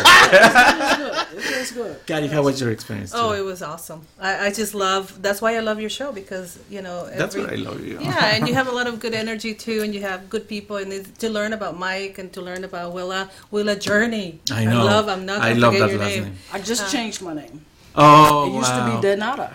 It 1.37 1.41
feels 1.43 1.71
good. 1.71 2.05
Kari, 2.07 2.27
how 2.27 2.41
was 2.43 2.59
your 2.61 2.71
experience? 2.71 3.11
Oh, 3.13 3.33
it 3.33 3.41
was 3.43 3.61
awesome. 3.61 4.01
I, 4.19 4.47
I 4.47 4.51
just 4.51 4.73
love. 4.73 5.21
That's 5.21 5.41
why 5.41 5.55
I 5.55 5.59
love 5.59 5.79
your 5.79 5.89
show 5.89 6.11
because 6.11 6.57
you 6.69 6.81
know. 6.81 7.05
Every, 7.05 7.17
That's 7.17 7.35
what 7.35 7.51
I 7.51 7.55
love 7.55 7.85
you. 7.85 7.99
Yeah, 8.01 8.33
and 8.35 8.47
you 8.47 8.53
have 8.55 8.67
a 8.67 8.71
lot 8.79 8.87
of 8.87 8.99
good 8.99 9.13
energy 9.13 9.53
too, 9.53 9.81
and 9.83 9.93
you 9.93 10.01
have 10.01 10.29
good 10.29 10.47
people, 10.47 10.77
and 10.77 10.91
it's, 10.91 11.09
to 11.19 11.29
learn 11.29 11.53
about 11.53 11.77
Mike 11.77 12.17
and 12.17 12.31
to 12.33 12.41
learn 12.41 12.63
about 12.63 12.93
Willa, 12.93 13.29
Willa 13.51 13.75
Journey. 13.75 14.39
I 14.51 14.65
know. 14.65 14.81
I 14.81 14.83
love. 14.83 15.07
I'm 15.09 15.25
not. 15.25 15.41
I 15.41 15.49
gonna 15.49 15.59
love 15.61 15.73
that 15.73 15.89
your 15.91 15.99
last 15.99 16.09
name. 16.15 16.23
name. 16.23 16.35
I 16.53 16.59
just 16.59 16.83
uh, 16.85 16.89
changed 16.89 17.21
my 17.21 17.33
name. 17.33 17.63
Oh, 17.95 18.49
It 18.49 18.53
used 18.55 18.69
wow. 18.71 18.85
to 19.01 19.01
be 19.01 19.07
Denata. 19.07 19.53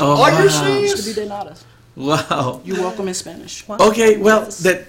Oh, 0.00 0.22
Are 0.22 0.30
you 0.30 0.36
wow. 0.38 0.44
It 0.44 0.50
serious? 0.50 1.04
to 1.04 1.14
be 1.14 1.20
Denata. 1.28 1.54
Wow. 1.96 2.60
You're 2.64 2.80
welcome 2.80 3.08
in 3.08 3.14
Spanish. 3.14 3.66
Wow. 3.68 3.76
Okay, 3.80 4.16
well, 4.16 4.44
Yes. 4.44 4.58
that. 4.60 4.86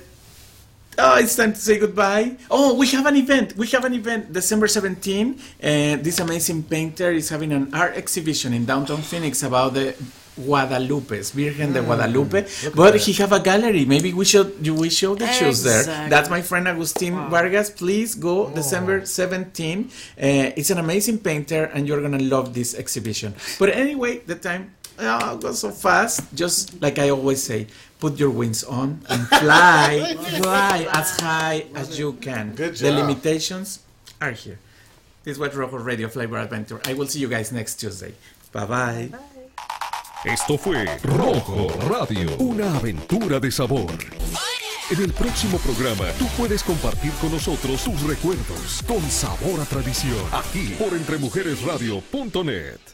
Oh, 0.98 1.16
it's 1.18 1.36
time 1.36 1.54
to 1.54 1.60
say 1.60 1.80
goodbye. 1.80 2.36
Oh, 2.52 2.76
we 2.76 2.86
have 2.88 3.06
an 3.06 3.16
event. 3.16 3.56
We 3.58 3.68
have 3.68 3.86
an 3.86 3.94
event 3.94 4.34
December 4.34 4.68
17. 4.68 5.40
And 5.62 6.04
this 6.04 6.20
amazing 6.20 6.64
painter 6.64 7.12
is 7.12 7.30
having 7.30 7.52
an 7.54 7.74
art 7.74 7.96
exhibition 7.96 8.54
in 8.54 8.66
downtown 8.66 9.02
Phoenix 9.02 9.42
about 9.42 9.74
the 9.74 9.96
Guadalupes, 10.40 11.32
Virgen 11.32 11.74
de 11.74 11.82
Guadalupe. 11.82 12.46
But 12.76 12.96
he 12.98 13.14
have 13.14 13.32
a 13.32 13.40
gallery. 13.40 13.86
Maybe 13.86 14.14
we 14.14 14.26
should 14.26 14.52
we 14.68 14.90
show 14.90 15.16
the 15.16 15.28
shoes 15.28 15.64
there. 15.64 15.84
That's 16.10 16.30
my 16.30 16.42
friend 16.42 16.68
Agustin 16.68 17.16
Vargas. 17.30 17.70
Please 17.70 18.16
go 18.16 18.50
December 18.50 19.06
17. 19.06 19.90
Uh, 20.18 20.52
it's 20.60 20.70
an 20.70 20.78
amazing 20.78 21.20
painter, 21.20 21.66
and 21.74 21.88
you're 21.88 22.02
gonna 22.02 22.20
love 22.36 22.54
this 22.54 22.76
exhibition. 22.76 23.34
But 23.60 23.70
anyway, 23.76 24.20
the 24.26 24.36
time 24.36 24.76
oh, 25.02 25.38
goes 25.38 25.60
so 25.60 25.72
fast. 25.72 26.22
Just 26.34 26.82
like 26.82 27.00
I 27.00 27.10
always 27.10 27.42
say, 27.42 27.68
put 28.00 28.18
your 28.18 28.30
wings 28.30 28.64
on 28.64 29.02
and 29.10 29.28
fly, 29.28 30.16
fly 30.42 30.88
as 30.92 31.20
high 31.20 31.66
as 31.76 31.98
you 31.98 32.14
can. 32.14 32.56
Good 32.56 32.76
The 32.76 32.92
limitations 32.92 33.80
are 34.22 34.32
here. 34.32 34.60
This 35.24 35.38
was 35.38 35.54
Rojo 35.56 35.78
Radio 35.78 36.08
Flavor 36.08 36.38
Adventure. 36.38 36.82
I 36.86 36.94
will 36.94 37.08
see 37.08 37.20
you 37.20 37.28
guys 37.28 37.52
next 37.52 37.76
Tuesday. 37.76 38.14
Bye 38.52 38.66
bye. 38.66 39.10
Bye. 39.12 39.20
Esto 40.24 40.58
fue 40.58 40.86
Rojo 41.04 41.68
Radio, 41.90 42.36
una 42.38 42.76
aventura 42.76 43.40
de 43.40 43.52
sabor. 43.52 43.92
En 44.92 45.02
el 45.02 45.14
próximo 45.14 45.58
programa 45.58 46.12
tú 46.20 46.28
puedes 46.38 46.64
compartir 46.64 47.12
con 47.14 47.32
nosotros 47.32 47.84
tus 47.84 48.04
recuerdos 48.04 48.84
con 48.88 49.02
sabor 49.10 49.60
a 49.62 49.66
tradición, 49.66 50.20
aquí 50.32 50.76
por 50.78 50.94
entremujeresradio.net. 50.94 52.92